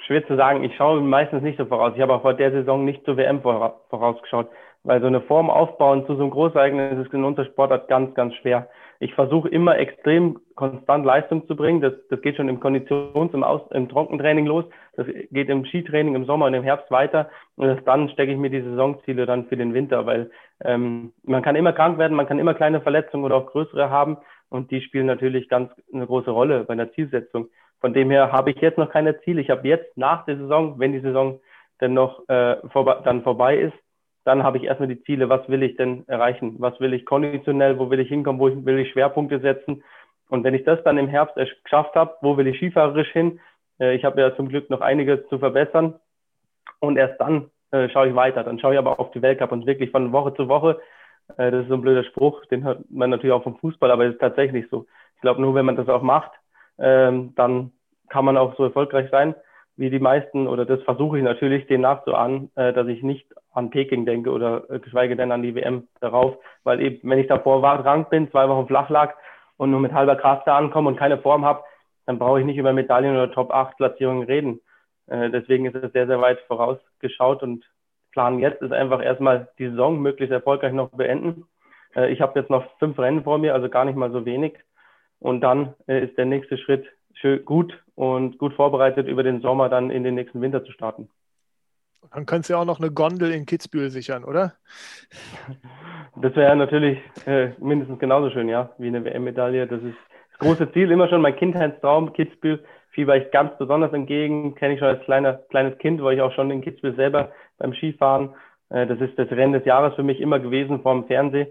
schwer 0.07 0.25
zu 0.25 0.35
sagen, 0.35 0.63
ich 0.63 0.75
schaue 0.75 1.01
meistens 1.01 1.43
nicht 1.43 1.59
so 1.59 1.65
voraus. 1.65 1.93
Ich 1.95 2.01
habe 2.01 2.15
auch 2.15 2.21
vor 2.23 2.33
der 2.33 2.51
Saison 2.51 2.85
nicht 2.85 3.05
zur 3.05 3.17
WM 3.17 3.41
vorausgeschaut, 3.41 4.49
weil 4.83 4.99
so 4.99 5.07
eine 5.07 5.21
Form 5.21 5.51
aufbauen 5.51 6.05
zu 6.07 6.15
so 6.15 6.23
einem 6.23 6.31
Großereignis 6.31 7.05
ist 7.05 7.13
in 7.13 7.23
unserer 7.23 7.45
Sportart 7.45 7.87
ganz, 7.87 8.15
ganz 8.15 8.33
schwer 8.35 8.67
ich 8.99 9.13
versuche 9.13 9.49
immer 9.49 9.77
extrem 9.77 10.39
konstant 10.55 11.05
Leistung 11.05 11.47
zu 11.47 11.55
bringen. 11.55 11.81
Das, 11.81 11.93
das 12.09 12.21
geht 12.21 12.37
schon 12.37 12.49
im 12.49 12.59
Konditions-, 12.59 13.33
im, 13.33 13.43
Aus-, 13.43 13.69
im 13.71 13.89
Trockentraining 13.89 14.45
los. 14.45 14.65
Das 14.95 15.05
geht 15.31 15.49
im 15.49 15.65
Skitraining 15.65 16.15
im 16.15 16.25
Sommer 16.25 16.45
und 16.45 16.53
im 16.53 16.63
Herbst 16.63 16.89
weiter. 16.91 17.29
Und 17.55 17.67
das, 17.67 17.83
dann 17.83 18.09
stecke 18.09 18.31
ich 18.31 18.37
mir 18.37 18.49
die 18.49 18.61
Saisonziele 18.61 19.25
dann 19.25 19.45
für 19.47 19.57
den 19.57 19.73
Winter, 19.73 20.05
weil 20.05 20.31
ähm, 20.63 21.11
man 21.23 21.43
kann 21.43 21.55
immer 21.55 21.73
krank 21.73 21.97
werden, 21.97 22.15
man 22.15 22.27
kann 22.27 22.39
immer 22.39 22.53
kleine 22.53 22.81
Verletzungen 22.81 23.25
oder 23.25 23.35
auch 23.35 23.47
größere 23.47 23.89
haben. 23.89 24.17
Und 24.49 24.71
die 24.71 24.81
spielen 24.81 25.07
natürlich 25.07 25.49
ganz 25.49 25.71
eine 25.93 26.05
große 26.05 26.31
Rolle 26.31 26.63
bei 26.63 26.75
der 26.75 26.91
Zielsetzung. 26.93 27.49
Von 27.81 27.93
dem 27.93 28.09
her 28.09 28.31
habe 28.31 28.51
ich 28.51 28.57
jetzt 28.57 28.77
noch 28.77 28.89
keine 28.89 29.19
Ziele. 29.21 29.41
Ich 29.41 29.49
habe 29.49 29.67
jetzt 29.67 29.97
nach 29.97 30.25
der 30.25 30.37
Saison, 30.37 30.79
wenn 30.79 30.93
die 30.93 31.01
Saison 31.01 31.39
dann 31.79 31.93
noch 31.93 32.27
äh, 32.29 32.55
vor, 32.69 33.01
dann 33.03 33.23
vorbei 33.23 33.57
ist, 33.57 33.73
dann 34.25 34.43
habe 34.43 34.57
ich 34.57 34.63
erstmal 34.63 34.89
die 34.89 35.01
Ziele, 35.03 35.29
was 35.29 35.47
will 35.47 35.61
ich 35.63 35.77
denn 35.77 36.03
erreichen? 36.07 36.55
Was 36.57 36.79
will 36.79 36.93
ich 36.93 37.05
konditionell, 37.05 37.77
wo 37.77 37.91
will 37.91 37.99
ich 37.99 38.09
hinkommen, 38.09 38.41
wo 38.41 38.65
will 38.65 38.79
ich 38.79 38.91
Schwerpunkte 38.91 39.39
setzen? 39.39 39.83
Und 40.29 40.43
wenn 40.43 40.55
ich 40.55 40.63
das 40.65 40.83
dann 40.83 40.97
im 40.97 41.07
Herbst 41.07 41.35
geschafft 41.63 41.93
habe, 41.95 42.15
wo 42.21 42.35
will 42.35 42.47
ich 42.47 42.57
skifahrerisch 42.57 43.11
hin? 43.11 43.39
Äh, 43.79 43.95
ich 43.95 44.03
habe 44.03 44.19
ja 44.19 44.35
zum 44.35 44.49
Glück 44.49 44.69
noch 44.71 44.81
einiges 44.81 45.27
zu 45.29 45.37
verbessern. 45.37 45.93
Und 46.79 46.97
erst 46.97 47.21
dann 47.21 47.51
äh, 47.69 47.87
schaue 47.89 48.09
ich 48.09 48.15
weiter. 48.15 48.43
Dann 48.43 48.59
schaue 48.59 48.73
ich 48.73 48.79
aber 48.79 48.99
auf 48.99 49.11
die 49.11 49.21
Weltcup 49.21 49.51
und 49.51 49.67
wirklich 49.67 49.91
von 49.91 50.11
Woche 50.11 50.33
zu 50.33 50.47
Woche. 50.47 50.81
Äh, 51.37 51.51
das 51.51 51.61
ist 51.61 51.69
so 51.69 51.75
ein 51.75 51.81
blöder 51.81 52.03
Spruch, 52.03 52.43
den 52.47 52.63
hört 52.63 52.79
man 52.89 53.11
natürlich 53.11 53.33
auch 53.33 53.43
vom 53.43 53.57
Fußball, 53.57 53.91
aber 53.91 54.05
es 54.05 54.13
ist 54.13 54.21
tatsächlich 54.21 54.65
so. 54.71 54.87
Ich 55.15 55.21
glaube, 55.21 55.39
nur 55.39 55.53
wenn 55.53 55.65
man 55.65 55.75
das 55.75 55.87
auch 55.87 56.01
macht, 56.01 56.31
ähm, 56.79 57.33
dann 57.35 57.71
kann 58.09 58.25
man 58.25 58.37
auch 58.37 58.55
so 58.57 58.63
erfolgreich 58.63 59.09
sein 59.11 59.35
wie 59.77 59.89
die 59.89 59.99
meisten, 59.99 60.47
oder 60.47 60.65
das 60.65 60.81
versuche 60.83 61.17
ich 61.17 61.23
natürlich, 61.23 61.67
denen 61.67 61.81
nachzuahnen, 61.81 62.51
äh, 62.55 62.73
dass 62.73 62.87
ich 62.87 63.03
nicht 63.03 63.27
an 63.53 63.69
Peking 63.69 64.05
denke 64.05 64.31
oder 64.31 64.69
äh, 64.69 64.79
geschweige 64.79 65.15
denn 65.15 65.31
an 65.31 65.43
die 65.43 65.55
WM 65.55 65.87
darauf, 65.99 66.37
weil 66.63 66.81
eben, 66.81 67.09
wenn 67.09 67.19
ich 67.19 67.27
davor 67.27 67.61
krank 67.61 68.09
bin, 68.09 68.31
zwei 68.31 68.47
Wochen 68.47 68.67
flach 68.67 68.89
lag 68.89 69.15
und 69.57 69.71
nur 69.71 69.79
mit 69.79 69.93
halber 69.93 70.15
Kraft 70.15 70.47
da 70.47 70.57
ankomme 70.57 70.89
und 70.89 70.97
keine 70.97 71.17
Form 71.17 71.45
habe, 71.45 71.63
dann 72.05 72.19
brauche 72.19 72.39
ich 72.39 72.45
nicht 72.45 72.57
über 72.57 72.73
Medaillen 72.73 73.15
oder 73.15 73.31
Top-8-Platzierungen 73.31 74.23
reden. 74.23 74.61
Äh, 75.07 75.29
deswegen 75.29 75.65
ist 75.65 75.75
es 75.75 75.91
sehr, 75.91 76.07
sehr 76.07 76.21
weit 76.21 76.39
vorausgeschaut 76.47 77.43
und 77.43 77.65
Plan 78.11 78.39
jetzt 78.39 78.61
ist 78.61 78.71
einfach 78.71 79.03
erstmal 79.03 79.49
die 79.59 79.67
Saison 79.67 80.01
möglichst 80.01 80.31
erfolgreich 80.31 80.71
noch 80.71 80.89
beenden. 80.91 81.45
Äh, 81.95 82.11
ich 82.11 82.21
habe 82.21 82.39
jetzt 82.39 82.49
noch 82.49 82.65
fünf 82.79 82.97
Rennen 82.97 83.23
vor 83.23 83.37
mir, 83.37 83.53
also 83.53 83.69
gar 83.69 83.83
nicht 83.83 83.97
mal 83.97 84.11
so 84.11 84.25
wenig. 84.25 84.53
Und 85.19 85.41
dann 85.41 85.73
äh, 85.87 86.05
ist 86.05 86.17
der 86.17 86.25
nächste 86.25 86.57
Schritt 86.57 86.85
schön, 87.15 87.43
gut 87.45 87.77
und 87.95 88.37
gut 88.37 88.53
vorbereitet 88.53 89.07
über 89.07 89.23
den 89.23 89.41
Sommer 89.41 89.69
dann 89.69 89.89
in 89.89 90.03
den 90.03 90.15
nächsten 90.15 90.41
Winter 90.41 90.63
zu 90.63 90.71
starten. 90.71 91.09
Dann 92.13 92.25
könntest 92.25 92.49
du 92.49 92.53
ja 92.53 92.59
auch 92.59 92.65
noch 92.65 92.79
eine 92.79 92.91
Gondel 92.91 93.31
in 93.31 93.45
Kitzbühel 93.45 93.89
sichern, 93.89 94.23
oder? 94.23 94.53
Das 96.15 96.35
wäre 96.35 96.55
natürlich 96.55 96.99
äh, 97.25 97.49
mindestens 97.59 97.99
genauso 97.99 98.29
schön, 98.29 98.47
ja, 98.47 98.69
wie 98.77 98.87
eine 98.87 99.03
WM-Medaille. 99.03 99.67
Das 99.67 99.81
ist 99.81 99.97
das 100.31 100.39
große 100.39 100.71
Ziel, 100.71 100.91
immer 100.91 101.09
schon 101.09 101.21
mein 101.21 101.35
Kindheitstraum, 101.35 102.13
Kitzbühel. 102.13 102.63
Fieber 102.91 103.17
ich 103.17 103.31
ganz 103.31 103.57
besonders 103.57 103.91
entgegen, 103.91 104.55
kenne 104.55 104.75
ich 104.75 104.79
schon 104.79 104.87
als 104.87 105.03
kleiner, 105.03 105.33
kleines 105.49 105.77
Kind, 105.79 106.01
war 106.01 106.13
ich 106.13 106.21
auch 106.21 106.31
schon 106.31 106.51
in 106.51 106.61
Kitzbühel 106.61 106.95
selber 106.95 107.31
beim 107.57 107.73
Skifahren. 107.73 108.33
Äh, 108.69 108.87
das 108.87 109.01
ist 109.01 109.17
das 109.19 109.29
Rennen 109.31 109.53
des 109.53 109.65
Jahres 109.65 109.95
für 109.95 110.03
mich 110.03 110.21
immer 110.21 110.39
gewesen 110.39 110.81
vor 110.81 110.93
dem 110.93 111.07
Fernsehen. 111.07 111.47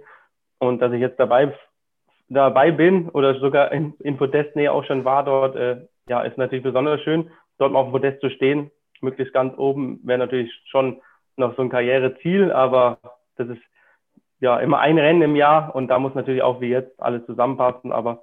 Und 0.59 0.81
dass 0.81 0.92
ich 0.92 1.00
jetzt 1.00 1.20
dabei 1.20 1.53
dabei 2.35 2.70
bin 2.70 3.09
oder 3.09 3.38
sogar 3.40 3.73
in, 3.73 3.94
in 4.01 4.16
Podestnähe 4.16 4.73
auch 4.73 4.85
schon 4.85 5.05
war 5.05 5.25
dort, 5.25 5.57
äh, 5.57 5.87
ja, 6.09 6.23
ist 6.23 6.38
natürlich 6.38 6.64
besonders 6.64 7.01
schön, 7.03 7.31
dort 7.59 7.73
mal 7.73 7.81
auf 7.81 7.87
dem 7.87 7.92
Podest 7.92 8.20
zu 8.20 8.31
stehen. 8.31 8.70
Möglichst 9.01 9.35
ganz 9.35 9.57
oben 9.57 10.01
wäre 10.05 10.18
natürlich 10.18 10.53
schon 10.66 11.01
noch 11.37 11.57
so 11.57 11.62
ein 11.62 11.70
Karriereziel, 11.70 12.53
aber 12.53 12.99
das 13.37 13.49
ist 13.49 13.62
ja 14.40 14.59
immer 14.59 14.79
ein 14.81 14.99
Rennen 14.99 15.23
im 15.23 15.37
Jahr 15.37 15.75
und 15.75 15.88
da 15.88 15.99
muss 15.99 16.14
natürlich 16.14 16.42
auch 16.42 16.61
wie 16.61 16.68
jetzt 16.68 17.01
alles 17.01 17.25
zusammenpassen, 17.27 17.92
aber 17.92 18.23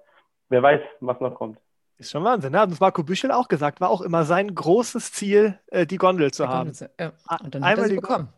wer 0.49 0.61
weiß, 0.61 0.81
was 0.99 1.19
noch 1.19 1.35
kommt. 1.35 1.57
Ist 1.97 2.11
schon 2.11 2.23
Wahnsinn. 2.23 2.51
Ne? 2.51 2.59
Hat 2.59 2.69
uns 2.69 2.79
Marco 2.79 3.03
Büchel 3.03 3.31
auch 3.31 3.47
gesagt, 3.47 3.79
war 3.79 3.89
auch 3.89 4.01
immer 4.01 4.23
sein 4.23 4.55
großes 4.55 5.11
Ziel, 5.11 5.59
äh, 5.67 5.85
die 5.85 5.97
Gondel 5.97 6.31
zu 6.31 6.43
die 6.43 6.49
haben. 6.49 6.71
Gondel, 6.71 6.89
ja. 6.99 7.11
Und 7.43 7.53
dann 7.53 7.63
Einmal 7.63 7.71
hat 7.71 7.77
er 7.77 7.87
sie 7.89 7.95
bekommen. 7.95 8.29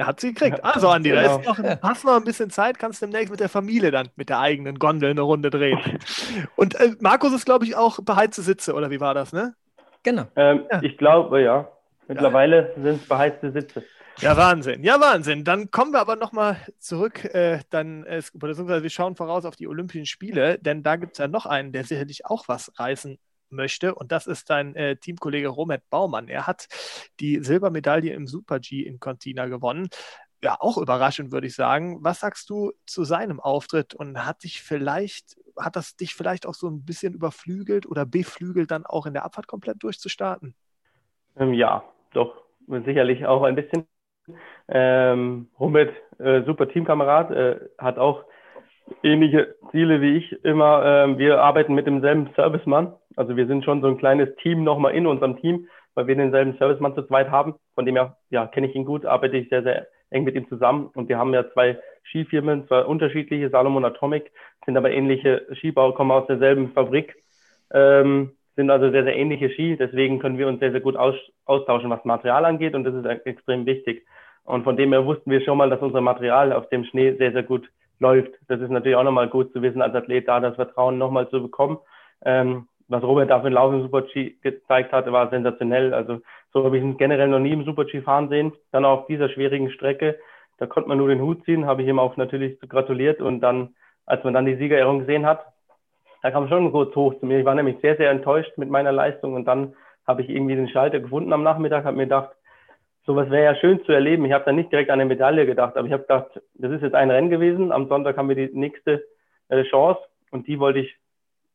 Er 0.00 0.06
hat 0.06 0.18
sie 0.18 0.32
gekriegt. 0.32 0.64
Also, 0.64 0.88
Andi, 0.88 1.10
genau. 1.10 1.20
da 1.20 1.36
ist 1.36 1.46
noch, 1.46 1.82
hast 1.82 2.04
noch 2.06 2.16
ein 2.16 2.24
bisschen 2.24 2.48
Zeit, 2.48 2.78
kannst 2.78 3.02
demnächst 3.02 3.30
mit 3.30 3.38
der 3.38 3.50
Familie 3.50 3.90
dann 3.90 4.08
mit 4.16 4.30
der 4.30 4.38
eigenen 4.38 4.78
Gondel 4.78 5.10
eine 5.10 5.20
Runde 5.20 5.50
drehen. 5.50 5.78
Und 6.56 6.74
äh, 6.76 6.92
Markus 7.00 7.34
ist, 7.34 7.44
glaube 7.44 7.66
ich, 7.66 7.76
auch 7.76 8.00
beheizte 8.00 8.40
Sitze, 8.40 8.72
oder 8.72 8.90
wie 8.90 8.98
war 8.98 9.12
das, 9.12 9.34
ne? 9.34 9.54
Genau. 10.02 10.24
Ähm, 10.36 10.64
ja. 10.72 10.82
Ich 10.82 10.96
glaube, 10.96 11.42
ja. 11.42 11.68
Mittlerweile 12.08 12.72
ja. 12.74 12.82
sind 12.82 13.02
es 13.02 13.08
beheizte 13.08 13.52
Sitze. 13.52 13.84
Ja, 14.20 14.38
Wahnsinn. 14.38 14.82
Ja, 14.84 14.98
Wahnsinn. 14.98 15.44
Dann 15.44 15.70
kommen 15.70 15.92
wir 15.92 16.00
aber 16.00 16.16
nochmal 16.16 16.56
zurück. 16.78 17.26
Äh, 17.34 17.60
dann, 17.68 18.04
äh, 18.04 18.22
beziehungsweise 18.32 18.82
wir 18.82 18.88
schauen 18.88 19.16
voraus 19.16 19.44
auf 19.44 19.56
die 19.56 19.68
Olympischen 19.68 20.06
Spiele, 20.06 20.58
denn 20.58 20.82
da 20.82 20.96
gibt 20.96 21.12
es 21.12 21.18
ja 21.18 21.28
noch 21.28 21.44
einen, 21.44 21.72
der 21.72 21.84
sicherlich 21.84 22.24
auch 22.24 22.48
was 22.48 22.72
reißen 22.78 23.18
möchte. 23.50 23.94
Und 23.94 24.12
das 24.12 24.26
ist 24.26 24.50
dein 24.50 24.74
äh, 24.74 24.96
Teamkollege 24.96 25.48
Romet 25.48 25.82
Baumann. 25.90 26.28
Er 26.28 26.46
hat 26.46 26.68
die 27.20 27.42
Silbermedaille 27.42 28.12
im 28.12 28.26
Super-G 28.26 28.82
in 28.82 29.00
Cortina 29.00 29.46
gewonnen. 29.46 29.88
Ja, 30.42 30.56
auch 30.58 30.78
überraschend, 30.78 31.32
würde 31.32 31.46
ich 31.46 31.54
sagen. 31.54 31.98
Was 32.02 32.20
sagst 32.20 32.48
du 32.48 32.72
zu 32.86 33.04
seinem 33.04 33.40
Auftritt 33.40 33.94
und 33.94 34.24
hat 34.24 34.42
dich 34.44 34.62
vielleicht, 34.62 35.36
hat 35.58 35.76
das 35.76 35.96
dich 35.96 36.14
vielleicht 36.14 36.46
auch 36.46 36.54
so 36.54 36.68
ein 36.68 36.84
bisschen 36.84 37.12
überflügelt 37.12 37.86
oder 37.86 38.06
beflügelt, 38.06 38.70
dann 38.70 38.86
auch 38.86 39.04
in 39.04 39.12
der 39.12 39.24
Abfahrt 39.24 39.46
komplett 39.46 39.82
durchzustarten? 39.82 40.54
Ähm, 41.36 41.52
ja, 41.52 41.84
doch, 42.12 42.42
sicherlich 42.66 43.26
auch 43.26 43.42
ein 43.42 43.54
bisschen. 43.54 43.86
Ähm, 44.68 45.48
Rummet, 45.58 45.90
äh, 46.18 46.42
super 46.44 46.68
Teamkamerad, 46.68 47.30
äh, 47.32 47.60
hat 47.78 47.98
auch 47.98 48.24
ähnliche 49.02 49.56
Ziele 49.70 50.00
wie 50.00 50.16
ich 50.16 50.44
immer. 50.44 50.84
Ähm, 50.84 51.18
wir 51.18 51.40
arbeiten 51.40 51.74
mit 51.74 51.86
demselben 51.86 52.30
Servicemann. 52.34 52.94
Also 53.16 53.36
wir 53.36 53.46
sind 53.46 53.64
schon 53.64 53.80
so 53.80 53.88
ein 53.88 53.98
kleines 53.98 54.34
Team 54.36 54.64
nochmal 54.64 54.94
in 54.94 55.06
unserem 55.06 55.40
Team, 55.40 55.68
weil 55.94 56.06
wir 56.06 56.16
denselben 56.16 56.56
Servicemann 56.58 56.94
zu 56.94 57.02
zweit 57.02 57.30
haben. 57.30 57.54
Von 57.74 57.86
dem 57.86 57.96
her, 57.96 58.16
ja, 58.30 58.46
kenne 58.46 58.68
ich 58.68 58.74
ihn 58.74 58.84
gut, 58.84 59.04
arbeite 59.04 59.36
ich 59.36 59.48
sehr, 59.48 59.62
sehr 59.62 59.86
eng 60.10 60.24
mit 60.24 60.34
ihm 60.34 60.48
zusammen. 60.48 60.90
Und 60.94 61.08
wir 61.08 61.18
haben 61.18 61.34
ja 61.34 61.50
zwei 61.52 61.78
Skifirmen, 62.04 62.66
zwar 62.66 62.88
unterschiedliche, 62.88 63.50
Salomon 63.50 63.84
Atomic, 63.84 64.30
sind 64.64 64.76
aber 64.76 64.90
ähnliche 64.90 65.46
Skibauer, 65.54 65.94
kommen 65.94 66.10
aus 66.10 66.26
derselben 66.26 66.72
Fabrik. 66.72 67.16
Ähm, 67.72 68.32
sind 68.56 68.70
also 68.70 68.90
sehr, 68.90 69.04
sehr 69.04 69.16
ähnliche 69.16 69.50
Ski. 69.50 69.76
Deswegen 69.76 70.18
können 70.18 70.38
wir 70.38 70.48
uns 70.48 70.60
sehr, 70.60 70.72
sehr 70.72 70.80
gut 70.80 70.96
aus, 70.96 71.14
austauschen, 71.44 71.90
was 71.90 72.04
Material 72.04 72.44
angeht. 72.44 72.74
Und 72.74 72.84
das 72.84 72.94
ist 72.94 73.06
extrem 73.26 73.66
wichtig. 73.66 74.04
Und 74.44 74.64
von 74.64 74.76
dem 74.76 74.92
her 74.92 75.06
wussten 75.06 75.30
wir 75.30 75.40
schon 75.42 75.58
mal, 75.58 75.70
dass 75.70 75.80
unser 75.80 76.00
Material 76.00 76.52
auf 76.52 76.68
dem 76.68 76.84
Schnee 76.84 77.14
sehr, 77.16 77.32
sehr 77.32 77.42
gut 77.42 77.68
läuft. 78.00 78.32
Das 78.48 78.60
ist 78.60 78.70
natürlich 78.70 78.96
auch 78.96 79.04
nochmal 79.04 79.28
gut 79.28 79.52
zu 79.52 79.62
wissen, 79.62 79.82
als 79.82 79.94
Athlet 79.94 80.26
da 80.26 80.40
das 80.40 80.56
Vertrauen 80.56 80.98
nochmal 80.98 81.28
zu 81.28 81.40
bekommen. 81.40 81.78
Ähm, 82.24 82.66
was 82.90 83.02
Robert 83.02 83.30
da 83.30 83.40
für 83.40 83.46
ein 83.46 83.52
Lauf 83.52 83.72
im 83.72 83.82
Super-G 83.82 84.34
gezeigt 84.42 84.92
hatte, 84.92 85.12
war 85.12 85.30
sensationell. 85.30 85.94
Also 85.94 86.20
so 86.52 86.64
habe 86.64 86.76
ich 86.76 86.82
ihn 86.82 86.96
generell 86.96 87.28
noch 87.28 87.38
nie 87.38 87.52
im 87.52 87.64
Super-G 87.64 88.02
fahren 88.02 88.28
sehen. 88.28 88.52
Dann 88.72 88.84
auf 88.84 89.06
dieser 89.06 89.28
schwierigen 89.28 89.70
Strecke, 89.70 90.18
da 90.58 90.66
konnte 90.66 90.88
man 90.88 90.98
nur 90.98 91.08
den 91.08 91.20
Hut 91.20 91.44
ziehen, 91.44 91.66
habe 91.66 91.82
ich 91.82 91.88
ihm 91.88 91.98
auch 91.98 92.16
natürlich 92.16 92.58
gratuliert. 92.60 93.20
Und 93.20 93.40
dann, 93.40 93.74
als 94.06 94.24
man 94.24 94.34
dann 94.34 94.46
die 94.46 94.56
Siegerehrung 94.56 95.00
gesehen 95.00 95.24
hat, 95.24 95.46
da 96.22 96.30
kam 96.30 96.48
schon 96.48 96.70
kurz 96.72 96.94
hoch 96.94 97.14
zu 97.18 97.26
mir. 97.26 97.38
Ich 97.38 97.44
war 97.44 97.54
nämlich 97.54 97.76
sehr, 97.80 97.96
sehr 97.96 98.10
enttäuscht 98.10 98.58
mit 98.58 98.68
meiner 98.68 98.92
Leistung 98.92 99.34
und 99.34 99.46
dann 99.46 99.74
habe 100.06 100.22
ich 100.22 100.28
irgendwie 100.28 100.56
den 100.56 100.68
Schalter 100.68 101.00
gefunden 101.00 101.32
am 101.32 101.42
Nachmittag, 101.42 101.84
habe 101.84 101.96
mir 101.96 102.04
gedacht, 102.04 102.30
sowas 103.06 103.30
wäre 103.30 103.44
ja 103.44 103.54
schön 103.54 103.82
zu 103.84 103.92
erleben. 103.92 104.24
Ich 104.24 104.32
habe 104.32 104.44
dann 104.44 104.56
nicht 104.56 104.72
direkt 104.72 104.90
an 104.90 105.00
eine 105.00 105.08
Medaille 105.08 105.46
gedacht, 105.46 105.76
aber 105.76 105.86
ich 105.86 105.92
habe 105.92 106.02
gedacht, 106.02 106.40
das 106.54 106.72
ist 106.72 106.82
jetzt 106.82 106.94
ein 106.94 107.10
Rennen 107.10 107.30
gewesen. 107.30 107.72
Am 107.72 107.88
Sonntag 107.88 108.16
haben 108.16 108.28
wir 108.28 108.36
die 108.36 108.50
nächste 108.52 109.04
äh, 109.48 109.62
Chance 109.64 110.00
und 110.30 110.46
die 110.46 110.58
wollte 110.58 110.80
ich, 110.80 110.96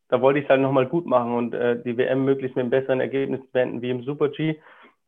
da 0.10 0.22
wollte 0.22 0.40
ich 0.40 0.46
es 0.46 0.50
halt 0.50 0.62
nochmal 0.62 0.86
gut 0.86 1.06
machen 1.06 1.34
und 1.34 1.54
äh, 1.54 1.82
die 1.84 1.98
WM 1.98 2.26
möglichst 2.26 2.56
mit 2.56 2.64
einem 2.64 2.70
besseren 2.70 3.02
Ergebnis 3.02 3.42
beenden 3.52 3.82
wie 3.82 3.90
im 3.90 4.04
Super 4.04 4.30
G. 4.30 4.56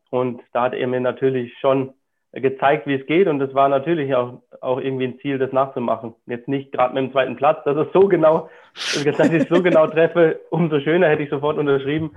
Und 0.10 0.42
da 0.54 0.64
hat 0.64 0.74
er 0.74 0.88
mir 0.88 1.00
natürlich 1.00 1.58
schon 1.60 1.94
gezeigt, 2.34 2.88
wie 2.88 2.96
es 2.96 3.06
geht. 3.06 3.28
Und 3.28 3.42
es 3.42 3.54
war 3.54 3.70
natürlich 3.70 4.14
auch, 4.16 4.42
auch 4.62 4.80
irgendwie 4.80 5.06
ein 5.06 5.20
Ziel, 5.20 5.38
das 5.38 5.52
nachzumachen. 5.52 6.16
Jetzt 6.26 6.48
nicht 6.48 6.72
gerade 6.72 6.94
mit 6.94 7.04
dem 7.04 7.12
zweiten 7.12 7.36
Platz, 7.36 7.64
dass 7.66 7.78
es 7.78 7.88
so 7.94 8.08
genau, 8.08 8.50
dass 8.74 9.32
ich 9.32 9.48
so 9.48 9.62
genau 9.62 9.88
treffe, 9.88 10.40
umso 10.50 10.80
schöner 10.80 11.10
hätte 11.10 11.24
ich 11.24 11.30
sofort 11.30 11.58
unterschrieben. 11.58 12.12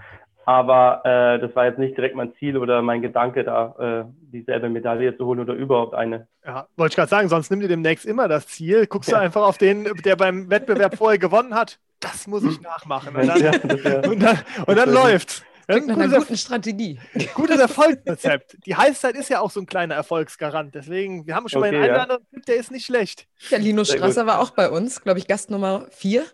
Aber 0.47 1.03
äh, 1.05 1.39
das 1.39 1.55
war 1.55 1.67
jetzt 1.67 1.79
nicht 1.79 1.97
direkt 1.97 2.17
mein 2.17 2.35
Ziel 2.37 2.57
oder 2.57 2.83
mein 2.83 3.03
Gedanke, 3.03 3.45
da 3.45 3.75
äh, 3.79 4.05
dieselbe 4.33 4.69
Medaille 4.69 5.17
zu 5.17 5.27
holen 5.27 5.39
oder 5.39 5.53
überhaupt 5.53 5.95
eine. 5.95 6.27
Ja, 6.45 6.67
wollte 6.77 6.93
ich 6.93 6.97
gerade 6.97 7.11
sagen, 7.11 7.29
sonst 7.29 7.51
nimm 7.51 7.61
dir 7.61 7.69
demnächst 7.69 8.07
immer 8.07 8.27
das 8.27 8.49
Ziel. 8.49 8.87
Guckst 8.87 9.11
ja. 9.11 9.19
du 9.19 9.25
einfach 9.25 9.47
auf 9.47 9.59
den, 9.59 9.85
der 10.05 10.17
beim 10.17 10.51
Wettbewerb 10.51 10.97
vorher 10.97 11.19
gewonnen 11.19 11.55
hat. 11.55 11.79
Das 12.01 12.27
muss 12.27 12.43
ich 12.45 12.61
nachmachen. 12.61 13.15
Und 13.15 13.27
dann, 13.27 13.41
ja, 13.41 13.53
und 14.11 14.21
dann, 14.21 14.39
und 14.67 14.77
dann 14.77 14.91
läuft's. 14.91 15.43
Klingt 15.69 15.87
nach 15.87 15.99
einer 15.99 16.19
guten 16.19 16.37
Strategie. 16.37 16.99
Gutes 17.35 17.59
Erfolgsrezept. 17.61 18.57
Die 18.67 18.75
Heißzeit 18.75 19.15
ist 19.15 19.29
ja 19.29 19.41
auch 19.41 19.51
so 19.51 19.61
ein 19.61 19.67
kleiner 19.67 19.95
Erfolgsgarant. 19.95 20.75
Deswegen, 20.75 21.27
wir 21.27 21.37
haben 21.37 21.49
schon 21.49 21.63
okay, 21.63 21.73
mal 21.73 21.83
einen 21.85 21.95
ja. 21.95 22.03
anderen 22.03 22.27
Tipp, 22.31 22.47
der 22.47 22.57
ist 22.57 22.73
nicht 22.73 22.87
schlecht. 22.87 23.29
Ja, 23.51 23.59
Linus 23.59 23.93
Strasser 23.93 24.27
war 24.27 24.41
auch 24.41 24.51
bei 24.51 24.69
uns, 24.69 25.01
glaube 25.03 25.21
ich, 25.21 25.29
Gast 25.29 25.51
Nummer 25.51 25.87
vier 25.91 26.25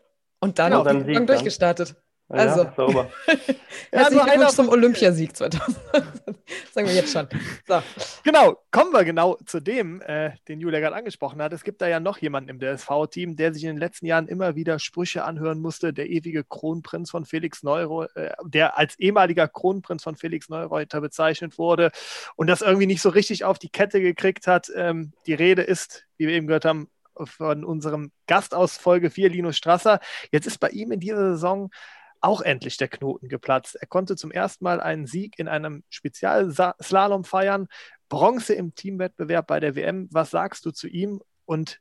und 0.40 0.58
dann, 0.58 0.72
ja, 0.72 0.82
dann 0.82 1.26
durchgestartet. 1.26 1.96
Also, 2.28 2.62
ja, 2.64 2.72
sauber. 2.76 3.10
Herzlichen 3.92 4.18
ja, 4.18 4.24
Glückwunsch 4.24 4.54
zum 4.54 4.68
Olympiasieg 4.68 5.36
2000. 5.36 5.76
Sagen 6.72 6.88
wir 6.88 6.94
jetzt 6.94 7.12
schon. 7.12 7.28
So. 7.66 7.82
Genau, 8.24 8.58
kommen 8.70 8.92
wir 8.92 9.04
genau 9.04 9.38
zu 9.46 9.60
dem, 9.60 10.00
äh, 10.02 10.32
den 10.48 10.60
Julia 10.60 10.80
gerade 10.80 10.96
angesprochen 10.96 11.40
hat. 11.40 11.52
Es 11.52 11.62
gibt 11.62 11.80
da 11.80 11.88
ja 11.88 12.00
noch 12.00 12.18
jemanden 12.18 12.50
im 12.50 12.58
DSV-Team, 12.58 13.36
der 13.36 13.54
sich 13.54 13.64
in 13.64 13.70
den 13.70 13.78
letzten 13.78 14.06
Jahren 14.06 14.26
immer 14.28 14.56
wieder 14.56 14.78
Sprüche 14.78 15.24
anhören 15.24 15.60
musste. 15.60 15.92
Der 15.92 16.08
ewige 16.08 16.44
Kronprinz 16.44 17.10
von 17.10 17.24
Felix 17.24 17.62
Neureuter, 17.62 18.16
äh, 18.16 18.34
der 18.44 18.76
als 18.76 18.98
ehemaliger 18.98 19.48
Kronprinz 19.48 20.02
von 20.02 20.16
Felix 20.16 20.48
Neureuter 20.48 21.00
bezeichnet 21.00 21.58
wurde 21.58 21.90
und 22.34 22.48
das 22.48 22.62
irgendwie 22.62 22.86
nicht 22.86 23.02
so 23.02 23.08
richtig 23.08 23.44
auf 23.44 23.58
die 23.58 23.70
Kette 23.70 24.00
gekriegt 24.00 24.46
hat. 24.46 24.70
Ähm, 24.74 25.12
die 25.26 25.34
Rede 25.34 25.62
ist, 25.62 26.06
wie 26.16 26.26
wir 26.26 26.34
eben 26.34 26.46
gehört 26.46 26.64
haben, 26.64 26.88
von 27.24 27.64
unserem 27.64 28.12
Gast 28.26 28.54
aus 28.54 28.76
Folge 28.76 29.10
4, 29.10 29.30
Linus 29.30 29.56
Strasser. 29.56 30.00
Jetzt 30.32 30.46
ist 30.46 30.58
bei 30.58 30.68
ihm 30.68 30.92
in 30.92 31.00
dieser 31.00 31.32
Saison 31.32 31.70
auch 32.20 32.40
endlich 32.40 32.76
der 32.76 32.88
Knoten 32.88 33.28
geplatzt. 33.28 33.76
Er 33.80 33.86
konnte 33.86 34.16
zum 34.16 34.30
ersten 34.30 34.64
Mal 34.64 34.80
einen 34.80 35.06
Sieg 35.06 35.38
in 35.38 35.48
einem 35.48 35.82
Spezialslalom 35.88 37.24
feiern, 37.24 37.68
Bronze 38.08 38.54
im 38.54 38.74
Teamwettbewerb 38.74 39.46
bei 39.46 39.60
der 39.60 39.76
WM. 39.76 40.08
Was 40.12 40.30
sagst 40.30 40.64
du 40.66 40.70
zu 40.70 40.88
ihm 40.88 41.20
und 41.44 41.80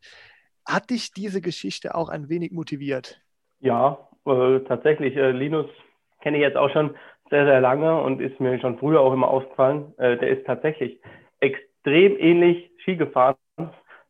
hat 0.66 0.90
dich 0.90 1.12
diese 1.12 1.42
Geschichte 1.42 1.96
auch 1.96 2.10
ein 2.10 2.30
wenig 2.30 2.52
motiviert? 2.52 3.22
Ja, 3.60 4.10
äh, 4.26 4.60
tatsächlich. 4.62 5.16
Äh, 5.16 5.32
Linus 5.32 5.68
kenne 6.22 6.38
ich 6.38 6.44
jetzt 6.44 6.58
auch 6.58 6.72
schon 6.72 6.96
sehr, 7.30 7.46
sehr 7.46 7.62
lange 7.62 8.02
und 8.02 8.22
ist 8.22 8.40
mir 8.40 8.60
schon 8.60 8.78
früher 8.78 9.02
auch 9.02 9.14
immer 9.14 9.28
aufgefallen. 9.28 9.94
Äh, 9.98 10.18
der 10.18 10.30
ist 10.30 10.46
tatsächlich 10.46 11.00
extrem 11.40 12.18
ähnlich 12.18 12.72
Ski 12.80 12.96
gefahren 12.96 13.36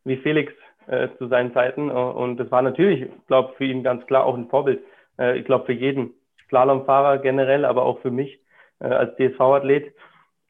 wie 0.04 0.16
Felix 0.18 0.52
äh, 0.86 1.08
zu 1.18 1.28
seinen 1.28 1.52
Zeiten. 1.52 1.90
Und 1.90 2.36
das 2.36 2.50
war 2.50 2.62
natürlich, 2.62 3.10
glaube 3.26 3.50
ich, 3.50 3.56
für 3.56 3.64
ihn 3.64 3.82
ganz 3.82 4.06
klar 4.06 4.24
auch 4.24 4.36
ein 4.36 4.48
Vorbild. 4.48 4.80
Äh, 5.18 5.38
ich 5.38 5.44
glaube, 5.44 5.66
für 5.66 5.72
jeden 5.72 6.14
Slalomfahrer 6.48 7.18
generell, 7.18 7.64
aber 7.64 7.84
auch 7.84 8.00
für 8.00 8.10
mich 8.10 8.40
äh, 8.80 8.86
als 8.86 9.16
DSV-Athlet. 9.16 9.92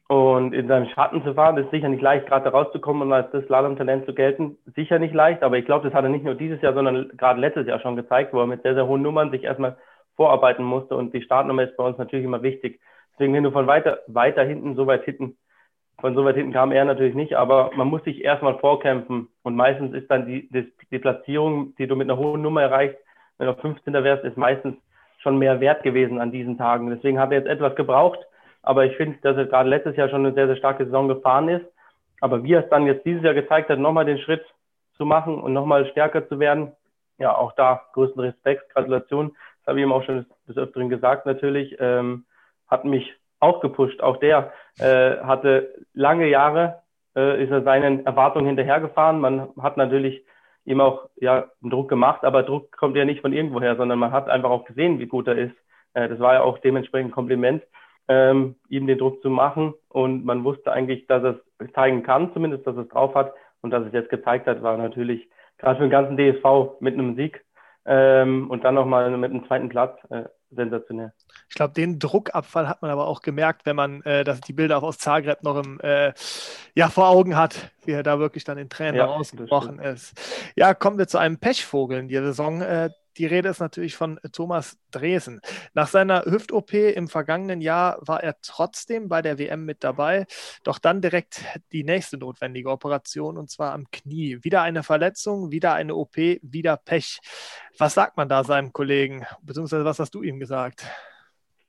Und 0.09 0.53
in 0.53 0.69
seinem 0.69 0.87
Schatten 0.87 1.21
zu 1.23 1.33
fahren, 1.33 1.57
ist 1.57 1.69
sicher 1.69 1.89
nicht 1.89 2.01
leicht, 2.01 2.27
gerade 2.27 2.49
rauszukommen 2.49 3.03
und 3.03 3.13
als 3.13 3.29
das 3.31 3.43
Slalom-Talent 3.45 4.05
zu 4.05 4.13
gelten. 4.13 4.57
Sicher 4.73 4.99
nicht 4.99 5.13
leicht, 5.13 5.43
aber 5.43 5.57
ich 5.57 5.65
glaube, 5.65 5.85
das 5.85 5.93
hat 5.93 6.05
er 6.05 6.09
nicht 6.09 6.23
nur 6.23 6.35
dieses 6.35 6.61
Jahr, 6.61 6.73
sondern 6.73 7.09
gerade 7.17 7.41
letztes 7.41 7.67
Jahr 7.67 7.81
schon 7.81 7.97
gezeigt, 7.97 8.33
wo 8.33 8.39
er 8.39 8.47
mit 8.47 8.61
sehr, 8.61 8.73
sehr 8.73 8.87
hohen 8.87 9.01
Nummern 9.01 9.31
sich 9.31 9.43
erstmal 9.43 9.75
vorarbeiten 10.15 10.63
musste. 10.63 10.95
Und 10.95 11.13
die 11.13 11.21
Startnummer 11.21 11.63
ist 11.63 11.75
bei 11.75 11.83
uns 11.83 11.97
natürlich 11.97 12.25
immer 12.25 12.41
wichtig. 12.41 12.79
Deswegen, 13.13 13.33
wenn 13.33 13.43
du 13.43 13.51
von 13.51 13.67
weiter, 13.67 13.99
weiter 14.07 14.45
hinten, 14.45 14.75
so 14.75 14.87
weit 14.87 15.03
hinten, 15.03 15.35
von 15.99 16.15
so 16.15 16.23
weit 16.23 16.35
hinten 16.35 16.53
kam 16.53 16.71
er 16.71 16.85
natürlich 16.85 17.15
nicht, 17.15 17.33
aber 17.33 17.71
man 17.75 17.87
muss 17.87 18.03
sich 18.03 18.23
erstmal 18.23 18.59
vorkämpfen. 18.59 19.27
Und 19.43 19.55
meistens 19.55 19.93
ist 19.93 20.09
dann 20.09 20.25
die, 20.25 20.47
die, 20.49 20.71
die 20.89 20.99
Platzierung, 20.99 21.75
die 21.75 21.87
du 21.87 21.95
mit 21.97 22.09
einer 22.09 22.19
hohen 22.19 22.41
Nummer 22.41 22.61
erreichst, 22.61 22.99
wenn 23.37 23.47
du 23.47 23.53
15. 23.55 23.93
wärst, 23.93 24.23
ist 24.23 24.37
meistens 24.37 24.75
schon 25.19 25.37
mehr 25.37 25.59
wert 25.59 25.83
gewesen 25.83 26.19
an 26.19 26.31
diesen 26.31 26.57
Tagen. 26.57 26.89
Deswegen 26.89 27.19
hat 27.19 27.31
er 27.31 27.39
jetzt 27.39 27.49
etwas 27.49 27.75
gebraucht, 27.75 28.19
aber 28.61 28.85
ich 28.85 28.95
finde, 28.97 29.17
dass 29.21 29.37
er 29.37 29.45
gerade 29.45 29.69
letztes 29.69 29.95
Jahr 29.95 30.09
schon 30.09 30.25
eine 30.25 30.33
sehr, 30.33 30.47
sehr 30.47 30.57
starke 30.57 30.85
Saison 30.85 31.07
gefahren 31.07 31.49
ist. 31.49 31.65
Aber 32.21 32.43
wie 32.43 32.53
er 32.53 32.63
es 32.63 32.69
dann 32.69 32.85
jetzt 32.85 33.05
dieses 33.05 33.23
Jahr 33.23 33.33
gezeigt 33.33 33.69
hat, 33.69 33.79
nochmal 33.79 34.05
den 34.05 34.19
Schritt 34.19 34.43
zu 34.95 35.05
machen 35.05 35.39
und 35.39 35.53
nochmal 35.53 35.85
stärker 35.87 36.27
zu 36.27 36.39
werden, 36.39 36.71
ja, 37.19 37.35
auch 37.35 37.53
da 37.53 37.81
größten 37.93 38.21
Respekt, 38.21 38.69
Gratulation. 38.73 39.35
Das 39.59 39.67
habe 39.67 39.79
ich 39.79 39.85
ihm 39.85 39.91
auch 39.91 40.03
schon 40.03 40.25
des 40.47 40.57
Öfteren 40.57 40.89
gesagt 40.89 41.25
natürlich. 41.25 41.75
Ähm, 41.79 42.25
hat 42.67 42.85
mich 42.85 43.13
auch 43.39 43.59
gepusht. 43.61 44.01
Auch 44.01 44.17
der 44.17 44.51
äh, 44.79 45.17
hatte 45.17 45.73
lange 45.93 46.27
Jahre, 46.27 46.81
äh, 47.15 47.43
ist 47.43 47.51
er 47.51 47.63
seinen 47.63 48.05
Erwartungen 48.05 48.47
hinterhergefahren. 48.47 49.19
Man 49.19 49.49
hat 49.61 49.77
natürlich 49.77 50.23
ihm 50.67 50.81
auch 50.81 51.09
ja, 51.15 51.49
Druck 51.61 51.89
gemacht, 51.89 52.23
aber 52.23 52.43
Druck 52.43 52.75
kommt 52.75 52.95
ja 52.97 53.05
nicht 53.05 53.21
von 53.21 53.33
irgendwoher, 53.33 53.77
sondern 53.77 53.97
man 53.97 54.11
hat 54.11 54.29
einfach 54.29 54.49
auch 54.49 54.65
gesehen, 54.65 54.99
wie 54.99 55.07
gut 55.07 55.27
er 55.27 55.37
ist. 55.37 55.55
Äh, 55.93 56.09
das 56.09 56.19
war 56.19 56.33
ja 56.33 56.41
auch 56.41 56.57
dementsprechend 56.59 57.11
ein 57.11 57.15
Kompliment, 57.15 57.63
ähm, 58.09 58.55
ihm 58.67 58.85
den 58.85 58.97
Druck 58.97 59.21
zu 59.21 59.29
machen. 59.29 59.73
Und 59.87 60.25
man 60.25 60.43
wusste 60.43 60.71
eigentlich, 60.71 61.07
dass 61.07 61.23
er 61.23 61.39
es 61.59 61.71
zeigen 61.73 62.03
kann, 62.03 62.33
zumindest, 62.33 62.67
dass 62.67 62.75
er 62.75 62.83
es 62.83 62.89
drauf 62.89 63.15
hat. 63.15 63.33
Und 63.61 63.71
dass 63.71 63.85
es 63.87 63.93
jetzt 63.93 64.09
gezeigt 64.09 64.45
hat, 64.45 64.61
war 64.61 64.77
natürlich 64.77 65.27
gerade 65.57 65.77
für 65.77 65.87
den 65.87 65.89
ganzen 65.89 66.17
DSV 66.17 66.79
mit 66.81 66.93
einem 66.93 67.15
Sieg 67.15 67.43
ähm, 67.85 68.51
und 68.51 68.63
dann 68.65 68.75
nochmal 68.75 69.09
mit 69.17 69.31
einem 69.31 69.47
zweiten 69.47 69.69
Platz 69.69 69.97
äh, 70.09 70.25
sensationell. 70.51 71.13
Ich 71.49 71.55
glaube, 71.55 71.73
den 71.73 71.99
Druckabfall 71.99 72.67
hat 72.67 72.81
man 72.81 72.91
aber 72.91 73.07
auch 73.07 73.21
gemerkt, 73.21 73.65
wenn 73.65 73.75
man 73.75 74.01
äh, 74.03 74.23
das, 74.23 74.41
die 74.41 74.53
Bilder 74.53 74.83
aus 74.83 74.97
Zagreb 74.97 75.43
noch 75.43 75.57
im, 75.63 75.79
äh, 75.81 76.13
ja, 76.75 76.89
vor 76.89 77.07
Augen 77.07 77.35
hat, 77.35 77.71
wie 77.85 77.91
er 77.91 78.03
da 78.03 78.19
wirklich 78.19 78.43
dann 78.43 78.57
in 78.57 78.69
Tränen 78.69 78.95
ja, 78.95 79.05
ausgebrochen 79.05 79.79
ist. 79.79 80.13
Ja, 80.55 80.73
kommen 80.73 80.97
wir 80.97 81.07
zu 81.07 81.17
einem 81.17 81.37
Pechvogel 81.37 81.99
in 81.99 82.07
der 82.09 82.23
Saison. 82.23 82.61
Äh, 82.61 82.89
die 83.17 83.25
Rede 83.25 83.49
ist 83.49 83.59
natürlich 83.59 83.95
von 83.95 84.19
Thomas 84.31 84.77
Dresen. 84.91 85.41
Nach 85.73 85.87
seiner 85.87 86.25
Hüft-OP 86.25 86.73
im 86.73 87.07
vergangenen 87.07 87.61
Jahr 87.61 87.97
war 88.01 88.23
er 88.23 88.35
trotzdem 88.41 89.09
bei 89.09 89.21
der 89.21 89.39
WM 89.39 89.65
mit 89.65 89.83
dabei, 89.83 90.27
doch 90.63 90.77
dann 90.77 91.01
direkt 91.01 91.43
die 91.71 91.83
nächste 91.83 92.17
notwendige 92.17 92.69
Operation 92.69 93.37
und 93.37 93.49
zwar 93.49 93.73
am 93.73 93.89
Knie. 93.91 94.43
Wieder 94.43 94.61
eine 94.61 94.83
Verletzung, 94.83 95.51
wieder 95.51 95.73
eine 95.73 95.95
OP, 95.95 96.15
wieder 96.15 96.77
Pech. 96.77 97.19
Was 97.77 97.95
sagt 97.95 98.17
man 98.17 98.29
da 98.29 98.43
seinem 98.43 98.71
Kollegen, 98.71 99.25
beziehungsweise 99.41 99.85
was 99.85 99.99
hast 99.99 100.13
du 100.13 100.21
ihm 100.21 100.39
gesagt? 100.39 100.85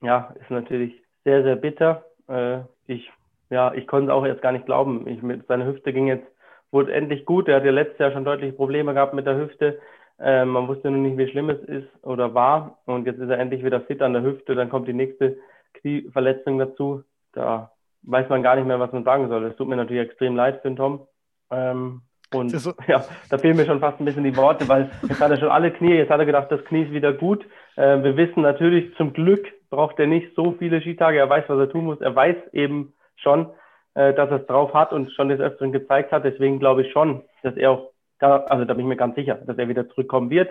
Ja, 0.03 0.35
ist 0.41 0.51
natürlich 0.51 0.95
sehr, 1.25 1.43
sehr 1.43 1.57
bitter. 1.57 2.05
Äh, 2.29 2.61
ich, 2.87 3.11
ja, 3.51 3.73
ich 3.75 3.87
konnte 3.87 4.11
es 4.11 4.13
auch 4.13 4.25
erst 4.25 4.43
gar 4.43 4.53
nicht 4.53 4.67
glauben. 4.67 5.07
Ich, 5.09 5.23
mit 5.23 5.47
seiner 5.47 5.67
Hüfte 5.67 5.93
ging 5.93 6.07
jetzt, 6.07 6.27
wurde 6.71 6.93
endlich 6.93 7.25
gut. 7.25 7.49
Er 7.49 7.57
hat 7.57 7.65
ja 7.65 7.73
letztes 7.73 7.99
Jahr 7.99 8.13
schon 8.13 8.25
deutliche 8.25 8.53
Probleme 8.53 8.95
gehabt 8.95 9.15
mit 9.15 9.27
der 9.27 9.37
Hüfte. 9.37 9.79
Äh, 10.19 10.45
man 10.45 10.69
wusste 10.69 10.91
nur 10.91 11.01
nicht, 11.01 11.19
wie 11.19 11.31
schlimm 11.31 11.51
es 11.51 11.63
ist 11.65 11.89
oder 12.03 12.35
war. 12.35 12.79
Und 12.85 13.07
jetzt 13.07 13.19
ist 13.19 13.31
er 13.31 13.39
endlich 13.39 13.65
wieder 13.65 13.81
fit 13.81 14.03
an 14.03 14.13
der 14.13 14.23
Hüfte. 14.23 14.55
Dann 14.55 14.69
kommt 14.69 14.89
die 14.89 14.93
nächste 14.93 15.39
Knieverletzung 15.75 16.59
dazu. 16.59 17.03
Da 17.33 17.73
weiß 18.03 18.29
man 18.29 18.43
gar 18.43 18.57
nicht 18.57 18.67
mehr, 18.67 18.81
was 18.81 18.93
man 18.93 19.05
sagen 19.05 19.29
soll. 19.29 19.45
Es 19.45 19.57
tut 19.57 19.69
mir 19.69 19.77
natürlich 19.77 20.09
extrem 20.09 20.37
leid 20.37 20.61
für 20.63 20.69
den 20.69 20.77
Tom. 20.77 21.07
Ähm, 21.51 22.03
und 22.35 22.51
so. 22.51 22.75
ja, 22.87 23.05
da 23.31 23.39
fehlen 23.39 23.57
mir 23.57 23.65
schon 23.65 23.81
fast 23.81 24.01
ein 24.01 24.05
bisschen 24.05 24.25
die 24.25 24.37
Worte, 24.37 24.69
weil 24.69 24.91
jetzt 25.09 25.21
hat 25.21 25.31
er 25.31 25.39
schon 25.39 25.49
alle 25.49 25.71
Knie, 25.71 25.95
jetzt 25.95 26.11
hat 26.11 26.21
er 26.21 26.27
gedacht, 26.27 26.53
das 26.53 26.65
Knie 26.67 26.83
ist 26.83 26.93
wieder 26.93 27.13
gut. 27.13 27.45
Äh, 27.77 28.03
wir 28.03 28.17
wissen 28.17 28.43
natürlich, 28.43 28.95
zum 28.97 29.13
Glück 29.15 29.47
braucht 29.71 29.99
er 29.99 30.07
nicht 30.07 30.35
so 30.35 30.53
viele 30.59 30.81
Skitage. 30.81 31.19
Er 31.19 31.31
weiß, 31.31 31.45
was 31.49 31.59
er 31.59 31.71
tun 31.71 31.85
muss. 31.85 32.01
Er 32.01 32.15
weiß 32.15 32.37
eben 32.53 32.95
schon, 33.17 33.51
äh, 33.95 34.15
dass 34.15 34.31
er 34.31 34.41
es 34.41 34.47
drauf 34.47 34.75
hat 34.75 34.93
und 34.93 35.13
schon 35.13 35.29
des 35.29 35.41
Öfteren 35.41 35.73
gezeigt 35.73 36.13
hat. 36.13 36.25
Deswegen 36.25 36.59
glaube 36.59 36.83
ich 36.83 36.93
schon, 36.93 37.23
dass 37.43 37.57
er 37.57 37.73
auch 37.73 37.93
also 38.21 38.65
da 38.65 38.75
bin 38.75 38.85
ich 38.85 38.89
mir 38.89 38.97
ganz 38.97 39.15
sicher, 39.15 39.37
dass 39.37 39.59
er 39.59 39.69
wieder 39.69 39.89
zurückkommen 39.89 40.31
wird. 40.31 40.51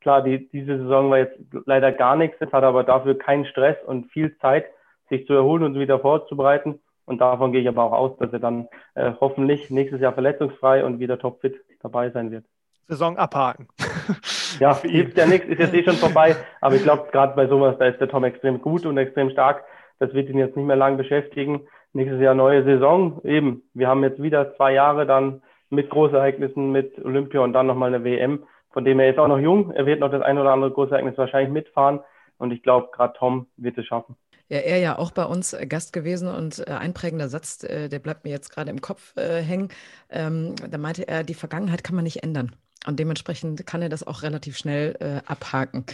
Klar, 0.00 0.22
die, 0.22 0.48
diese 0.50 0.78
Saison 0.78 1.10
war 1.10 1.18
jetzt 1.18 1.38
leider 1.66 1.90
gar 1.92 2.16
nichts, 2.16 2.40
hat 2.40 2.62
aber 2.62 2.84
dafür 2.84 3.18
keinen 3.18 3.46
Stress 3.46 3.76
und 3.84 4.10
viel 4.12 4.36
Zeit, 4.38 4.66
sich 5.08 5.26
zu 5.26 5.32
erholen 5.32 5.64
und 5.64 5.78
wieder 5.78 5.98
vorzubereiten. 5.98 6.80
Und 7.04 7.20
davon 7.20 7.52
gehe 7.52 7.62
ich 7.62 7.68
aber 7.68 7.84
auch 7.84 7.92
aus, 7.92 8.18
dass 8.18 8.32
er 8.32 8.38
dann 8.38 8.68
äh, 8.94 9.12
hoffentlich 9.20 9.70
nächstes 9.70 10.00
Jahr 10.00 10.12
verletzungsfrei 10.12 10.84
und 10.84 11.00
wieder 11.00 11.18
topfit 11.18 11.56
dabei 11.80 12.10
sein 12.10 12.30
wird. 12.30 12.44
Saison 12.88 13.16
abhaken. 13.18 13.68
ja, 14.58 14.76
hilft 14.80 15.18
ja 15.18 15.26
nichts, 15.26 15.46
ist 15.46 15.60
jetzt 15.60 15.74
eh 15.74 15.84
schon 15.84 15.94
vorbei. 15.94 16.34
Aber 16.60 16.74
ich 16.74 16.82
glaube, 16.82 17.08
gerade 17.12 17.36
bei 17.36 17.46
sowas, 17.46 17.76
da 17.78 17.86
ist 17.86 18.00
der 18.00 18.08
Tom 18.08 18.24
extrem 18.24 18.60
gut 18.60 18.86
und 18.86 18.96
extrem 18.98 19.30
stark. 19.30 19.64
Das 19.98 20.14
wird 20.14 20.28
ihn 20.28 20.38
jetzt 20.38 20.56
nicht 20.56 20.66
mehr 20.66 20.76
lang 20.76 20.96
beschäftigen. 20.96 21.66
Nächstes 21.92 22.20
Jahr 22.20 22.34
neue 22.34 22.64
Saison. 22.64 23.20
Eben, 23.24 23.62
wir 23.74 23.88
haben 23.88 24.02
jetzt 24.02 24.22
wieder 24.22 24.54
zwei 24.56 24.72
Jahre 24.72 25.06
dann 25.06 25.42
mit 25.70 25.90
Großereignissen, 25.90 26.72
mit 26.72 26.98
Olympia 27.04 27.40
und 27.40 27.52
dann 27.52 27.66
nochmal 27.66 27.94
eine 27.94 28.04
WM. 28.04 28.44
Von 28.70 28.84
dem 28.84 29.00
er 29.00 29.10
ist 29.10 29.18
auch 29.18 29.28
noch 29.28 29.38
jung. 29.38 29.70
Er 29.72 29.86
wird 29.86 30.00
noch 30.00 30.10
das 30.10 30.22
ein 30.22 30.38
oder 30.38 30.52
andere 30.52 30.70
Großereignis 30.70 31.18
wahrscheinlich 31.18 31.52
mitfahren. 31.52 32.00
Und 32.38 32.52
ich 32.52 32.62
glaube, 32.62 32.88
gerade 32.92 33.14
Tom 33.18 33.46
wird 33.56 33.76
es 33.76 33.86
schaffen. 33.86 34.16
Ja, 34.48 34.58
er 34.60 34.78
ja 34.78 34.98
auch 34.98 35.10
bei 35.10 35.24
uns 35.24 35.52
äh, 35.52 35.66
Gast 35.66 35.92
gewesen 35.92 36.28
und 36.28 36.66
äh, 36.66 36.70
einprägender 36.70 37.28
Satz, 37.28 37.64
äh, 37.64 37.88
der 37.88 37.98
bleibt 37.98 38.24
mir 38.24 38.30
jetzt 38.30 38.50
gerade 38.50 38.70
im 38.70 38.80
Kopf 38.80 39.14
äh, 39.16 39.42
hängen. 39.42 39.68
Ähm, 40.08 40.54
da 40.70 40.78
meinte 40.78 41.06
er, 41.06 41.22
die 41.22 41.34
Vergangenheit 41.34 41.84
kann 41.84 41.96
man 41.96 42.04
nicht 42.04 42.22
ändern. 42.22 42.56
Und 42.86 42.98
dementsprechend 42.98 43.66
kann 43.66 43.82
er 43.82 43.88
das 43.88 44.06
auch 44.06 44.22
relativ 44.22 44.56
schnell 44.56 44.96
äh, 45.00 45.20
abhaken. 45.30 45.84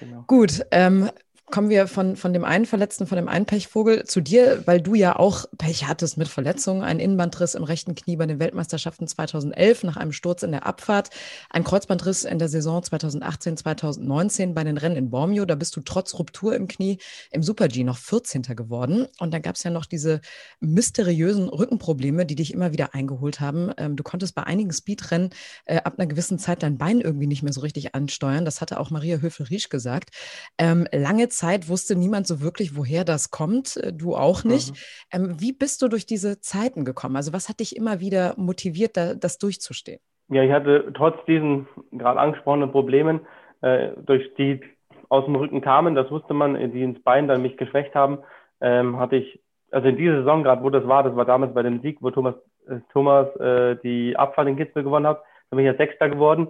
Genau. 0.00 0.24
Gut, 0.26 0.64
ähm, 0.70 1.10
kommen 1.50 1.68
wir 1.68 1.86
von, 1.86 2.16
von 2.16 2.32
dem 2.32 2.44
einen 2.44 2.66
Verletzten, 2.66 3.06
von 3.06 3.16
dem 3.16 3.28
einen 3.28 3.46
Pechvogel 3.46 4.04
zu 4.04 4.20
dir, 4.20 4.62
weil 4.66 4.80
du 4.80 4.94
ja 4.94 5.16
auch 5.16 5.44
Pech 5.58 5.86
hattest 5.86 6.16
mit 6.16 6.28
Verletzungen, 6.28 6.82
ein 6.82 7.00
Innenbandriss 7.00 7.54
im 7.54 7.64
rechten 7.64 7.94
Knie 7.94 8.16
bei 8.16 8.26
den 8.26 8.38
Weltmeisterschaften 8.38 9.06
2011 9.06 9.84
nach 9.84 9.96
einem 9.96 10.12
Sturz 10.12 10.42
in 10.42 10.52
der 10.52 10.66
Abfahrt, 10.66 11.10
ein 11.50 11.64
Kreuzbandriss 11.64 12.24
in 12.24 12.38
der 12.38 12.48
Saison 12.48 12.82
2018, 12.82 13.56
2019 13.56 14.54
bei 14.54 14.64
den 14.64 14.78
Rennen 14.78 14.96
in 14.96 15.10
Bormio. 15.10 15.44
Da 15.44 15.54
bist 15.54 15.76
du 15.76 15.80
trotz 15.80 16.14
Ruptur 16.14 16.54
im 16.54 16.68
Knie 16.68 16.98
im 17.30 17.42
Super-G 17.42 17.84
noch 17.84 17.98
14. 17.98 18.42
geworden. 18.42 19.06
Und 19.18 19.34
dann 19.34 19.42
gab 19.42 19.56
es 19.56 19.62
ja 19.62 19.70
noch 19.70 19.86
diese 19.86 20.20
mysteriösen 20.60 21.48
Rückenprobleme, 21.48 22.24
die 22.24 22.36
dich 22.36 22.54
immer 22.54 22.72
wieder 22.72 22.94
eingeholt 22.94 23.40
haben. 23.40 23.72
Ähm, 23.76 23.96
du 23.96 24.02
konntest 24.02 24.34
bei 24.34 24.44
einigen 24.44 24.72
Speedrennen 24.72 25.30
äh, 25.64 25.78
ab 25.78 25.94
einer 25.98 26.06
gewissen 26.06 26.38
Zeit 26.38 26.62
dein 26.62 26.78
Bein 26.78 27.00
irgendwie 27.00 27.26
nicht 27.26 27.42
mehr 27.42 27.52
so 27.52 27.60
richtig 27.60 27.94
ansteuern. 27.94 28.44
Das 28.44 28.60
hatte 28.60 28.78
auch 28.78 28.90
Maria 28.90 29.18
Höfel-Riesch 29.18 29.68
gesagt. 29.68 30.10
Ähm, 30.56 30.86
lange 30.92 31.28
Zeit 31.32 31.68
wusste 31.68 31.96
niemand 31.96 32.26
so 32.26 32.40
wirklich, 32.40 32.76
woher 32.76 33.04
das 33.04 33.30
kommt, 33.30 33.76
äh, 33.76 33.92
du 33.92 34.14
auch 34.14 34.44
nicht. 34.44 34.70
Mhm. 34.70 34.76
Ähm, 35.12 35.40
wie 35.40 35.52
bist 35.52 35.82
du 35.82 35.88
durch 35.88 36.06
diese 36.06 36.40
Zeiten 36.40 36.84
gekommen? 36.84 37.16
Also 37.16 37.32
was 37.32 37.48
hat 37.48 37.60
dich 37.60 37.76
immer 37.76 37.98
wieder 38.00 38.34
motiviert, 38.36 38.96
da, 38.96 39.14
das 39.14 39.38
durchzustehen? 39.38 40.00
Ja, 40.28 40.42
ich 40.42 40.52
hatte 40.52 40.92
trotz 40.94 41.16
diesen 41.26 41.66
gerade 41.90 42.20
angesprochenen 42.20 42.70
Problemen, 42.70 43.20
äh, 43.60 43.90
durch 44.06 44.32
die 44.36 44.60
aus 45.08 45.26
dem 45.26 45.36
Rücken 45.36 45.60
kamen, 45.60 45.94
das 45.94 46.10
wusste 46.10 46.32
man, 46.32 46.54
die 46.72 46.82
ins 46.82 47.02
Bein 47.02 47.28
dann 47.28 47.42
mich 47.42 47.58
geschwächt 47.58 47.94
haben, 47.94 48.20
ähm, 48.62 48.98
hatte 48.98 49.16
ich, 49.16 49.42
also 49.70 49.88
in 49.88 49.96
dieser 49.96 50.18
Saison 50.18 50.42
gerade, 50.42 50.62
wo 50.62 50.70
das 50.70 50.86
war, 50.88 51.02
das 51.02 51.14
war 51.16 51.26
damals 51.26 51.52
bei 51.52 51.62
dem 51.62 51.82
Sieg, 51.82 51.98
wo 52.00 52.10
Thomas, 52.10 52.34
äh, 52.66 52.76
Thomas 52.92 53.28
äh, 53.36 53.76
die 53.82 54.16
Abfahrt 54.16 54.48
in 54.48 54.56
Kitzbühel 54.56 54.84
gewonnen 54.84 55.06
hat, 55.06 55.22
da 55.50 55.56
bin 55.56 55.66
ich 55.66 55.72
ja 55.72 55.76
Sechster 55.76 56.08
geworden 56.08 56.48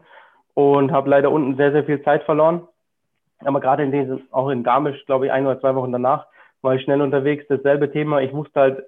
und 0.54 0.92
habe 0.92 1.10
leider 1.10 1.32
unten 1.32 1.56
sehr, 1.56 1.72
sehr 1.72 1.84
viel 1.84 2.02
Zeit 2.04 2.22
verloren 2.22 2.68
aber 3.44 3.60
gerade 3.60 3.82
in 3.82 3.92
diesem, 3.92 4.22
auch 4.30 4.48
in 4.48 4.62
Garmisch, 4.62 5.04
glaube 5.06 5.26
ich, 5.26 5.32
ein 5.32 5.46
oder 5.46 5.60
zwei 5.60 5.74
Wochen 5.74 5.92
danach, 5.92 6.26
war 6.62 6.74
ich 6.74 6.82
schnell 6.82 7.02
unterwegs. 7.02 7.44
Dasselbe 7.48 7.90
Thema. 7.90 8.20
Ich 8.20 8.32
wusste 8.32 8.60
halt 8.60 8.84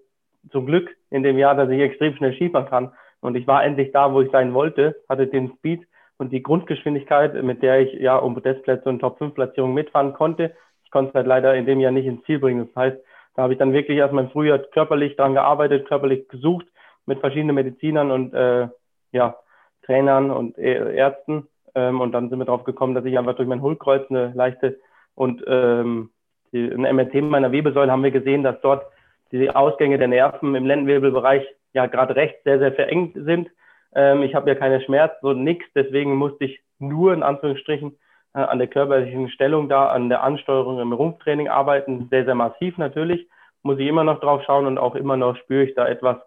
zum 0.51 0.67
Glück 0.67 0.91
in 1.11 1.23
dem 1.23 1.39
Jahr, 1.39 1.55
dass 1.55 1.71
ich 1.71 1.81
extrem 1.81 2.15
schnell 2.15 2.35
Skifahren 2.35 2.69
kann. 2.69 2.93
Und 3.21 3.37
ich 3.37 3.47
war 3.47 3.65
endlich 3.65 3.93
da, 3.93 4.13
wo 4.13 4.21
ich 4.21 4.31
sein 4.31 4.55
wollte, 4.55 4.97
hatte 5.09 5.27
den 5.27 5.53
Speed 5.57 5.87
und 6.19 6.31
die 6.31 6.43
Grundgeschwindigkeit, 6.43 7.43
mit 7.43 7.63
der 7.63 7.81
ich 7.81 7.95
ja 7.95 8.17
um 8.17 8.35
Podestplätze 8.35 8.89
und 8.89 9.01
Top-5-Platzierungen 9.01 9.75
mitfahren 9.75 10.13
konnte. 10.13 10.55
Ich 10.85 10.91
konnte 10.91 11.11
es 11.11 11.15
halt 11.15 11.27
leider 11.27 11.55
in 11.55 11.67
dem 11.67 11.81
Jahr 11.81 11.93
nicht 11.93 12.07
ins 12.07 12.23
Ziel 12.25 12.39
bringen. 12.39 12.67
Das 12.67 12.77
heißt, 12.77 13.05
da 13.35 13.43
habe 13.43 13.55
ich 13.55 13.59
dann 13.59 13.73
wirklich 13.73 13.99
erst 13.99 14.13
mein 14.13 14.31
Frühjahr 14.31 14.59
körperlich 14.59 15.17
dran 15.17 15.35
gearbeitet, 15.35 15.89
körperlich 15.89 16.29
gesucht 16.29 16.67
mit 17.07 17.21
verschiedenen 17.21 17.57
Medizinern 17.57 18.11
und 18.11 18.33
äh, 18.35 18.69
ja, 19.11 19.37
Trainern 19.85 20.31
und 20.31 20.57
Ärzten 20.59 21.49
ähm, 21.75 22.01
und 22.01 22.13
dann 22.13 22.31
sind 22.31 22.39
wir 22.39 22.45
drauf 22.45 22.65
gekommen, 22.65 22.95
dass 22.95 23.05
ich 23.05 23.19
einfach 23.19 23.37
durch 23.37 23.49
mein 23.49 23.63
Hohlkreuz 23.63 24.11
eine 24.11 24.33
leichte 24.35 24.79
und 25.15 25.45
ähm, 25.47 26.11
die, 26.53 26.71
ein 26.71 26.97
MRT 26.97 27.15
meiner 27.23 27.53
Wirbelsäule 27.53 27.91
haben 27.91 28.05
wir 28.05 28.11
gesehen, 28.11 28.43
dass 28.43 28.61
dort 28.61 28.85
die 29.33 29.51
Ausgänge 29.51 29.99
der 29.99 30.09
Nerven 30.09 30.55
im 30.55 30.67
Lendenwirbelbereich 30.67 31.45
ja 31.73 31.87
gerade 31.87 32.15
rechts 32.15 32.43
sehr, 32.45 32.59
sehr 32.59 32.73
verengt 32.73 33.15
sind. 33.15 33.51
Ähm, 33.95 34.23
ich 34.23 34.35
habe 34.35 34.49
ja 34.49 34.55
keine 34.55 34.81
Schmerzen, 34.81 35.17
so 35.23 35.33
nix, 35.33 35.65
deswegen 35.75 36.15
musste 36.17 36.45
ich 36.45 36.61
nur 36.79 37.13
in 37.13 37.23
Anführungsstrichen 37.23 37.97
äh, 38.35 38.39
an 38.39 38.59
der 38.59 38.69
körperlichen 38.69 39.29
Stellung 39.31 39.69
da, 39.69 39.89
an 39.89 40.09
der 40.09 40.23
Ansteuerung 40.23 40.81
im 40.81 40.93
Rumpftraining 40.93 41.49
arbeiten, 41.49 42.09
sehr, 42.11 42.25
sehr 42.25 42.35
massiv 42.35 42.79
natürlich. 42.79 43.29
Muss 43.63 43.79
ich 43.79 43.89
immer 43.89 44.05
noch 44.05 44.21
drauf 44.21 44.43
schauen 44.45 44.67
und 44.67 44.79
auch 44.79 44.95
immer 44.95 45.17
noch 45.17 45.37
spüre 45.37 45.65
ich 45.65 45.75
da 45.75 45.89
etwas. 45.89 46.19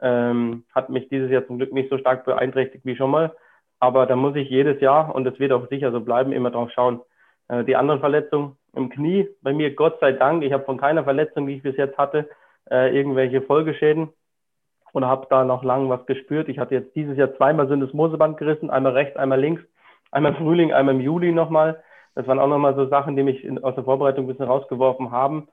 Ähm, 0.00 0.64
hat 0.74 0.90
mich 0.90 1.08
dieses 1.08 1.30
Jahr 1.30 1.46
zum 1.46 1.58
Glück 1.58 1.72
nicht 1.72 1.90
so 1.90 1.98
stark 1.98 2.24
beeinträchtigt 2.24 2.84
wie 2.84 2.96
schon 2.96 3.10
mal. 3.10 3.34
Aber 3.80 4.06
da 4.06 4.16
muss 4.16 4.36
ich 4.36 4.48
jedes 4.48 4.80
Jahr, 4.80 5.14
und 5.14 5.24
das 5.24 5.38
wird 5.38 5.52
auch 5.52 5.68
sicher 5.68 5.92
so 5.92 6.00
bleiben, 6.00 6.32
immer 6.32 6.50
drauf 6.50 6.70
schauen. 6.72 7.00
Äh, 7.48 7.64
die 7.64 7.76
anderen 7.76 8.00
Verletzungen 8.00 8.56
im 8.74 8.90
Knie, 8.90 9.28
bei 9.42 9.52
mir 9.52 9.74
Gott 9.74 10.00
sei 10.00 10.12
Dank, 10.12 10.42
ich 10.42 10.52
habe 10.52 10.64
von 10.64 10.78
keiner 10.78 11.04
Verletzung, 11.04 11.46
die 11.46 11.56
ich 11.56 11.62
bis 11.62 11.76
jetzt 11.76 11.98
hatte, 11.98 12.28
äh, 12.70 12.96
irgendwelche 12.96 13.42
Folgeschäden 13.42 14.10
und 14.92 15.04
habe 15.04 15.26
da 15.28 15.44
noch 15.44 15.64
lang 15.64 15.88
was 15.88 16.06
gespürt. 16.06 16.48
Ich 16.48 16.58
hatte 16.58 16.74
jetzt 16.74 16.94
dieses 16.94 17.16
Jahr 17.16 17.34
zweimal 17.36 17.68
Syndesmoseband 17.68 18.36
gerissen, 18.36 18.70
einmal 18.70 18.92
rechts, 18.92 19.16
einmal 19.16 19.40
links, 19.40 19.62
einmal 20.10 20.32
im 20.32 20.38
Frühling, 20.38 20.72
einmal 20.72 20.94
im 20.94 21.00
Juli 21.00 21.32
nochmal. 21.32 21.82
Das 22.14 22.26
waren 22.28 22.38
auch 22.38 22.48
nochmal 22.48 22.76
so 22.76 22.86
Sachen, 22.86 23.16
die 23.16 23.24
mich 23.24 23.44
in, 23.44 23.62
aus 23.62 23.74
der 23.74 23.84
Vorbereitung 23.84 24.24
ein 24.24 24.28
bisschen 24.28 24.46
rausgeworfen 24.46 25.10
haben. 25.10 25.48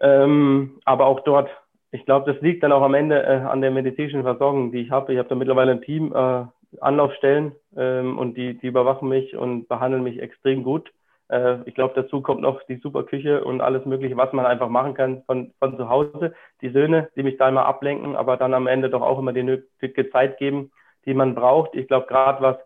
Ähm, 0.00 0.80
aber 0.84 1.06
auch 1.06 1.20
dort, 1.20 1.48
ich 1.92 2.04
glaube, 2.04 2.32
das 2.32 2.42
liegt 2.42 2.64
dann 2.64 2.72
auch 2.72 2.82
am 2.82 2.94
Ende 2.94 3.22
äh, 3.22 3.42
an 3.42 3.60
der 3.60 3.70
medizinischen 3.70 4.22
Versorgung, 4.22 4.72
die 4.72 4.80
ich 4.80 4.90
habe. 4.90 5.12
Ich 5.12 5.18
habe 5.18 5.28
da 5.28 5.36
mittlerweile 5.36 5.72
ein 5.72 5.82
Team, 5.82 6.12
äh, 6.12 6.44
Anlaufstellen 6.80 7.52
ähm, 7.76 8.18
und 8.18 8.36
die, 8.36 8.58
die 8.58 8.66
überwachen 8.66 9.08
mich 9.08 9.36
und 9.36 9.68
behandeln 9.68 10.02
mich 10.02 10.20
extrem 10.20 10.62
gut. 10.62 10.92
Äh, 11.28 11.58
ich 11.66 11.74
glaube, 11.74 11.94
dazu 11.94 12.20
kommt 12.22 12.42
noch 12.42 12.62
die 12.64 12.76
super 12.76 13.04
Küche 13.04 13.44
und 13.44 13.60
alles 13.60 13.84
Mögliche, 13.84 14.16
was 14.16 14.32
man 14.32 14.46
einfach 14.46 14.68
machen 14.68 14.94
kann 14.94 15.22
von, 15.24 15.52
von 15.58 15.76
zu 15.76 15.88
Hause. 15.88 16.34
Die 16.60 16.70
Söhne, 16.70 17.08
die 17.16 17.22
mich 17.22 17.36
da 17.36 17.48
immer 17.48 17.66
ablenken, 17.66 18.16
aber 18.16 18.36
dann 18.36 18.54
am 18.54 18.66
Ende 18.66 18.90
doch 18.90 19.02
auch 19.02 19.18
immer 19.18 19.32
die 19.32 19.42
nötige 19.42 20.10
Zeit 20.10 20.38
geben, 20.38 20.70
die 21.06 21.14
man 21.14 21.34
braucht. 21.34 21.74
Ich 21.74 21.88
glaube, 21.88 22.06
gerade 22.06 22.42
was 22.42 22.56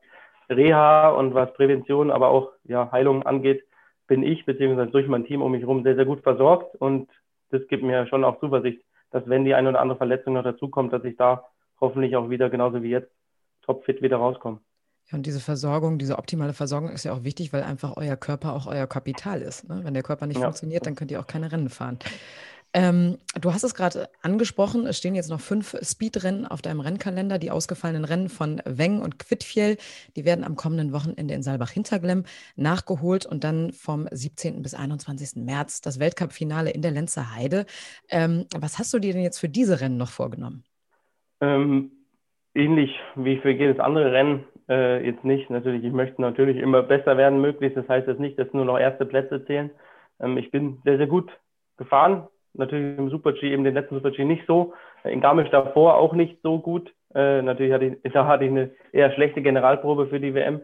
Reha 0.49 1.11
und 1.11 1.35
was 1.35 1.53
Prävention, 1.55 2.11
aber 2.11 2.29
auch 2.29 2.53
ja, 2.65 2.91
Heilung 2.93 3.25
angeht, 3.25 3.65
bin 4.07 4.23
ich 4.23 4.45
beziehungsweise 4.45 4.91
durch 4.91 5.09
mein 5.09 5.25
Team 5.25 5.43
um 5.43 5.53
mich 5.53 5.63
herum 5.63 5.83
sehr, 5.83 5.97
sehr 5.97 6.05
gut 6.05 6.23
versorgt 6.23 6.77
und 6.77 7.09
das 7.51 7.67
gibt 7.69 7.83
mir 7.83 8.07
schon 8.07 8.25
auch 8.25 8.41
Zuversicht, 8.41 8.81
dass 9.11 9.29
wenn 9.29 9.45
die 9.45 9.55
eine 9.55 9.71
oder 9.71 9.81
andere 9.81 9.99
Verletzung 9.99 10.35
noch 10.35 10.45
dazukommt, 10.45 10.93
dass 10.93 11.05
ich 11.05 11.17
da 11.17 11.45
hoffentlich 11.81 12.17
auch 12.17 12.31
wieder 12.31 12.51
genauso 12.51 12.83
wie 12.83 12.91
jetzt 12.91 13.11
topfit 13.67 14.03
wieder 14.03 14.17
rauskommen. 14.17 14.61
Ja, 15.11 15.17
und 15.17 15.27
diese 15.27 15.41
Versorgung, 15.41 15.99
diese 15.99 16.19
optimale 16.19 16.53
Versorgung 16.53 16.91
ist 16.91 17.05
ja 17.05 17.13
auch 17.13 17.23
wichtig, 17.23 17.53
weil 17.53 17.63
einfach 17.63 17.97
euer 17.97 18.17
Körper 18.17 18.55
auch 18.55 18.67
euer 18.67 18.87
Kapital 18.87 19.41
ist. 19.41 19.69
Ne? 19.69 19.81
Wenn 19.85 19.95
der 19.95 20.03
Körper 20.03 20.27
nicht 20.27 20.39
ja. 20.39 20.47
funktioniert, 20.47 20.87
dann 20.87 20.97
könnt 20.97 21.11
ihr 21.11 21.21
auch 21.21 21.27
keine 21.29 21.53
Rennen 21.53 21.69
fahren. 21.69 21.99
Ähm, 22.73 23.17
du 23.41 23.55
hast 23.55 23.63
es 23.63 23.75
gerade 23.75 24.11
angesprochen, 24.21 24.87
es 24.87 24.99
stehen 24.99 25.15
jetzt 25.15 25.31
noch 25.31 25.41
fünf 25.41 25.77
Speedrennen 25.81 26.47
auf 26.47 26.61
deinem 26.61 26.81
Rennkalender. 26.81 27.39
Die 27.39 27.51
ausgefallenen 27.51 28.05
Rennen 28.05 28.29
von 28.29 28.61
Weng 28.67 29.01
und 29.01 29.19
Quidfjell, 29.19 29.79
die 30.15 30.27
werden 30.27 30.45
am 30.45 30.57
kommenden 30.57 30.93
Wochenende 30.93 31.33
in 31.33 31.43
Saalbach-Hinterglemm 31.43 32.25
nachgeholt 32.57 33.25
und 33.25 33.45
dann 33.45 33.73
vom 33.73 34.09
17. 34.11 34.61
bis 34.61 34.75
21. 34.75 35.43
März 35.43 35.81
das 35.81 36.01
Weltcup-Finale 36.01 36.71
in 36.71 36.83
der 36.83 36.91
Lenzer 36.91 37.35
Heide. 37.35 37.65
Ähm, 38.11 38.45
was 38.55 38.79
hast 38.79 38.93
du 38.93 38.99
dir 38.99 39.15
denn 39.15 39.23
jetzt 39.23 39.39
für 39.39 39.49
diese 39.49 39.81
Rennen 39.81 39.97
noch 39.97 40.11
vorgenommen? 40.11 40.65
Ähm, 41.41 41.93
ähnlich 42.57 42.99
wie 43.15 43.39
für 43.39 43.51
jedes 43.51 43.79
andere 43.79 44.13
Rennen 44.13 44.45
äh, 44.69 45.05
jetzt 45.07 45.25
nicht. 45.25 45.51
Natürlich, 45.51 45.85
ich 45.85 45.93
möchte 45.93 46.21
natürlich 46.21 46.57
immer 46.57 46.83
besser 46.83 47.17
werden 47.17 47.41
möglichst. 47.41 47.77
Das 47.77 47.89
heißt 47.89 48.09
jetzt 48.09 48.21
nicht, 48.21 48.39
dass 48.39 48.53
nur 48.53 48.65
noch 48.65 48.79
erste 48.79 49.07
Plätze 49.07 49.45
zählen. 49.45 49.71
Ähm, 50.21 50.37
ich 50.39 50.51
bin 50.51 50.79
sehr, 50.85 50.97
sehr 50.97 51.07
gut 51.07 51.31
gefahren 51.77 52.29
natürlich 52.59 52.99
im 52.99 53.11
Super-G, 53.11 53.53
eben 53.53 53.65
den 53.65 53.75
letzten 53.75 53.97
Super-G 53.97 54.25
nicht 54.25 54.45
so. 54.47 54.75
In 55.05 55.21
Garmisch 55.21 55.51
davor 55.51 55.97
auch 55.97 56.13
nicht 56.15 56.39
so 56.43 56.59
gut. 56.59 56.93
Äh, 57.15 57.43
natürlich 57.43 57.73
hatte 57.73 57.97
ich, 58.03 58.13
da 58.13 58.27
hatte 58.27 58.45
ich 58.45 58.51
eine 58.51 58.71
eher 58.93 59.13
schlechte 59.13 59.43
Generalprobe 59.43 60.09
für 60.09 60.21
die 60.21 60.35
WM. 60.35 60.61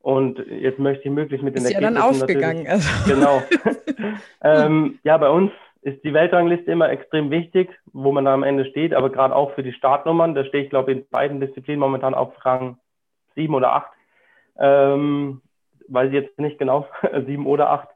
Und 0.00 0.38
jetzt 0.46 0.78
möchte 0.78 1.08
ich 1.08 1.14
möglichst 1.14 1.42
mit 1.42 1.56
den 1.56 1.64
ist 1.64 1.72
Ergebnissen... 1.72 1.94
ja 1.94 2.00
dann 2.00 2.10
aufgegangen. 2.10 2.66
Also. 2.66 3.14
Genau. 3.14 3.42
ähm, 4.42 4.98
ja, 5.02 5.16
bei 5.16 5.30
uns 5.30 5.50
ist 5.84 6.02
die 6.02 6.14
Weltrangliste 6.14 6.72
immer 6.72 6.88
extrem 6.88 7.30
wichtig, 7.30 7.68
wo 7.92 8.10
man 8.10 8.24
da 8.24 8.32
am 8.32 8.42
Ende 8.42 8.64
steht, 8.64 8.94
aber 8.94 9.10
gerade 9.10 9.36
auch 9.36 9.52
für 9.52 9.62
die 9.62 9.74
Startnummern, 9.74 10.34
da 10.34 10.44
stehe 10.46 10.64
ich, 10.64 10.70
glaube 10.70 10.90
ich, 10.90 10.98
in 10.98 11.08
beiden 11.10 11.40
Disziplinen 11.40 11.78
momentan 11.78 12.14
auf 12.14 12.32
Rang 12.44 12.78
sieben 13.34 13.54
oder 13.54 13.74
acht. 13.74 13.90
Ähm, 14.58 15.42
weiß 15.88 16.08
ich 16.08 16.14
jetzt 16.14 16.38
nicht 16.38 16.58
genau, 16.58 16.86
sieben 17.26 17.46
oder 17.46 17.68
acht. 17.68 17.88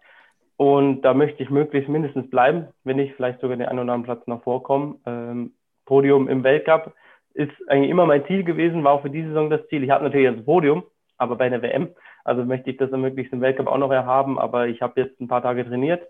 Und 0.59 1.01
da 1.01 1.14
möchte 1.14 1.43
ich 1.43 1.49
möglichst 1.49 1.89
mindestens 1.89 2.28
bleiben, 2.28 2.68
wenn 2.84 2.97
nicht 2.97 3.14
vielleicht 3.14 3.41
sogar 3.41 3.57
den 3.57 3.66
einen 3.66 3.78
oder 3.78 3.95
anderen 3.95 4.03
Platz 4.03 4.26
noch 4.26 4.43
vorkommen. 4.43 5.01
Ähm, 5.07 5.53
Podium 5.86 6.28
im 6.28 6.45
Weltcup 6.45 6.93
ist 7.32 7.53
eigentlich 7.68 7.91
immer 7.91 8.05
mein 8.05 8.26
Ziel 8.26 8.45
gewesen, 8.45 8.84
war 8.84 8.93
auch 8.93 9.03
für 9.03 9.11
diese 9.11 9.28
Saison 9.28 9.49
das 9.49 9.66
Ziel. 9.68 9.82
Ich 9.82 9.91
habe 9.91 10.05
natürlich 10.05 10.36
das 10.36 10.45
Podium, 10.45 10.82
aber 11.16 11.36
bei 11.36 11.47
einer 11.47 11.62
WM, 11.62 11.89
also 12.24 12.45
möchte 12.45 12.68
ich 12.68 12.76
das 12.76 12.91
möglichst 12.91 13.32
im 13.32 13.41
Weltcup 13.41 13.68
auch 13.68 13.78
noch 13.78 13.93
erhaben. 13.93 14.39
Aber 14.39 14.66
ich 14.66 14.82
habe 14.82 15.01
jetzt 15.01 15.18
ein 15.20 15.28
paar 15.28 15.41
Tage 15.41 15.64
trainiert, 15.64 16.03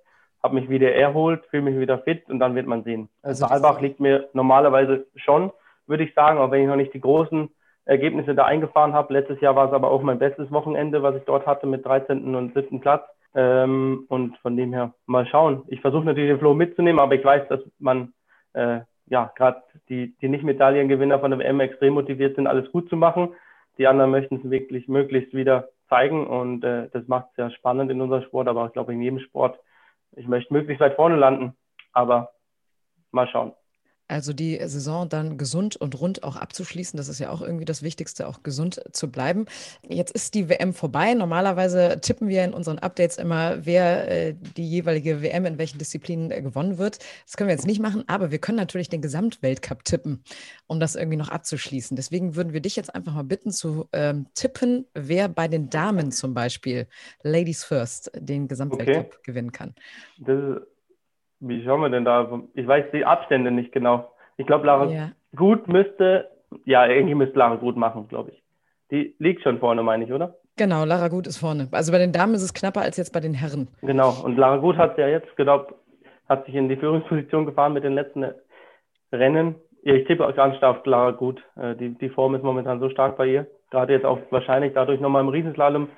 habe 0.43 0.55
mich 0.55 0.68
wieder 0.68 0.93
erholt, 0.95 1.45
fühle 1.51 1.62
mich 1.62 1.78
wieder 1.78 1.99
fit 1.99 2.28
und 2.28 2.39
dann 2.39 2.55
wird 2.55 2.66
man 2.66 2.84
sehen. 2.84 3.09
Also 3.22 3.47
Saalbach 3.47 3.80
liegt 3.80 4.01
mir 4.01 4.28
normalerweise 4.32 5.07
schon, 5.16 5.53
würde 5.86 6.05
ich 6.05 6.14
sagen, 6.14 6.39
auch 6.39 6.51
wenn 6.51 6.62
ich 6.62 6.68
noch 6.68 6.76
nicht 6.76 6.95
die 6.95 7.01
großen 7.01 7.49
Ergebnisse 7.84 8.34
da 8.34 8.45
eingefahren 8.45 8.93
habe. 8.93 9.14
Letztes 9.14 9.41
Jahr 9.41 9.57
war 9.57 9.66
es 9.66 9.72
aber 9.72 9.91
auch 9.91 10.03
mein 10.03 10.18
bestes 10.18 10.51
Wochenende, 10.53 11.03
was 11.03 11.16
ich 11.16 11.24
dort 11.24 11.47
hatte 11.47 11.66
mit 11.66 11.84
13. 11.84 12.34
und 12.34 12.55
7. 12.55 12.80
Platz. 12.80 13.05
Ähm, 13.34 14.07
und 14.09 14.39
von 14.39 14.57
dem 14.57 14.72
her 14.72 14.95
mal 15.07 15.26
schauen. 15.26 15.62
Ich 15.68 15.80
versuche 15.82 16.05
natürlich 16.05 16.30
den 16.30 16.39
Flow 16.39 16.55
mitzunehmen, 16.55 16.99
aber 16.99 17.14
ich 17.14 17.24
weiß, 17.24 17.47
dass 17.49 17.61
man 17.78 18.14
äh, 18.55 18.80
ja 19.07 19.30
gerade 19.36 19.62
die, 19.89 20.16
die 20.20 20.28
Nicht-Medaillengewinner 20.28 21.18
von 21.18 21.30
der 21.30 21.41
WM 21.41 21.61
extrem 21.61 21.95
motiviert 21.95 22.36
sind, 22.36 22.47
alles 22.47 22.70
gut 22.72 22.89
zu 22.89 22.97
machen. 22.97 23.34
Die 23.76 23.86
anderen 23.86 24.11
möchten 24.11 24.36
es 24.36 24.51
wirklich 24.51 24.89
möglichst 24.89 25.34
wieder 25.34 25.68
zeigen 25.89 26.26
und 26.26 26.64
äh, 26.64 26.89
das 26.93 27.07
macht 27.07 27.26
es 27.30 27.36
sehr 27.36 27.51
spannend 27.51 27.91
in 27.91 28.01
unserem 28.01 28.22
Sport, 28.22 28.49
aber 28.49 28.66
ich 28.66 28.72
glaube 28.72 28.93
in 28.93 29.03
jedem 29.03 29.20
Sport. 29.20 29.59
Ich 30.12 30.26
möchte 30.26 30.52
möglichst 30.52 30.80
weit 30.80 30.96
vorne 30.96 31.16
landen, 31.16 31.56
aber 31.92 32.32
mal 33.11 33.28
schauen. 33.28 33.54
Also 34.09 34.32
die 34.32 34.59
Saison 34.64 35.09
dann 35.09 35.36
gesund 35.36 35.76
und 35.76 36.00
rund 36.00 36.22
auch 36.22 36.36
abzuschließen, 36.36 36.96
das 36.96 37.09
ist 37.09 37.18
ja 37.18 37.30
auch 37.30 37.42
irgendwie 37.42 37.66
das 37.66 37.82
Wichtigste, 37.82 38.26
auch 38.26 38.42
gesund 38.42 38.82
zu 38.92 39.11
bleiben. 39.11 39.44
Jetzt 39.86 40.12
ist 40.12 40.34
die 40.34 40.48
WM 40.48 40.72
vorbei. 40.72 41.12
Normalerweise 41.12 41.98
tippen 42.00 42.28
wir 42.28 42.42
in 42.42 42.54
unseren 42.54 42.78
Updates 42.78 43.18
immer, 43.18 43.66
wer 43.66 44.11
äh, 44.11 44.34
die 44.56 44.66
jeweilige 44.66 45.20
WM 45.22 45.44
in 45.44 45.59
welchen 45.59 45.78
Disziplinen 45.78 46.30
äh, 46.30 46.40
gewonnen 46.40 46.78
wird. 46.78 46.98
Das 47.26 47.36
können 47.36 47.48
wir 47.48 47.54
jetzt 47.54 47.66
nicht 47.66 47.80
machen, 47.80 48.04
aber 48.06 48.30
wir 48.30 48.38
können 48.38 48.56
natürlich 48.56 48.88
den 48.88 49.02
Gesamtweltcup 49.02 49.84
tippen, 49.84 50.24
um 50.66 50.80
das 50.80 50.96
irgendwie 50.96 51.18
noch 51.18 51.28
abzuschließen. 51.28 51.94
Deswegen 51.94 52.34
würden 52.34 52.54
wir 52.54 52.61
dich 52.61 52.76
jetzt 52.76 52.94
einfach 52.94 53.12
mal 53.12 53.24
bitten 53.24 53.50
zu 53.50 53.88
ähm, 53.92 54.26
tippen, 54.34 54.86
wer 54.94 55.28
bei 55.28 55.48
den 55.48 55.68
Damen 55.68 56.12
zum 56.12 56.32
Beispiel, 56.32 56.86
Ladies 57.22 57.62
First, 57.62 58.11
den 58.14 58.48
Gesamtweltcup 58.48 59.06
okay. 59.06 59.18
gewinnen 59.22 59.52
kann. 59.52 59.74
Das 60.18 60.38
ist 60.38 60.78
wie 61.41 61.64
schauen 61.64 61.80
wir 61.80 61.91
denn 61.91 62.05
da? 62.05 62.43
Ich 62.55 62.66
weiß 62.66 62.86
die 62.93 63.05
Abstände 63.05 63.51
nicht 63.51 63.72
genau. 63.72 64.11
Ich 64.36 64.47
glaube, 64.47 64.66
Lara 64.66 64.86
ja. 64.86 65.11
Gut 65.36 65.68
müsste, 65.68 66.30
ja, 66.64 66.86
irgendwie 66.86 67.14
müsste 67.14 67.39
Lara 67.39 67.57
Gut 67.57 67.76
machen, 67.76 68.09
glaube 68.09 68.30
ich. 68.30 68.43
Die 68.91 69.14
liegt 69.18 69.43
schon 69.43 69.59
vorne, 69.59 69.82
meine 69.82 70.05
ich, 70.05 70.12
oder? 70.12 70.36
Genau, 70.57 70.84
Lara 70.84 71.09
Gut 71.09 71.26
ist 71.26 71.39
vorne. 71.39 71.68
Also 71.70 71.93
bei 71.93 71.99
den 71.99 72.12
Damen 72.12 72.34
ist 72.34 72.43
es 72.43 72.55
knapper 72.55 72.80
als 72.80 72.97
jetzt 72.97 73.12
bei 73.12 73.20
den 73.20 73.34
Herren. 73.34 73.68
Genau, 73.82 74.14
und 74.24 74.36
Lara 74.36 74.57
Gut 74.57 74.76
hat 74.76 74.99
ja 74.99 75.09
jetzt, 75.09 75.36
genau, 75.36 75.66
hat 76.28 76.47
sich 76.47 76.55
in 76.55 76.68
die 76.68 76.76
Führungsposition 76.76 77.47
gefahren 77.47 77.72
mit 77.72 77.84
den 77.84 77.95
letzten 77.95 78.26
Rennen. 79.12 79.57
Ja, 79.82 79.95
ich 79.95 80.07
tippe 80.07 80.26
auch 80.26 80.34
ganz 80.34 80.57
stark 80.57 80.78
auf 80.78 80.86
Lara 80.86 81.12
Gut. 81.12 81.43
Äh, 81.57 81.76
die, 81.76 81.91
die 81.91 82.09
Form 82.09 82.34
ist 82.34 82.43
momentan 82.43 82.80
so 82.80 82.91
stark 82.91 83.16
bei 83.16 83.26
ihr. 83.26 83.47
Gerade 83.70 83.93
jetzt 83.93 84.05
auch 84.05 84.18
wahrscheinlich 84.30 84.72
dadurch 84.74 85.01
nochmal 85.01 85.22
im 85.22 85.28
Riesenslalom. 85.28 85.89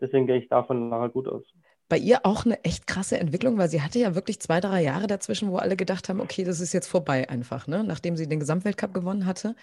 Deswegen 0.00 0.26
gehe 0.26 0.38
ich 0.38 0.48
davon 0.48 0.90
Lara 0.90 1.06
Gut 1.08 1.28
aus 1.28 1.44
bei 1.92 1.98
ihr 1.98 2.20
auch 2.22 2.46
eine 2.46 2.56
echt 2.64 2.86
krasse 2.86 3.20
Entwicklung, 3.20 3.58
weil 3.58 3.68
sie 3.68 3.82
hatte 3.82 3.98
ja 3.98 4.14
wirklich 4.14 4.40
zwei, 4.40 4.60
drei 4.60 4.80
Jahre 4.80 5.08
dazwischen, 5.08 5.50
wo 5.50 5.58
alle 5.58 5.76
gedacht 5.76 6.08
haben, 6.08 6.22
okay, 6.22 6.42
das 6.42 6.58
ist 6.58 6.72
jetzt 6.72 6.90
vorbei 6.90 7.28
einfach, 7.28 7.68
ne? 7.68 7.84
nachdem 7.86 8.16
sie 8.16 8.26
den 8.26 8.40
Gesamtweltcup 8.40 8.94
gewonnen 8.94 9.26
hatte. 9.26 9.54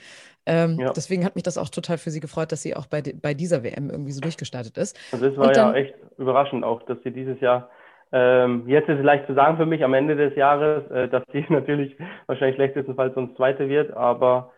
Ähm, 0.46 0.78
ja. 0.80 0.92
Deswegen 0.96 1.26
hat 1.26 1.34
mich 1.34 1.42
das 1.42 1.58
auch 1.58 1.70
total 1.70 1.98
für 1.98 2.12
sie 2.12 2.20
gefreut, 2.20 2.52
dass 2.52 2.62
sie 2.62 2.76
auch 2.76 2.86
bei, 2.86 3.02
bei 3.20 3.34
dieser 3.34 3.64
WM 3.64 3.90
irgendwie 3.90 4.12
so 4.12 4.22
durchgestartet 4.22 4.78
ist. 4.78 4.96
Also 5.12 5.28
das 5.28 5.38
war 5.40 5.52
dann, 5.54 5.74
ja 5.74 5.82
echt 5.82 5.96
überraschend 6.20 6.64
auch, 6.64 6.84
dass 6.84 7.02
sie 7.04 7.10
dieses 7.10 7.40
Jahr, 7.40 7.72
ähm, 8.12 8.66
jetzt 8.68 8.90
ist 8.90 9.00
es 9.00 9.04
leicht 9.04 9.26
zu 9.26 9.34
sagen 9.34 9.58
für 9.58 9.66
mich 9.66 9.84
am 9.84 9.96
Ende 9.96 10.16
des 10.16 10.36
Jahres, 10.36 10.88
äh, 10.92 11.08
dass 11.08 11.24
sie 11.34 11.44
natürlich 11.50 11.98
wahrscheinlich 12.28 12.58
schlechtestenfalls 12.58 13.18
uns 13.18 13.36
Zweite 13.38 13.68
wird, 13.70 13.98
aber 13.98 14.52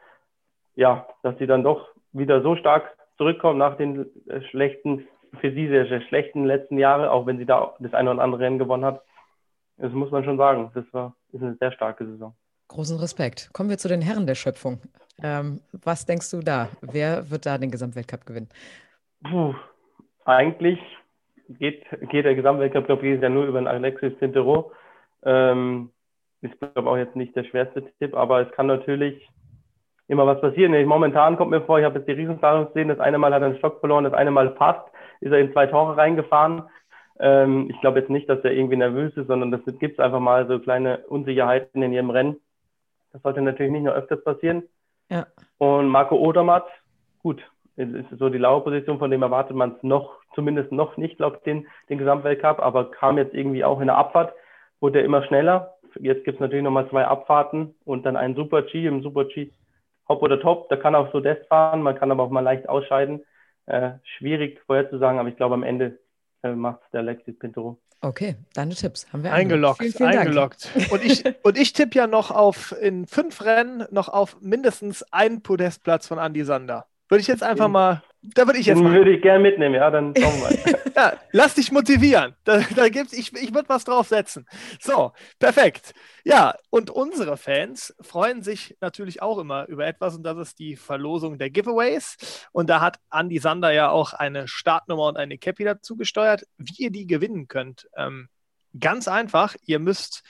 ja, 0.76 1.08
dass 1.24 1.38
sie 1.38 1.48
dann 1.48 1.64
doch 1.64 1.88
wieder 2.12 2.42
so 2.42 2.58
stark 2.58 2.98
zurückkommt 3.16 3.60
nach 3.60 3.78
den 3.78 4.08
äh, 4.28 4.42
schlechten 4.50 5.08
für 5.40 5.52
sie 5.52 5.68
sehr, 5.68 5.88
sehr 5.88 6.02
schlechten 6.02 6.46
letzten 6.46 6.78
Jahre, 6.78 7.12
auch 7.12 7.26
wenn 7.26 7.38
sie 7.38 7.46
da 7.46 7.74
das 7.80 7.94
eine 7.94 8.12
oder 8.12 8.22
andere 8.22 8.42
Rennen 8.42 8.60
gewonnen 8.60 8.86
hat. 8.86 9.02
Das 9.78 9.92
muss 9.94 10.12
man 10.12 10.24
schon 10.24 10.38
sagen. 10.38 10.72
Das 10.74 10.86
war 10.92 11.16
ist 11.32 11.42
eine 11.42 11.56
sehr 11.56 11.72
starke 11.72 12.06
Saison. 12.06 12.36
Großen 12.68 12.98
Respekt. 13.00 13.50
Kommen 13.54 13.70
wir 13.70 13.78
zu 13.78 13.88
den 13.88 14.02
Herren 14.02 14.28
der 14.28 14.36
Schöpfung. 14.36 14.80
Ähm, 15.24 15.62
was 15.72 16.06
denkst 16.06 16.32
du 16.32 16.40
da? 16.40 16.70
Wer 16.82 17.30
wird 17.30 17.46
da 17.46 17.58
den 17.58 17.72
Gesamtweltcup 17.72 18.26
gewinnen? 18.26 18.50
Puh, 19.24 19.54
eigentlich 20.26 20.80
geht, 21.50 21.86
geht 22.10 22.26
der 22.26 22.36
Gesamtweltcup, 22.36 22.86
glaube 22.86 23.08
ich, 23.08 23.22
ja 23.22 23.30
nur 23.30 23.46
über 23.46 23.60
den 23.60 23.68
Alexis 23.68 24.18
Tintero. 24.20 24.72
Ähm, 25.24 25.92
ist, 26.42 26.58
glaube 26.60 26.82
ich, 26.82 26.88
auch 26.88 26.98
jetzt 26.98 27.16
nicht 27.16 27.36
der 27.36 27.44
schwerste 27.44 27.84
Tipp, 28.00 28.16
aber 28.16 28.42
es 28.42 28.52
kann 28.54 28.68
natürlich 28.68 29.30
immer 30.08 30.26
was 30.26 30.42
passieren. 30.42 30.74
Momentan 30.86 31.38
kommt 31.38 31.52
mir 31.52 31.62
vor, 31.62 31.80
ich 31.80 31.86
habe 31.86 32.00
jetzt 32.00 32.08
die 32.08 32.14
Riesenplanung 32.14 32.68
gesehen, 32.68 32.88
das 32.88 33.00
eine 33.00 33.18
Mal 33.18 33.34
hat 33.34 33.42
er 33.42 33.50
einen 33.50 33.58
Stock 33.58 33.80
verloren, 33.80 34.04
das 34.04 34.14
eine 34.14 34.32
Mal 34.32 34.50
passt 34.52 34.88
ist 35.22 35.32
er 35.32 35.40
in 35.40 35.54
zwei 35.54 35.68
Tore 35.68 35.96
reingefahren. 35.96 36.64
Ähm, 37.20 37.70
ich 37.70 37.80
glaube 37.80 38.00
jetzt 38.00 38.10
nicht, 38.10 38.28
dass 38.28 38.44
er 38.44 38.52
irgendwie 38.52 38.78
nervös 38.78 39.16
ist, 39.16 39.28
sondern 39.28 39.52
das 39.52 39.62
gibt 39.80 39.94
es 39.94 40.00
einfach 40.00 40.20
mal 40.20 40.48
so 40.48 40.60
kleine 40.60 41.00
Unsicherheiten 41.08 41.82
in 41.82 41.94
jedem 41.94 42.10
Rennen. 42.10 42.38
Das 43.14 43.22
sollte 43.22 43.42
natürlich 43.42 43.72
nicht 43.72 43.84
nur 43.84 43.94
öfters 43.94 44.24
passieren. 44.24 44.64
Ja. 45.10 45.28
Und 45.58 45.88
Marco 45.88 46.16
Odermatt, 46.16 46.66
gut, 47.22 47.42
ist 47.76 48.10
so 48.18 48.30
die 48.30 48.38
laue 48.38 48.62
Position, 48.62 49.00
von 49.00 49.12
dem 49.12 49.22
erwartet 49.22 49.56
man 49.56 49.76
es 49.76 49.84
noch, 49.84 50.20
zumindest 50.34 50.72
noch 50.72 50.98
nicht, 50.98 51.18
glaube 51.18 51.38
ich, 51.38 51.44
den, 51.44 51.68
den 51.90 51.98
Gesamtweltcup, 51.98 52.60
aber 52.60 52.92
kam 52.92 53.18
jetzt 53.18 53.34
irgendwie 53.34 53.64
auch 53.64 53.80
in 53.80 53.88
der 53.88 53.98
Abfahrt, 53.98 54.34
wurde 54.80 55.00
er 55.00 55.06
immer 55.06 55.24
schneller. 55.24 55.76
Jetzt 56.00 56.24
gibt 56.24 56.38
es 56.38 56.42
natürlich 56.42 56.64
nochmal 56.64 56.90
zwei 56.90 57.06
Abfahrten 57.06 57.76
und 57.86 58.06
dann 58.06 58.16
einen 58.16 58.36
Super 58.36 58.64
G 58.64 58.86
im 58.88 59.04
Super 59.04 59.26
G 59.26 59.52
Hop 60.08 60.24
oder 60.24 60.40
Top. 60.40 60.70
Da 60.70 60.78
kann 60.78 60.96
auch 60.96 61.12
so 61.12 61.20
Death 61.20 61.46
fahren, 61.48 61.82
man 61.82 61.96
kann 61.96 62.12
aber 62.12 62.24
auch 62.24 62.30
mal 62.30 62.40
leicht 62.40 62.68
ausscheiden 62.68 63.24
äh, 63.72 63.94
schwierig 64.18 64.62
vorherzusagen, 64.66 65.20
aber 65.20 65.30
ich 65.30 65.38
glaube, 65.38 65.56
am 65.56 65.64
Ende 65.64 66.00
äh, 66.44 66.52
macht 66.54 66.82
es 66.84 66.92
der 66.92 67.02
Alexis 67.02 67.38
Pinturo. 67.40 67.80
Okay, 68.02 68.36
deine 68.56 68.74
Tipps 68.74 69.06
haben 69.14 69.24
wir 69.24 69.32
eingeloggt. 69.32 69.80
Vielen, 69.80 69.94
vielen 69.94 70.10
eingeloggt. 70.10 70.70
Und 70.90 71.06
ich, 71.06 71.24
und 71.44 71.58
ich 71.58 71.72
tippe 71.74 71.96
ja 71.96 72.08
noch 72.08 72.32
auf 72.32 72.76
in 72.82 73.06
fünf 73.06 73.44
Rennen 73.44 73.86
noch 73.92 74.10
auf 74.10 74.42
mindestens 74.42 75.04
einen 75.12 75.44
Podestplatz 75.44 76.08
von 76.08 76.18
Andy 76.18 76.44
Sander. 76.44 76.88
Würde 77.10 77.22
ich 77.22 77.28
jetzt 77.28 77.44
einfach 77.44 77.68
mal 77.68 78.02
da 78.24 78.46
würde 78.46 78.60
ich 78.60 78.68
jetzt 78.68 78.82
mal. 78.82 78.94
Würde 78.94 79.16
ich 79.16 79.22
gerne 79.22 79.40
mitnehmen, 79.40 79.76
ja, 79.76 79.90
dann 79.90 80.14
schauen 80.16 80.34
wir 80.34 80.74
mal. 80.74 80.82
ja, 80.96 81.14
lass 81.32 81.56
dich 81.56 81.72
motivieren. 81.72 82.36
Da, 82.44 82.60
da 82.76 82.90
gibt's, 82.90 83.14
ich 83.14 83.34
ich 83.34 83.54
würde 83.54 83.70
was 83.70 83.84
draufsetzen. 83.84 84.48
So, 84.80 85.12
perfekt. 85.40 85.94
Ja, 86.24 86.56
und 86.70 86.92
unsere 86.92 87.36
Fans 87.38 87.96
freuen 88.00 88.44
sich 88.44 88.78
natürlich 88.80 89.22
auch 89.22 89.40
immer 89.40 89.68
über 89.68 89.88
etwas 89.88 90.16
und 90.16 90.24
das 90.24 90.38
ist 90.38 90.60
die 90.60 90.76
Verlosung 90.76 91.40
der 91.40 91.50
Giveaways. 91.50 92.48
Und 92.52 92.70
da 92.70 92.80
hat 92.80 93.00
Andy 93.12 93.40
Sander 93.40 93.72
ja 93.72 93.90
auch 93.90 94.14
eine 94.14 94.48
Startnummer 94.48 95.08
und 95.08 95.18
eine 95.18 95.40
Cappy 95.40 95.64
dazu 95.64 95.96
gesteuert, 95.96 96.46
wie 96.58 96.84
ihr 96.84 96.92
die 96.92 97.08
gewinnen 97.08 97.48
könnt. 97.48 97.88
Ähm, 97.98 98.30
ganz 98.80 99.08
einfach, 99.08 99.56
ihr 99.66 99.80
müsst 99.80 100.24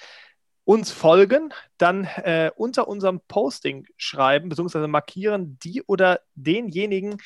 uns 0.64 0.92
folgen, 0.92 1.54
dann 1.78 2.06
äh, 2.06 2.52
unter 2.56 2.88
unserem 2.88 3.20
Posting 3.28 3.88
schreiben, 3.98 4.48
beziehungsweise 4.48 4.88
markieren 4.88 5.58
die 5.62 5.82
oder 5.84 6.22
denjenigen, 6.36 7.18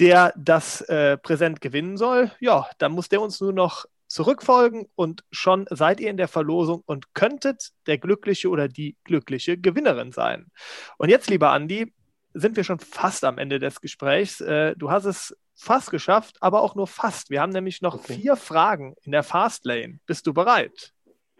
der 0.00 0.32
das 0.36 0.80
äh, 0.82 1.16
Präsent 1.18 1.60
gewinnen 1.60 1.96
soll, 1.96 2.32
ja, 2.40 2.68
dann 2.78 2.92
muss 2.92 3.08
der 3.08 3.20
uns 3.20 3.40
nur 3.40 3.52
noch 3.52 3.84
zurückfolgen 4.08 4.86
und 4.96 5.22
schon 5.30 5.66
seid 5.70 6.00
ihr 6.00 6.10
in 6.10 6.16
der 6.16 6.26
Verlosung 6.26 6.82
und 6.84 7.14
könntet 7.14 7.70
der 7.86 7.98
glückliche 7.98 8.48
oder 8.48 8.66
die 8.66 8.96
glückliche 9.04 9.56
Gewinnerin 9.56 10.10
sein. 10.10 10.50
Und 10.98 11.10
jetzt, 11.10 11.30
lieber 11.30 11.50
Andi, 11.50 11.94
sind 12.34 12.56
wir 12.56 12.64
schon 12.64 12.80
fast 12.80 13.24
am 13.24 13.38
Ende 13.38 13.60
des 13.60 13.80
Gesprächs. 13.80 14.40
Äh, 14.40 14.74
du 14.76 14.90
hast 14.90 15.04
es 15.04 15.36
fast 15.54 15.90
geschafft, 15.90 16.38
aber 16.40 16.62
auch 16.62 16.74
nur 16.74 16.86
fast. 16.86 17.30
Wir 17.30 17.40
haben 17.40 17.52
nämlich 17.52 17.82
noch 17.82 17.94
okay. 17.94 18.14
vier 18.14 18.36
Fragen 18.36 18.94
in 19.02 19.12
der 19.12 19.22
Fastlane. 19.22 20.00
Bist 20.06 20.26
du 20.26 20.32
bereit? 20.32 20.92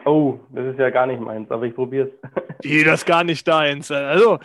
Oh, 0.04 0.38
das 0.50 0.66
ist 0.66 0.78
ja 0.78 0.90
gar 0.90 1.06
nicht 1.06 1.20
meins, 1.20 1.50
aber 1.50 1.64
ich 1.64 1.74
probiere 1.74 2.10
es. 2.62 2.64
Wie, 2.64 2.84
das 2.84 3.04
gar 3.04 3.24
nicht 3.24 3.46
deins? 3.46 3.90
Also. 3.90 4.38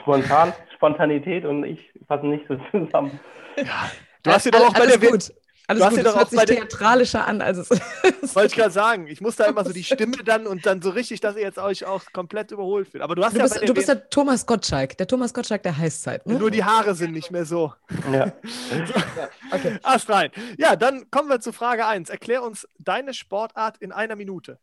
Spontan, 0.00 0.52
Spontanität 0.74 1.44
und 1.44 1.64
ich 1.64 1.78
passen 2.08 2.30
nicht 2.30 2.46
so 2.48 2.56
zusammen. 2.70 3.18
Ja, 3.56 3.90
du 4.22 4.30
hast 4.30 4.46
dir 4.46 4.50
doch 4.50 4.68
auch 4.68 4.74
bei 4.74 4.86
der 4.86 4.98
gut. 4.98 5.32
Alles 5.68 5.82
du 5.82 5.96
gut, 5.96 6.06
das 6.06 6.14
hört 6.14 6.30
sich 6.30 6.44
theatralischer 6.44 7.26
an, 7.26 7.42
als 7.42 7.58
es 7.58 7.70
Wollte 8.36 8.46
ich 8.46 8.54
gerade 8.54 8.70
sagen. 8.70 9.08
Ich 9.08 9.20
muss 9.20 9.34
da 9.34 9.46
immer 9.46 9.64
so 9.64 9.72
die 9.72 9.82
Stimme 9.82 10.18
dann 10.24 10.46
und 10.46 10.64
dann 10.64 10.80
so 10.80 10.90
richtig, 10.90 11.20
dass 11.20 11.34
ihr 11.34 11.42
jetzt 11.42 11.58
euch 11.58 11.84
auch 11.84 12.04
komplett 12.12 12.52
überholt 12.52 12.88
fühlt. 12.88 13.02
Aber 13.02 13.16
du 13.16 13.24
hast 13.24 13.34
du 13.34 13.38
ja 13.38 13.44
bist, 13.44 13.68
du 13.68 13.74
bist 13.74 13.88
der 13.88 14.08
Thomas 14.08 14.46
Gottschalk, 14.46 14.96
der 14.96 15.08
Thomas 15.08 15.34
Gottschalk 15.34 15.64
der 15.64 15.76
Heißzeit. 15.76 16.24
Ne? 16.24 16.38
Nur 16.38 16.52
die 16.52 16.62
Haare 16.62 16.94
sind 16.94 17.12
nicht 17.12 17.32
mehr 17.32 17.44
so. 17.44 17.72
Ja. 18.12 18.32
so. 18.52 18.94
Okay. 19.52 19.78
Ast 19.82 20.10
rein. 20.10 20.30
Ja, 20.58 20.76
dann 20.76 21.10
kommen 21.10 21.28
wir 21.28 21.40
zu 21.40 21.52
Frage 21.52 21.86
1. 21.86 22.10
Erklär 22.10 22.42
uns 22.42 22.68
deine 22.78 23.14
Sportart 23.14 23.78
in 23.78 23.92
einer 23.92 24.16
Minute. 24.16 24.58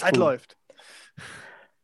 Zeit 0.00 0.16
hm. 0.16 0.20
läuft. 0.20 0.56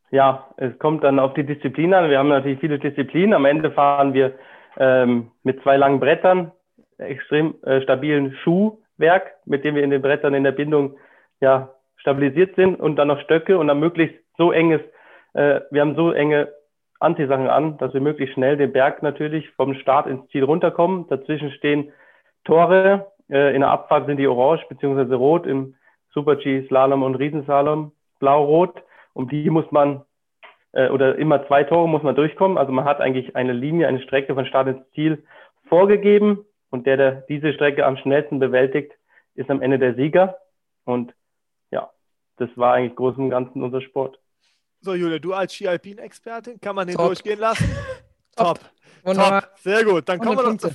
Ja, 0.09 0.47
es 0.57 0.77
kommt 0.79 1.03
dann 1.03 1.19
auf 1.19 1.33
die 1.33 1.43
Disziplin 1.43 1.93
an. 1.93 2.09
Wir 2.09 2.19
haben 2.19 2.29
natürlich 2.29 2.59
viele 2.59 2.79
Disziplinen. 2.79 3.33
Am 3.33 3.45
Ende 3.45 3.71
fahren 3.71 4.13
wir 4.13 4.33
ähm, 4.77 5.31
mit 5.43 5.61
zwei 5.63 5.75
langen 5.75 5.99
Brettern 5.99 6.51
extrem 6.97 7.55
äh, 7.63 7.81
stabilen 7.81 8.35
Schuhwerk, 8.43 9.33
mit 9.45 9.63
dem 9.63 9.75
wir 9.75 9.83
in 9.83 9.89
den 9.89 10.01
Brettern 10.01 10.33
in 10.33 10.43
der 10.43 10.53
Bindung 10.53 10.97
ja 11.41 11.69
stabilisiert 11.97 12.55
sind 12.55 12.79
und 12.79 12.95
dann 12.95 13.09
noch 13.09 13.19
Stöcke 13.21 13.57
und 13.57 13.67
dann 13.67 13.79
möglichst 13.79 14.17
so 14.37 14.51
enges, 14.51 14.81
äh, 15.33 15.61
wir 15.71 15.81
haben 15.81 15.95
so 15.95 16.11
enge 16.11 16.53
Antisachen 16.99 17.49
an, 17.49 17.77
dass 17.77 17.93
wir 17.93 18.01
möglichst 18.01 18.33
schnell 18.33 18.57
den 18.57 18.71
Berg 18.71 19.03
natürlich 19.03 19.49
vom 19.51 19.75
Start 19.75 20.07
ins 20.07 20.27
Ziel 20.29 20.43
runterkommen. 20.43 21.07
Dazwischen 21.09 21.51
stehen 21.51 21.91
Tore, 22.45 23.11
äh, 23.29 23.53
in 23.53 23.61
der 23.61 23.69
Abfahrt 23.69 24.07
sind 24.07 24.17
die 24.17 24.27
orange 24.27 24.65
bzw. 24.69 25.13
rot, 25.13 25.45
im 25.45 25.75
Super-G 26.13 26.65
Slalom 26.67 27.03
und 27.03 27.15
Riesenslalom 27.15 27.91
blau-rot. 28.19 28.83
Um 29.13 29.27
die 29.27 29.49
muss 29.49 29.69
man, 29.71 30.03
äh, 30.73 30.89
oder 30.89 31.17
immer 31.17 31.45
zwei 31.47 31.63
Tore 31.63 31.89
muss 31.89 32.03
man 32.03 32.15
durchkommen. 32.15 32.57
Also 32.57 32.71
man 32.71 32.85
hat 32.85 33.01
eigentlich 33.01 33.35
eine 33.35 33.53
Linie, 33.53 33.87
eine 33.87 34.01
Strecke 34.01 34.35
von 34.35 34.45
Start 34.45 34.67
ins 34.67 34.89
Ziel 34.91 35.23
vorgegeben 35.67 36.45
und 36.69 36.85
der, 36.85 36.97
der 36.97 37.11
diese 37.29 37.53
Strecke 37.53 37.85
am 37.85 37.97
schnellsten 37.97 38.39
bewältigt, 38.39 38.93
ist 39.35 39.49
am 39.49 39.61
Ende 39.61 39.79
der 39.79 39.95
Sieger. 39.95 40.37
Und 40.85 41.13
ja, 41.71 41.89
das 42.37 42.49
war 42.55 42.73
eigentlich 42.73 42.95
groß 42.95 43.17
und 43.17 43.29
Ganzen 43.29 43.61
unser 43.63 43.81
Sport. 43.81 44.19
So, 44.81 44.93
Julia, 44.93 45.19
du 45.19 45.33
als 45.33 45.53
Ski-Alpin-Expertin, 45.53 46.59
kann 46.61 46.75
man 46.75 46.87
den 46.87 46.95
Top. 46.95 47.07
durchgehen 47.07 47.39
lassen? 47.39 47.69
Top. 48.35 48.59
Top. 49.03 49.49
Sehr 49.61 49.83
gut. 49.83 50.07
Dann 50.09 50.19
kommen 50.19 50.37
wir, 50.37 50.43
doch 50.43 50.57
zu, 50.57 50.69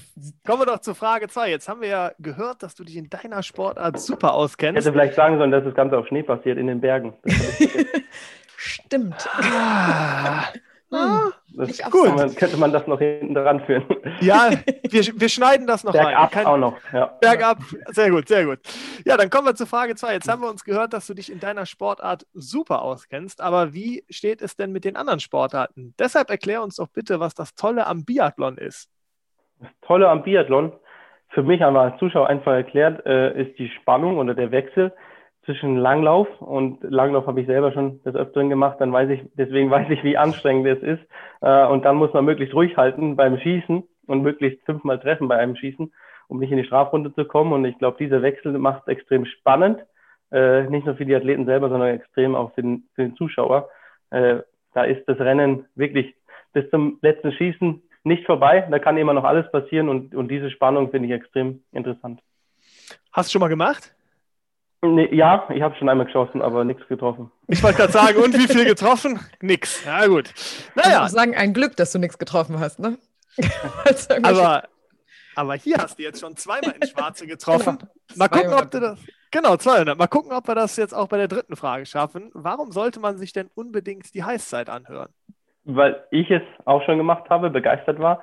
kommen 0.45 0.63
wir 0.63 0.67
doch 0.67 0.81
zu 0.81 0.95
Frage 0.95 1.29
2. 1.29 1.51
Jetzt 1.51 1.69
haben 1.69 1.81
wir 1.81 1.89
ja 1.89 2.13
gehört, 2.19 2.63
dass 2.63 2.75
du 2.75 2.85
dich 2.85 2.97
in 2.97 3.09
deiner 3.11 3.43
Sportart 3.43 3.99
super 4.01 4.35
auskennst. 4.35 4.79
Ich 4.79 4.85
hätte 4.85 4.93
vielleicht 4.93 5.15
sagen 5.15 5.39
sollen, 5.39 5.51
dass 5.51 5.65
das 5.65 5.75
Ganze 5.75 5.99
auf 5.99 6.07
Schnee 6.09 6.23
passiert 6.23 6.59
in 6.59 6.67
den 6.67 6.81
Bergen. 6.81 7.15
Stimmt. 8.57 9.29
Ah. 9.33 10.45
Hm. 10.93 11.33
Das 11.55 11.91
gut. 11.91 12.15
Man, 12.15 12.35
könnte 12.35 12.57
man 12.59 12.73
das 12.73 12.87
noch 12.87 12.99
hinten 12.99 13.35
dran 13.35 13.61
führen. 13.65 13.85
Ja, 14.21 14.51
wir, 14.89 15.03
wir 15.21 15.29
schneiden 15.29 15.67
das 15.67 15.83
noch 15.83 15.93
Bergab 15.93 16.37
rein. 16.37 16.47
Auch 16.47 16.57
noch. 16.57 16.77
Ja. 16.93 17.07
Bergab, 17.21 17.59
sehr 17.87 18.11
gut, 18.11 18.29
sehr 18.29 18.45
gut. 18.45 18.59
Ja, 19.05 19.17
dann 19.17 19.31
kommen 19.31 19.47
wir 19.47 19.55
zu 19.55 19.67
Frage 19.67 19.97
2. 19.97 20.13
Jetzt 20.13 20.29
haben 20.29 20.43
wir 20.43 20.49
uns 20.49 20.65
gehört, 20.65 20.93
dass 20.93 21.09
du 21.09 21.15
dich 21.15 21.33
in 21.33 21.41
deiner 21.41 21.67
Sportart 21.67 22.25
super 22.33 22.83
auskennst, 22.83 23.41
aber 23.41 23.73
wie 23.73 24.05
steht 24.11 24.43
es 24.43 24.55
denn 24.55 24.71
mit 24.71 24.85
den 24.85 24.95
anderen 24.95 25.19
Sportarten? 25.19 25.95
Deshalb 25.99 26.31
erklär 26.31 26.63
uns 26.63 26.77
doch 26.77 26.89
bitte, 26.89 27.19
was 27.19 27.35
das 27.35 27.55
Tolle 27.55 27.87
am 27.87 28.05
Biathlon 28.05 28.59
ist. 28.59 28.91
Das 29.61 29.71
Tolle 29.83 30.09
am 30.09 30.23
Biathlon, 30.23 30.73
für 31.31 31.43
mich 31.43 31.65
aber 31.65 31.81
als 31.81 31.99
Zuschauer 31.99 32.29
einfach 32.29 32.53
erklärt, 32.53 33.05
äh, 33.07 33.43
ist 33.43 33.59
die 33.59 33.71
Spannung 33.81 34.19
oder 34.19 34.35
der 34.35 34.53
Wechsel 34.53 34.93
zwischen 35.45 35.77
Langlauf 35.77 36.29
und 36.41 36.83
Langlauf 36.83 37.27
habe 37.27 37.41
ich 37.41 37.47
selber 37.47 37.73
schon 37.73 38.03
des 38.05 38.15
Öfteren 38.15 38.49
gemacht, 38.49 38.81
dann 38.81 38.93
weiß 38.93 39.11
ich, 39.11 39.23
deswegen 39.35 39.71
weiß 39.71 39.91
ich, 39.91 40.05
wie 40.05 40.17
anstrengend 40.17 40.67
es 40.67 40.83
ist. 40.83 41.03
Äh, 41.41 41.67
und 41.67 41.85
dann 41.85 41.97
muss 41.97 42.13
man 42.13 42.25
möglichst 42.25 42.55
ruhig 42.55 42.77
halten 42.77 43.17
beim 43.17 43.39
Schießen 43.39 43.83
und 44.07 44.23
möglichst 44.23 44.65
fünfmal 44.65 45.01
treffen 45.01 45.29
bei 45.29 45.37
einem 45.37 45.57
Schießen, 45.57 45.93
um 46.29 46.39
nicht 46.39 46.53
in 46.53 46.59
die 46.59 46.65
Strafrunde 46.65 47.13
zu 47.15 47.25
kommen. 47.25 47.53
Und 47.53 47.65
ich 47.65 47.77
glaube, 47.79 47.97
dieser 47.99 48.23
Wechsel 48.23 48.57
macht 48.59 48.83
es 48.83 48.89
extrem 48.89 49.25
spannend, 49.27 49.85
äh, 50.31 50.63
nicht 50.65 50.87
nur 50.87 50.97
für 50.97 51.07
die 51.07 51.15
Athleten 51.15 51.45
selber, 51.45 51.69
sondern 51.69 51.89
extrem 51.89 52.37
auch 52.37 52.55
für 52.55 52.63
den, 52.63 52.85
für 52.95 53.03
den 53.03 53.17
Zuschauer. 53.17 53.69
Äh, 54.11 54.39
da 54.75 54.85
ist 54.85 55.07
das 55.09 55.19
Rennen 55.19 55.67
wirklich 55.75 56.15
bis 56.53 56.71
zum 56.71 56.99
letzten 57.03 57.33
Schießen 57.33 57.83
nicht 58.05 58.27
vorbei. 58.27 58.67
Da 58.71 58.79
kann 58.79 58.97
immer 58.97 59.13
noch 59.13 59.25
alles 59.25 59.51
passieren 59.51 59.89
und, 59.89 60.15
und 60.15 60.29
diese 60.29 60.51
Spannung 60.51 60.91
finde 60.91 61.09
ich 61.09 61.15
extrem 61.15 61.63
interessant. 61.73 62.21
Hast 63.13 63.29
du 63.29 63.33
schon 63.33 63.41
mal 63.41 63.49
gemacht? 63.49 63.95
Nee, 64.85 65.15
ja, 65.15 65.47
ich 65.55 65.63
habe 65.63 65.77
schon 65.77 65.89
einmal 65.89 66.07
geschossen, 66.07 66.43
aber 66.43 66.65
nichts 66.65 66.87
getroffen. 66.89 67.31
Ich 67.47 67.63
wollte 67.63 67.79
gerade 67.79 67.93
sagen, 67.93 68.19
und 68.19 68.35
wie 68.35 68.49
viel 68.53 68.65
getroffen? 68.65 69.21
Nix. 69.41 69.85
Ja, 69.85 70.07
gut. 70.07 70.35
Naja. 70.75 71.05
Ich 71.07 71.13
sagen, 71.13 71.37
ein 71.37 71.55
Glück, 71.55 71.77
dass 71.77 71.93
du 71.93 72.01
nichts 72.01 72.19
getroffen 72.19 72.59
hast, 72.59 72.81
ne? 72.81 72.99
aber, 74.25 74.65
aber 75.37 75.55
hier 75.55 75.77
hast 75.79 76.01
du 76.01 76.03
jetzt 76.03 76.21
schon 76.21 76.37
zweimal 76.37 76.75
in 76.81 76.89
Schwarze 76.89 77.29
getroffen. 77.29 77.79
Genau. 77.79 77.93
Mal 78.17 78.29
gucken, 78.29 78.55
ob 78.55 78.71
du 78.73 78.81
das. 78.81 78.99
Genau, 79.31 79.57
200. 79.57 79.97
Mal 79.97 80.09
gucken, 80.09 80.33
ob 80.33 80.49
wir 80.49 80.57
das 80.57 80.77
jetzt 80.77 80.95
auch 80.95 81.07
bei 81.07 81.17
der 81.17 81.29
dritten 81.29 81.55
Frage 81.55 81.87
schaffen. 81.87 82.31
Warum 82.35 82.73
sollte 82.73 82.99
man 82.99 83.19
sich 83.19 83.33
denn 83.33 83.49
unbedingt 83.55 84.13
die 84.15 84.25
Heißzeit 84.25 84.69
anhören? 84.69 85.11
Weil 85.65 86.03
ich 86.11 86.29
es 86.29 86.43
auch 86.65 86.83
schon 86.85 86.99
gemacht 86.99 87.31
habe, 87.31 87.51
begeistert 87.51 88.01
war. 88.01 88.21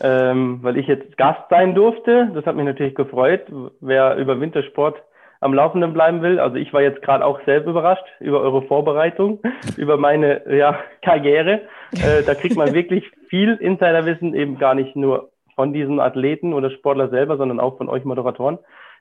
Ähm, 0.00 0.60
weil 0.62 0.78
ich 0.78 0.86
jetzt 0.86 1.18
Gast 1.18 1.42
sein 1.50 1.74
durfte. 1.74 2.30
Das 2.34 2.46
hat 2.46 2.56
mich 2.56 2.64
natürlich 2.64 2.94
gefreut. 2.94 3.42
Wer 3.80 4.16
über 4.16 4.40
Wintersport 4.40 4.96
am 5.40 5.54
Laufenden 5.54 5.92
bleiben 5.92 6.22
will. 6.22 6.40
Also 6.40 6.56
ich 6.56 6.72
war 6.72 6.82
jetzt 6.82 7.02
gerade 7.02 7.24
auch 7.24 7.40
selbst 7.44 7.68
überrascht 7.68 8.04
über 8.20 8.40
eure 8.40 8.62
Vorbereitung, 8.62 9.40
über 9.76 9.96
meine 9.96 10.42
ja, 10.54 10.78
Karriere. 11.02 11.62
Äh, 11.92 12.22
da 12.24 12.34
kriegt 12.34 12.56
man 12.56 12.72
wirklich 12.74 13.04
viel 13.28 13.54
Insiderwissen, 13.54 14.34
eben 14.34 14.58
gar 14.58 14.74
nicht 14.74 14.96
nur 14.96 15.30
von 15.54 15.72
diesen 15.72 16.00
Athleten 16.00 16.54
oder 16.54 16.70
Sportler 16.70 17.08
selber, 17.08 17.36
sondern 17.36 17.60
auch 17.60 17.78
von 17.78 17.88
euch 17.88 18.04
Moderatoren. 18.04 18.58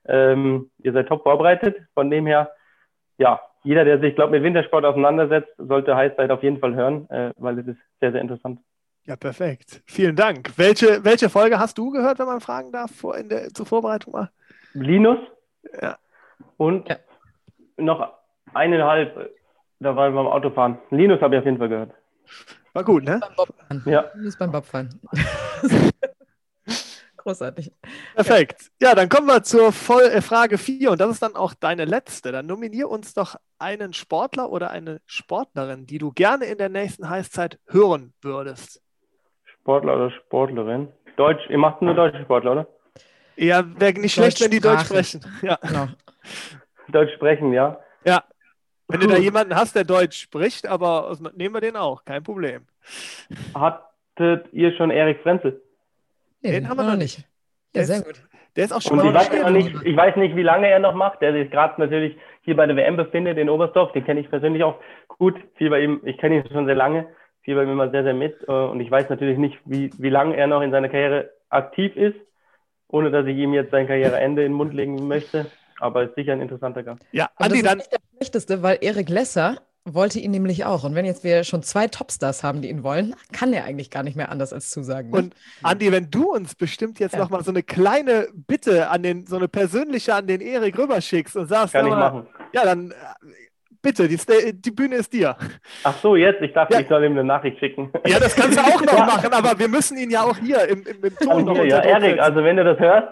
Ähm, 0.07 0.71
ihr 0.79 0.93
seid 0.93 1.07
top 1.07 1.23
vorbereitet. 1.23 1.77
Von 1.93 2.09
dem 2.09 2.25
her, 2.25 2.51
ja, 3.17 3.39
jeder, 3.63 3.83
der 3.83 3.99
sich, 3.99 4.15
glaube 4.15 4.31
mit 4.31 4.43
Wintersport 4.43 4.85
auseinandersetzt, 4.85 5.49
sollte 5.57 5.95
Heißzeit 5.95 6.31
auf 6.31 6.41
jeden 6.41 6.59
Fall 6.59 6.73
hören, 6.75 7.09
äh, 7.09 7.31
weil 7.37 7.59
es 7.59 7.67
ist 7.67 7.77
sehr, 7.99 8.11
sehr 8.11 8.21
interessant. 8.21 8.59
Ja, 9.05 9.15
perfekt. 9.15 9.81
Vielen 9.85 10.15
Dank. 10.15 10.57
Welche, 10.57 11.03
welche 11.03 11.29
Folge 11.29 11.59
hast 11.59 11.77
du 11.77 11.91
gehört, 11.91 12.19
wenn 12.19 12.25
man 12.25 12.41
fragen 12.41 12.71
darf, 12.71 12.91
vor, 12.91 13.17
in 13.17 13.29
der, 13.29 13.49
zur 13.49 13.65
Vorbereitung 13.65 14.13
mal? 14.13 14.29
Linus. 14.73 15.19
Ja. 15.81 15.97
Und 16.57 16.89
ja. 16.89 16.97
noch 17.77 18.13
eineinhalb, 18.53 19.31
da 19.79 19.95
waren 19.95 20.13
wir 20.13 20.23
beim 20.23 20.31
Autofahren. 20.31 20.77
Linus 20.89 21.21
habe 21.21 21.35
ich 21.35 21.39
auf 21.39 21.45
jeden 21.45 21.57
Fall 21.57 21.69
gehört. 21.69 21.91
War 22.73 22.83
gut, 22.83 23.03
ne? 23.03 23.19
Beim 23.19 23.35
Bobfahren. 23.35 23.83
Ja. 23.85 24.11
Linus 24.15 24.37
beim 24.37 24.51
Bobfahren. 24.51 25.01
Großartig. 27.17 27.71
Perfekt. 28.15 28.71
Ja, 28.81 28.95
dann 28.95 29.09
kommen 29.09 29.27
wir 29.27 29.43
zur 29.43 29.73
Voll 29.73 30.03
äh, 30.03 30.21
Frage 30.21 30.57
4 30.57 30.91
und 30.91 31.01
das 31.01 31.11
ist 31.11 31.21
dann 31.21 31.35
auch 31.35 31.53
deine 31.53 31.83
letzte. 31.83 32.31
Dann 32.31 32.45
nominier 32.45 32.89
uns 32.89 33.13
doch 33.13 33.35
einen 33.59 33.93
Sportler 33.93 34.49
oder 34.49 34.71
eine 34.71 35.01
Sportlerin, 35.05 35.85
die 35.85 35.97
du 35.97 36.11
gerne 36.11 36.45
in 36.45 36.57
der 36.57 36.69
nächsten 36.69 37.09
Heißzeit 37.09 37.59
hören 37.67 38.13
würdest. 38.21 38.81
Sportler 39.43 39.95
oder 39.95 40.11
Sportlerin? 40.11 40.87
Deutsch, 41.17 41.49
ihr 41.49 41.57
macht 41.57 41.81
nur 41.81 41.95
deutsche 41.95 42.21
Sportler, 42.21 42.51
oder? 42.53 42.67
Ja, 43.35 43.63
wäre 43.77 43.99
nicht 43.99 44.13
schlecht, 44.13 44.39
wenn 44.39 44.51
die 44.51 44.61
Deutsch 44.61 44.85
sprechen. 44.85 45.25
Ja. 45.41 45.57
Genau. 45.61 45.87
Deutsch 46.89 47.13
sprechen, 47.15 47.53
ja. 47.53 47.79
Ja. 48.05 48.23
Wenn 48.87 49.01
du 49.01 49.07
da 49.07 49.17
jemanden 49.17 49.53
hast, 49.55 49.75
der 49.75 49.83
Deutsch 49.83 50.21
spricht, 50.21 50.65
aber 50.65 51.17
nehmen 51.35 51.53
wir 51.53 51.61
den 51.61 51.75
auch, 51.75 52.05
kein 52.05 52.23
Problem. 52.23 52.61
Hattet 53.53 54.47
ihr 54.53 54.73
schon 54.77 54.91
Erik 54.91 55.21
Frenzel? 55.21 55.61
Nee, 56.41 56.51
den 56.51 56.69
haben 56.69 56.77
wir 56.77 56.85
noch 56.85 56.95
nicht. 56.95 57.27
Ja, 57.75 57.83
sehr 57.83 58.01
gut. 58.01 58.23
Der 58.55 58.63
ist 58.63 58.71
auch 58.71 58.81
schon 58.81 58.99
Und 58.99 59.07
ich 59.07 59.13
weiß, 59.13 59.51
nicht, 59.51 59.75
ich 59.83 59.97
weiß 59.97 60.15
nicht, 60.15 60.35
wie 60.37 60.43
lange 60.43 60.69
er 60.69 60.79
noch 60.79 60.95
macht. 60.95 61.21
Der 61.21 61.33
sich 61.33 61.51
gerade 61.51 61.79
natürlich 61.81 62.17
hier 62.41 62.55
bei 62.55 62.65
der 62.65 62.77
WM 62.77 62.95
befindet 62.95 63.37
in 63.37 63.49
Oberstdorf. 63.49 63.91
Den 63.91 64.05
kenne 64.05 64.21
ich 64.21 64.29
persönlich 64.29 64.63
auch 64.63 64.79
gut. 65.09 65.35
Viel 65.55 65.69
bei 65.69 65.81
ihm, 65.81 65.99
ich 66.05 66.17
kenne 66.17 66.37
ihn 66.37 66.49
schon 66.49 66.65
sehr 66.65 66.75
lange. 66.75 67.07
Viel 67.41 67.55
bei 67.55 67.63
ihm 67.63 67.71
immer 67.71 67.91
sehr, 67.91 68.03
sehr 68.03 68.13
mit. 68.13 68.41
Äh, 68.47 68.51
und 68.51 68.79
ich 68.79 68.89
weiß 68.89 69.09
natürlich 69.09 69.37
nicht, 69.37 69.59
wie, 69.65 69.91
wie 69.97 70.09
lange 70.09 70.37
er 70.37 70.47
noch 70.47 70.61
in 70.61 70.71
seiner 70.71 70.89
Karriere 70.89 71.29
aktiv 71.49 71.95
ist 71.97 72.15
ohne 72.87 73.11
dass 73.11 73.25
ich 73.25 73.37
ihm 73.37 73.53
jetzt 73.53 73.71
sein 73.71 73.87
Karriereende 73.87 74.43
in 74.43 74.51
den 74.51 74.57
Mund 74.57 74.73
legen 74.73 75.07
möchte. 75.07 75.47
Aber 75.79 76.03
ist 76.03 76.15
sicher 76.15 76.33
ein 76.33 76.41
interessanter 76.41 76.83
Gast. 76.83 77.01
Ja, 77.11 77.29
Andi, 77.35 77.61
das 77.61 77.73
ist 77.73 77.77
nicht 77.77 77.91
der 77.91 77.99
schlechteste, 78.15 78.63
weil 78.63 78.77
Erik 78.81 79.09
Lesser 79.09 79.57
wollte 79.93 80.19
ihn 80.19 80.31
nämlich 80.31 80.65
auch. 80.65 80.83
Und 80.83 80.95
wenn 80.95 81.05
jetzt 81.05 81.23
wir 81.23 81.43
schon 81.43 81.63
zwei 81.63 81.87
Topstars 81.87 82.43
haben, 82.43 82.61
die 82.61 82.69
ihn 82.69 82.83
wollen, 82.83 83.15
kann 83.31 83.53
er 83.53 83.63
eigentlich 83.63 83.89
gar 83.89 84.03
nicht 84.03 84.15
mehr 84.15 84.29
anders 84.29 84.53
als 84.53 84.69
zusagen. 84.69 85.11
Ne? 85.11 85.17
Und 85.17 85.35
Andi, 85.63 85.91
wenn 85.91 86.11
du 86.11 86.33
uns 86.33 86.55
bestimmt 86.55 86.99
jetzt 86.99 87.13
ja. 87.13 87.19
noch 87.19 87.29
mal 87.29 87.43
so 87.43 87.51
eine 87.51 87.63
kleine 87.63 88.27
Bitte 88.33 88.89
an 88.89 89.03
den, 89.03 89.25
so 89.25 89.37
eine 89.37 89.47
persönliche 89.47 90.13
an 90.13 90.27
den 90.27 90.41
Erik 90.41 90.77
rüberschickst 90.77 91.35
und 91.35 91.47
sagst, 91.47 91.73
kann 91.73 91.87
ich 91.87 91.93
machen. 91.93 92.27
Ja, 92.53 92.65
dann 92.65 92.91
äh, 92.91 92.93
bitte, 93.81 94.07
die, 94.07 94.17
die, 94.53 94.71
Bühne 94.71 94.95
ist 94.95 95.13
dir. 95.13 95.37
Ach 95.83 95.97
so, 96.01 96.15
jetzt. 96.15 96.41
Ich 96.41 96.53
dachte, 96.53 96.73
ja. 96.73 96.79
ich 96.81 96.87
soll 96.87 97.03
ihm 97.03 97.13
eine 97.13 97.23
Nachricht 97.23 97.59
schicken. 97.59 97.91
Ja, 98.05 98.19
das 98.19 98.35
kannst 98.35 98.57
du 98.57 98.61
auch 98.61 98.81
noch 98.81 99.05
machen, 99.05 99.31
aber 99.31 99.57
wir 99.57 99.67
müssen 99.67 99.97
ihn 99.97 100.09
ja 100.09 100.23
auch 100.23 100.37
hier 100.37 100.67
im, 100.67 100.85
im, 100.85 101.03
im 101.03 101.15
Ton 101.17 101.45
noch 101.45 101.55
hier, 101.55 101.67
Ja, 101.67 101.79
Erik, 101.79 102.19
also 102.19 102.43
wenn 102.43 102.57
du 102.57 102.63
das 102.63 102.79
hörst, 102.79 103.07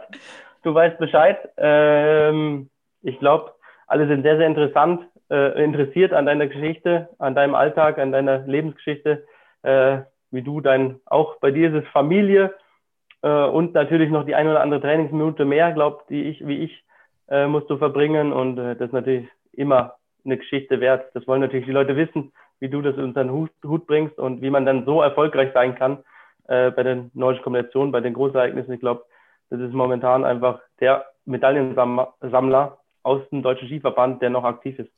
du 0.65 0.73
weißt 0.73 0.97
Bescheid. 0.97 1.37
Ähm, 1.57 2.69
ich 3.01 3.19
glaube, 3.19 3.53
alle 3.87 4.07
sind 4.07 4.23
sehr, 4.23 4.37
sehr 4.37 4.47
interessant 4.47 5.05
äh, 5.29 5.63
interessiert 5.63 6.13
an 6.13 6.25
deiner 6.25 6.47
Geschichte, 6.47 7.09
an 7.19 7.35
deinem 7.35 7.55
Alltag, 7.55 7.97
an 7.97 8.11
deiner 8.11 8.39
Lebensgeschichte, 8.39 9.25
äh, 9.63 9.99
wie 10.31 10.41
du 10.41 10.61
dein, 10.61 10.99
auch 11.05 11.37
bei 11.37 11.51
dir 11.51 11.69
ist 11.73 11.83
es 11.83 11.91
Familie 11.91 12.53
äh, 13.21 13.45
und 13.45 13.73
natürlich 13.73 14.09
noch 14.09 14.25
die 14.25 14.35
ein 14.35 14.47
oder 14.47 14.61
andere 14.61 14.81
Trainingsminute 14.81 15.45
mehr, 15.45 15.71
glaubt, 15.71 16.09
die 16.09 16.23
ich, 16.23 16.45
wie 16.47 16.63
ich, 16.63 16.83
äh, 17.29 17.47
musst 17.47 17.69
du 17.69 17.77
verbringen 17.77 18.33
und 18.33 18.57
äh, 18.57 18.75
das 18.75 18.87
ist 18.87 18.93
natürlich 18.93 19.27
immer 19.53 19.95
eine 20.25 20.37
Geschichte 20.37 20.79
wert. 20.79 21.09
Das 21.13 21.27
wollen 21.27 21.41
natürlich 21.41 21.65
die 21.65 21.71
Leute 21.71 21.95
wissen, 21.95 22.31
wie 22.59 22.69
du 22.69 22.81
das 22.81 22.95
unter 22.97 23.23
den 23.23 23.31
Hut, 23.31 23.51
Hut 23.63 23.87
bringst 23.87 24.17
und 24.19 24.41
wie 24.41 24.49
man 24.49 24.65
dann 24.65 24.85
so 24.85 25.01
erfolgreich 25.01 25.51
sein 25.53 25.75
kann 25.75 26.03
äh, 26.47 26.71
bei 26.71 26.83
den 26.83 27.11
nordischen 27.13 27.43
Kombinationen, 27.43 27.91
bei 27.91 28.01
den 28.01 28.13
Großereignissen. 28.13 28.73
Ich 28.73 28.79
glaube, 28.79 29.05
das 29.49 29.59
ist 29.59 29.73
momentan 29.73 30.25
einfach 30.25 30.59
der 30.79 31.05
Medaillensammler 31.25 32.79
aus 33.03 33.21
dem 33.29 33.43
Deutschen 33.43 33.67
Skiverband, 33.67 34.21
der 34.21 34.29
noch 34.29 34.43
aktiv 34.43 34.79
ist. 34.79 34.91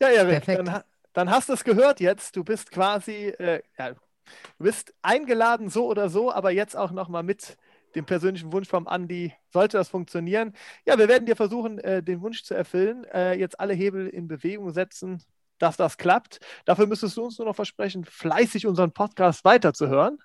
Ja, 0.00 0.08
Erik, 0.08 0.44
dann, 0.46 0.82
dann, 1.12 1.30
hast 1.30 1.48
du 1.48 1.52
es 1.52 1.64
gehört 1.64 2.00
jetzt. 2.00 2.36
Du 2.36 2.44
bist 2.44 2.70
quasi, 2.70 3.28
äh, 3.28 3.62
ja, 3.78 3.90
du 3.90 3.96
bist 4.58 4.94
eingeladen, 5.02 5.68
so 5.68 5.86
oder 5.86 6.08
so, 6.08 6.32
aber 6.32 6.50
jetzt 6.50 6.76
auch 6.76 6.90
nochmal 6.90 7.22
mit 7.22 7.56
dem 7.94 8.04
persönlichen 8.04 8.52
Wunsch 8.52 8.68
vom 8.68 8.88
Andi, 8.88 9.32
sollte 9.50 9.76
das 9.76 9.88
funktionieren. 9.88 10.52
Ja, 10.84 10.98
wir 10.98 11.08
werden 11.08 11.26
dir 11.26 11.36
versuchen, 11.36 11.78
äh, 11.78 12.02
den 12.02 12.20
Wunsch 12.22 12.42
zu 12.42 12.54
erfüllen, 12.54 13.04
äh, 13.04 13.34
jetzt 13.34 13.60
alle 13.60 13.74
Hebel 13.74 14.08
in 14.08 14.26
Bewegung 14.26 14.70
setzen, 14.70 15.22
dass 15.58 15.76
das 15.76 15.96
klappt. 15.96 16.40
Dafür 16.64 16.86
müsstest 16.86 17.16
du 17.16 17.24
uns 17.24 17.38
nur 17.38 17.46
noch 17.46 17.54
versprechen, 17.54 18.04
fleißig 18.04 18.66
unseren 18.66 18.92
Podcast 18.92 19.44
weiterzuhören. 19.44 20.18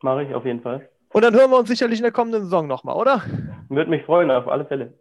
Mache 0.00 0.24
ich 0.24 0.34
auf 0.34 0.44
jeden 0.44 0.62
Fall. 0.62 0.88
Und 1.12 1.22
dann 1.22 1.34
hören 1.34 1.50
wir 1.50 1.58
uns 1.58 1.68
sicherlich 1.68 1.98
in 1.98 2.04
der 2.04 2.12
kommenden 2.12 2.44
Saison 2.44 2.66
nochmal, 2.66 2.96
oder? 2.96 3.22
Würde 3.68 3.90
mich 3.90 4.04
freuen, 4.04 4.30
auf 4.30 4.48
alle 4.48 4.64
Fälle. 4.64 4.94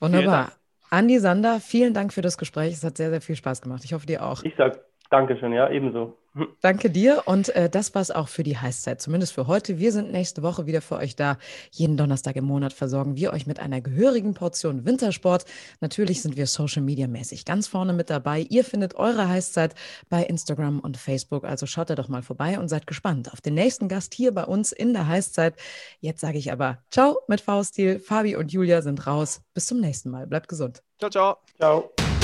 Wunderbar. 0.00 0.52
Andi 0.90 1.18
Sander, 1.18 1.60
vielen 1.60 1.92
Dank 1.92 2.12
für 2.12 2.22
das 2.22 2.38
Gespräch. 2.38 2.72
Es 2.72 2.84
hat 2.84 2.96
sehr, 2.96 3.10
sehr 3.10 3.20
viel 3.20 3.36
Spaß 3.36 3.60
gemacht. 3.60 3.84
Ich 3.84 3.92
hoffe, 3.92 4.06
dir 4.06 4.24
auch. 4.24 4.42
Ich 4.42 4.56
sage 4.56 4.80
Dankeschön, 5.10 5.52
ja, 5.52 5.70
ebenso. 5.70 6.16
Danke 6.60 6.90
dir 6.90 7.22
und 7.24 7.48
äh, 7.56 7.68
das 7.68 7.90
es 7.94 8.10
auch 8.10 8.28
für 8.28 8.42
die 8.42 8.58
Heißzeit, 8.58 9.00
zumindest 9.00 9.32
für 9.32 9.46
heute. 9.46 9.78
Wir 9.78 9.92
sind 9.92 10.12
nächste 10.12 10.42
Woche 10.42 10.66
wieder 10.66 10.82
für 10.82 10.96
euch 10.96 11.16
da. 11.16 11.38
Jeden 11.72 11.96
Donnerstag 11.96 12.36
im 12.36 12.44
Monat 12.44 12.72
versorgen 12.72 13.16
wir 13.16 13.32
euch 13.32 13.46
mit 13.46 13.58
einer 13.58 13.80
gehörigen 13.80 14.34
Portion 14.34 14.84
Wintersport. 14.84 15.46
Natürlich 15.80 16.22
sind 16.22 16.36
wir 16.36 16.46
Social 16.46 16.82
Media 16.82 17.08
mäßig 17.08 17.44
ganz 17.44 17.66
vorne 17.66 17.92
mit 17.92 18.10
dabei. 18.10 18.46
Ihr 18.50 18.64
findet 18.64 18.94
eure 18.94 19.28
Heißzeit 19.28 19.74
bei 20.08 20.22
Instagram 20.22 20.80
und 20.80 20.96
Facebook, 20.96 21.44
also 21.44 21.66
schaut 21.66 21.90
da 21.90 21.94
doch 21.94 22.08
mal 22.08 22.22
vorbei 22.22 22.58
und 22.58 22.68
seid 22.68 22.86
gespannt 22.86 23.32
auf 23.32 23.40
den 23.40 23.54
nächsten 23.54 23.88
Gast 23.88 24.14
hier 24.14 24.32
bei 24.32 24.44
uns 24.44 24.72
in 24.72 24.92
der 24.92 25.08
Heißzeit. 25.08 25.54
Jetzt 26.00 26.20
sage 26.20 26.38
ich 26.38 26.52
aber 26.52 26.78
Ciao 26.90 27.18
mit 27.26 27.40
V-Stil. 27.40 27.98
Fabi 27.98 28.36
und 28.36 28.52
Julia 28.52 28.82
sind 28.82 29.06
raus. 29.06 29.42
Bis 29.54 29.66
zum 29.66 29.80
nächsten 29.80 30.10
Mal. 30.10 30.26
Bleibt 30.26 30.48
gesund. 30.48 30.82
Ciao, 30.98 31.10
ciao. 31.10 31.36
Ciao. 31.56 32.17